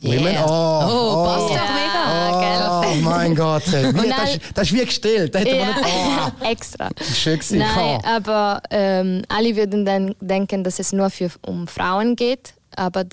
Women? 0.00 0.22
Yeah. 0.32 0.44
Oh, 0.46 0.82
Oh, 0.88 1.24
passt 1.24 1.44
oh. 1.44 1.48
doch 1.48 1.74
mega. 1.74 2.80
Oh 2.90 2.94
mein 3.02 3.34
Gott, 3.34 3.62
hey. 3.66 3.92
wie, 3.94 4.08
das, 4.08 4.38
das 4.54 4.70
ist 4.70 4.74
wie 4.78 4.84
gestellt. 4.84 5.34
Das 5.34 5.42
hätte 5.42 5.56
man 5.56 5.68
nicht. 5.68 5.78
Ja, 5.88 6.32
Oh, 6.40 6.44
extra. 6.50 6.88
schön 7.14 7.38
gewesen. 7.38 7.58
Nein, 7.58 8.00
Oh. 8.02 8.06
aber 8.06 8.62
ähm, 8.70 9.22
alle 9.28 9.56
würden 9.56 9.84
dann 9.84 10.14
denken, 10.20 10.62
dass 10.64 10.78
es 10.78 10.92
nur 10.92 11.10
für, 11.10 11.30
um 11.46 11.66
Frauen 11.66 12.16
geht. 12.16 12.54
Aber 12.76 13.04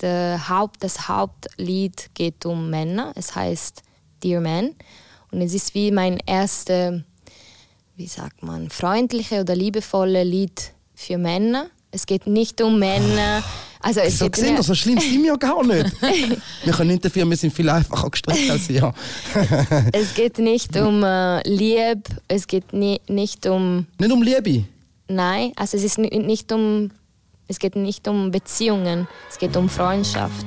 Haupt, 0.48 0.84
das 0.84 1.08
Hauptlied 1.08 2.10
geht 2.14 2.46
um 2.46 2.70
Männer. 2.70 3.12
Es 3.16 3.34
heißt 3.34 3.82
Dear 4.22 4.40
Man. 4.40 4.70
Und 5.32 5.40
es 5.40 5.54
ist 5.54 5.74
wie 5.74 5.90
mein 5.90 6.18
erstes, 6.24 7.00
wie 7.96 8.06
sagt 8.06 8.42
man, 8.44 8.70
freundliche 8.70 9.40
oder 9.40 9.56
liebevolle 9.56 10.22
Lied 10.22 10.72
für 10.94 11.18
Männer. 11.18 11.66
Es 11.90 12.06
geht 12.06 12.26
nicht 12.28 12.60
um 12.60 12.78
Männer. 12.78 13.42
Also 13.86 14.00
es 14.00 14.18
So 14.18 14.24
geht 14.24 14.32
gesehen, 14.32 14.54
nicht- 14.54 14.64
so 14.64 14.74
schlimm 14.74 14.98
sind 14.98 15.22
wir 15.22 15.28
ja 15.28 15.36
gar 15.36 15.64
nicht. 15.64 15.92
wir 16.64 16.72
können 16.72 16.90
nicht 16.90 17.04
dafür, 17.04 17.24
wir 17.30 17.36
sind 17.36 17.52
viel 17.54 17.68
einfacher 17.70 18.10
gestrickt 18.10 18.50
als 18.50 18.68
ihr. 18.68 18.92
es 19.92 20.12
geht 20.14 20.38
nicht 20.38 20.76
um 20.76 21.04
äh, 21.04 21.40
Liebe, 21.48 22.02
es 22.26 22.48
geht 22.48 22.72
ni 22.72 23.00
nicht 23.08 23.46
um 23.46 23.86
Nicht 23.98 24.10
um 24.10 24.22
Liebe. 24.22 24.64
Nein, 25.08 25.52
also 25.54 25.76
es 25.76 25.84
ist 25.84 25.98
ni- 25.98 26.08
nicht 26.18 26.50
um, 26.50 26.90
es 27.46 27.60
geht 27.60 27.76
nicht 27.76 28.08
um 28.08 28.32
Beziehungen, 28.32 29.06
es 29.30 29.38
geht 29.38 29.56
um 29.56 29.68
Freundschaft 29.68 30.46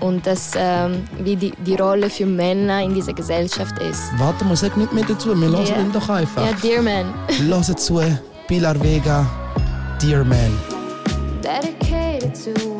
und 0.00 0.26
das, 0.26 0.50
ähm, 0.56 1.04
wie 1.22 1.36
die, 1.36 1.52
die 1.64 1.76
Rolle 1.76 2.10
für 2.10 2.26
Männer 2.26 2.82
in 2.82 2.92
dieser 2.92 3.12
Gesellschaft 3.12 3.78
ist. 3.78 4.02
Warte 4.18 4.44
mal, 4.44 4.56
sag 4.56 4.76
nicht 4.76 4.92
mehr 4.92 5.04
dazu. 5.04 5.28
Wir 5.40 5.48
hören 5.48 5.64
Ja. 5.66 5.78
ihn 5.80 5.92
doch 5.92 6.08
einfach. 6.08 6.44
Ja, 6.44 6.52
Dear 6.60 6.82
Man. 6.82 7.14
Hören 7.38 7.76
zu. 7.78 8.00
Pilar 8.48 8.82
Vega, 8.82 9.24
Dear 10.02 10.24
Man. 10.24 10.73
Dedicated 11.44 12.34
to 12.36 12.73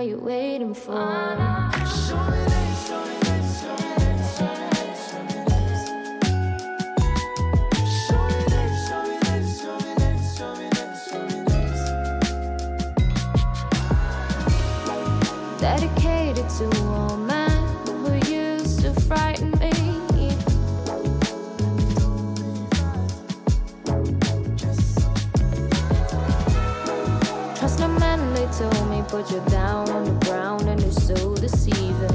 What 0.00 0.08
you 0.08 0.16
waiting 0.16 0.72
for? 0.72 0.94
Dedicated 15.60 16.48
to 16.48 16.64
all 16.86 17.09
put 29.22 29.32
you 29.32 29.50
down 29.50 29.86
on 29.90 30.04
the 30.04 30.26
ground, 30.26 30.66
and 30.66 30.82
it's 30.82 31.06
so 31.06 31.34
deceiving. 31.34 32.09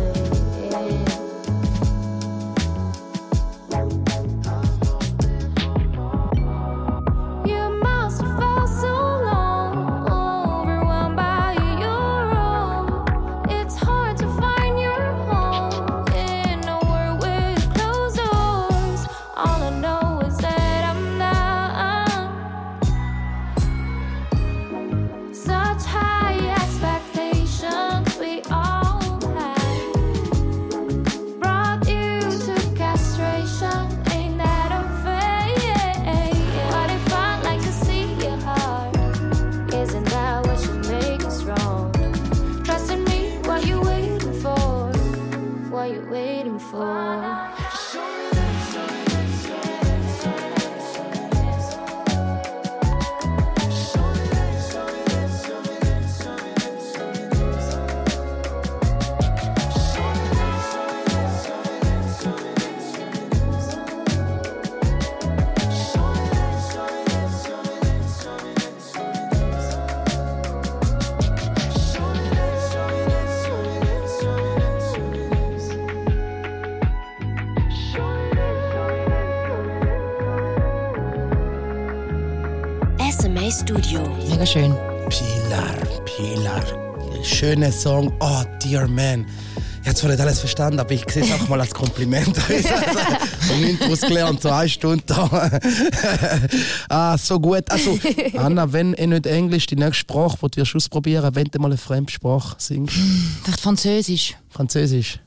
Schöner 87.46 87.72
Song. 87.72 88.12
Oh, 88.22 88.42
Dear 88.64 88.88
Man. 88.88 89.24
Ich 89.84 89.88
habe 89.88 89.96
zwar 89.96 90.10
nicht 90.10 90.20
alles 90.20 90.40
verstanden, 90.40 90.80
aber 90.80 90.94
ich 90.94 91.08
sehe 91.08 91.22
es 91.22 91.32
auch 91.32 91.48
mal 91.48 91.62
als 91.62 91.76
Kompliment. 91.76 92.36
Und 92.36 93.64
Intros 93.64 94.02
gelernt, 94.02 94.42
so 94.42 94.50
eine 94.50 94.68
Stunde 94.68 95.04
da. 95.06 95.60
ah, 96.90 97.16
so 97.20 97.40
gut. 97.40 97.70
Also, 97.70 98.00
Anna, 98.36 98.74
wenn 98.74 98.96
eh 98.96 99.06
nicht 99.06 99.28
Englisch, 99.28 99.68
die 99.68 99.76
nächste 99.76 100.00
Sprache, 100.00 100.50
die 100.50 100.64
du 100.64 100.76
ausprobieren, 100.76 101.36
wenn 101.36 101.46
du 101.46 101.60
mal 101.60 101.68
eine 101.68 101.78
Fremdsprache 101.78 102.56
singst. 102.58 102.96
Vielleicht 103.44 103.62
Französisch. 103.62 104.36
Französisch. 104.50 105.20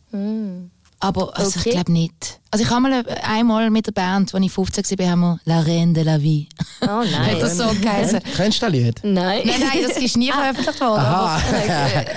Aber 1.01 1.37
also, 1.39 1.61
Okay. 1.61 1.69
ich 1.69 1.75
glaube 1.75 1.93
nicht. 1.93 2.41
Also 2.51 2.65
ich 2.65 2.71
habe 2.71 2.81
mal 2.81 2.93
äh, 2.93 3.05
einmal 3.23 3.71
mit 3.71 3.87
der 3.87 3.93
Band, 3.93 4.35
als 4.35 4.45
ich 4.45 4.51
15 4.51 4.99
war, 4.99 5.07
haben 5.11 5.21
wir 5.21 5.39
«La 5.45 5.61
Reine 5.61 5.93
de 5.93 6.03
la 6.03 6.21
Vie». 6.21 6.49
Oh 6.81 6.87
Hat 6.89 7.07
nein. 7.13 7.37
das 7.39 7.57
so 7.57 7.65
geheißen? 7.81 8.21
Kennst 8.37 8.63
du 8.63 8.67
das 8.67 8.73
Lied? 8.75 9.01
Nein. 9.05 9.43
Nein, 9.45 9.61
nein, 9.61 9.85
das 9.87 9.97
ist 9.99 10.17
nie 10.17 10.33
veröffentlicht 10.33 10.81
worden. 10.81 10.99
Aha. 11.01 11.41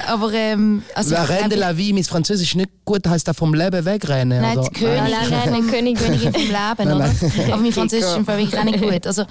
Aber, 0.07 0.25
aber 0.25 0.33
ähm, 0.33 0.81
also 0.95 1.13
La 1.13 1.23
ich 1.25 1.29
Reine 1.29 1.49
de 1.49 1.59
la 1.59 1.77
Vie, 1.77 1.93
mein 1.93 2.03
Französisch 2.03 2.55
nicht 2.55 2.69
gut, 2.85 3.05
heisst 3.07 3.27
das 3.27 3.37
vom 3.37 3.53
Leben 3.53 3.85
wegrennen? 3.85 4.41
Nein, 4.41 4.57
oder? 4.57 4.69
die 4.69 4.79
Königin, 4.79 5.11
Nein, 5.11 5.29
nein, 5.29 5.51
nein, 5.51 5.67
Königin, 5.67 6.33
vom 6.33 6.41
Leben, 6.41 6.93
oder? 6.95 7.11
Aber 7.53 7.57
mein 7.61 7.71
Französisch 7.73 8.09
ist 8.09 8.17
im 8.17 8.25
Fall 8.25 8.37
wirklich 8.39 8.59
auch 8.59 8.63
nicht 8.63 8.81
gut. 8.81 9.05
Also, 9.05 9.25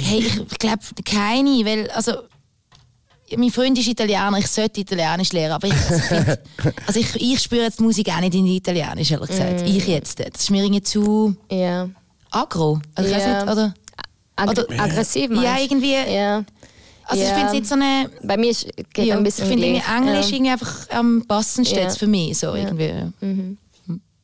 hey, 0.00 0.20
ich, 0.20 0.40
ich 0.50 0.58
glaube 0.58 0.82
keine, 1.04 1.50
weil, 1.66 1.90
also, 1.90 2.12
mein 3.36 3.50
Freund 3.50 3.78
ist 3.78 3.88
Italiener, 3.88 4.38
ich 4.38 4.46
sollte 4.46 4.80
Italienisch 4.80 5.32
lernen, 5.32 5.54
aber 5.54 5.66
ich, 5.66 5.74
also 5.74 5.94
ich, 5.96 6.04
find, 6.04 6.38
also 6.86 7.00
ich, 7.00 7.14
ich 7.32 7.40
spüre 7.42 7.62
jetzt 7.64 7.78
die 7.78 7.82
Musik 7.82 8.08
auch 8.10 8.20
nicht 8.20 8.34
in 8.34 8.46
Italienisch, 8.46 9.10
ehrlich 9.10 9.28
gesagt. 9.28 9.62
Mm. 9.62 9.66
Ich 9.66 9.86
jetzt. 9.88 10.20
Das 10.20 10.28
ist 10.42 10.50
mir 10.50 10.62
irgendwie 10.62 10.82
zu 10.82 11.34
Ja. 11.50 11.88
aggro. 12.30 12.80
Also, 12.94 13.10
ich 13.10 13.16
Ja. 13.16 13.22
weiß 13.26 13.42
nicht, 13.44 13.52
oder? 13.52 13.74
Ag 14.36 14.50
Oder- 14.50 14.66
aggressiv 14.80 15.30
Ja, 15.30 15.36
meinst 15.36 15.58
du? 15.58 15.74
irgendwie. 15.74 16.12
Ja. 16.14 16.44
Also 17.08 17.22
ich 17.22 17.28
Ja. 17.28 17.34
finde 17.34 17.46
es 17.46 17.52
nicht 17.54 17.66
so 17.66 17.74
eine... 17.74 18.10
Bei 18.22 18.36
mir 18.36 18.50
ist, 18.50 18.66
geht 18.92 19.06
Ja, 19.06 19.14
ein 19.14 19.20
ich 19.20 19.24
bisschen 19.24 19.48
finde 19.48 19.66
irgendwie 19.66 19.82
gleich. 19.86 19.96
Englisch 19.96 20.28
Ja. 20.30 20.34
irgendwie 20.36 20.50
einfach 20.52 20.90
am 20.90 21.24
passendsten 21.26 21.78
Ja. 21.78 21.84
jetzt 21.84 21.98
für 21.98 22.06
mich. 22.08 22.36
So, 22.38 22.54
irgendwie. 22.54 22.92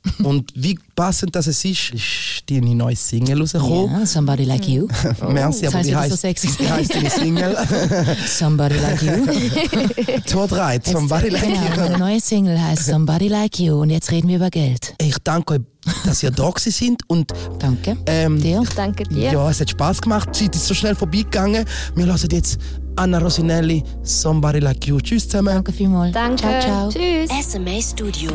Und 0.25 0.51
wie 0.57 0.79
passend 0.97 1.35
das 1.37 1.47
es 1.47 1.65
ist, 1.65 1.91
ist 1.95 2.43
deine 2.51 2.75
neue 2.75 2.97
Single 2.97 3.41
rausgekommen. 3.41 4.01
Ja, 4.01 4.07
somebody 4.07 4.45
like 4.45 4.67
you. 4.69 4.89
Merci, 5.29 5.63
Das 5.63 5.75
aber 5.75 5.85
wie 5.85 5.89
wieder 5.91 6.11
so 6.11 6.23
wie 6.59 6.69
heisst 6.69 6.95
deine 6.95 7.11
Single? 7.11 7.57
Somebody 8.27 8.75
like 8.79 9.03
you. 9.03 10.21
2, 10.27 10.47
3, 10.47 10.81
Somebody 10.91 11.29
Like 11.29 11.43
Genau, 11.43 11.55
You. 11.63 11.77
meine 11.81 11.99
neue 11.99 12.21
Single 12.21 12.61
heißt 12.61 12.87
Somebody 12.87 13.29
Like 13.29 13.59
You 13.61 13.81
und 13.81 13.91
jetzt 13.91 14.11
reden 14.11 14.29
wir 14.29 14.37
über 14.37 14.51
Geld. 14.51 14.95
Ich 15.01 15.17
danke 15.23 15.55
euch, 15.55 15.61
dass 16.05 16.23
ihr 16.23 16.31
da 16.31 16.51
sind 16.57 17.03
und 17.09 17.33
Danke. 17.59 17.97
ähm, 18.07 18.41
Dir? 18.41 18.63
Danke 18.77 19.05
dir. 19.05 19.33
ja, 19.33 19.51
es 19.51 19.61
hat 19.61 19.71
Spaß 19.71 20.01
gemacht. 20.03 20.29
Die 20.35 20.45
Zeit 20.45 20.57
ist 20.57 20.67
so 20.67 20.75
schnell 20.75 20.95
vorbeigegangen. 20.95 21.65
Wir 21.95 22.07
hören 22.07 22.29
jetzt 22.31 22.59
Anna 22.97 23.19
Rosinelli, 23.19 23.83
Somebody 24.03 24.59
Like 24.59 24.87
You. 24.87 25.01
Tschüss 25.01 25.29
zusammen. 25.29 25.55
Danke 25.55 25.73
vielmals. 25.73 26.13
Danke. 26.13 26.43
Ciao, 26.43 26.61
ciao. 26.61 26.89
Tschüss. 26.91 27.31
SMA 27.51 27.81
Studio. 27.81 28.33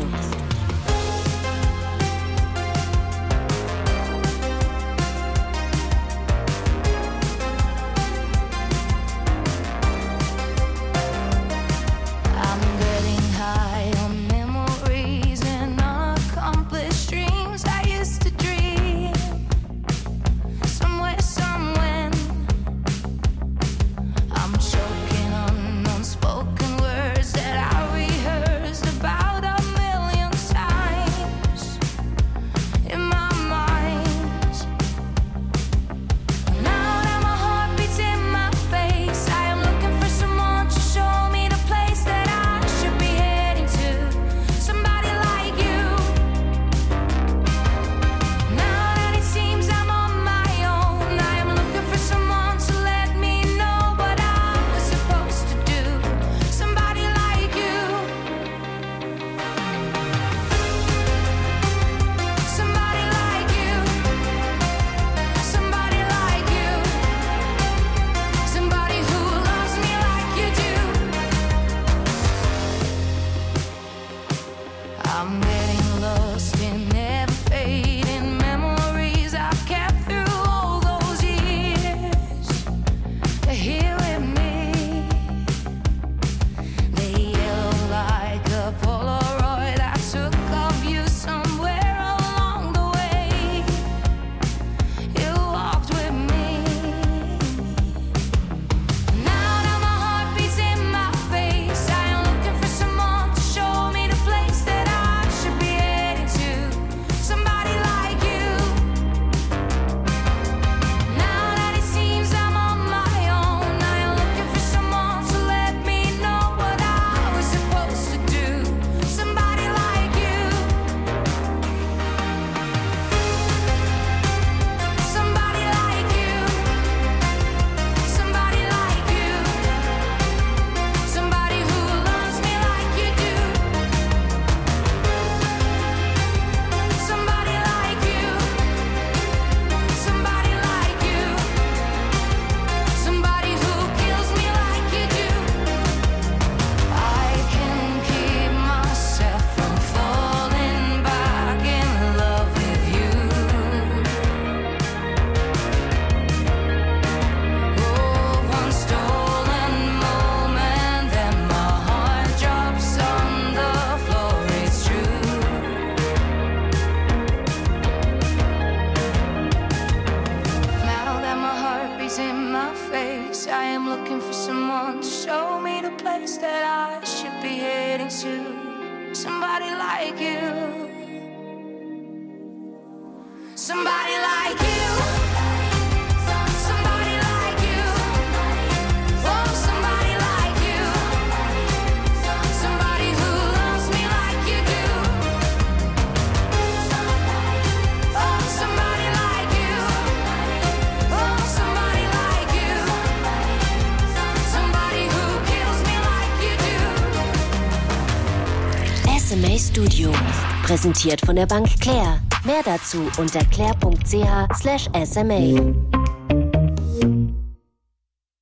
Präsentiert 210.78 211.20
von 211.26 211.34
der 211.34 211.46
Bank 211.46 211.66
Claire. 211.80 212.20
Mehr 212.44 212.62
dazu 212.64 212.98
unter 213.18 213.40
claire.ch/sma. 213.46 213.98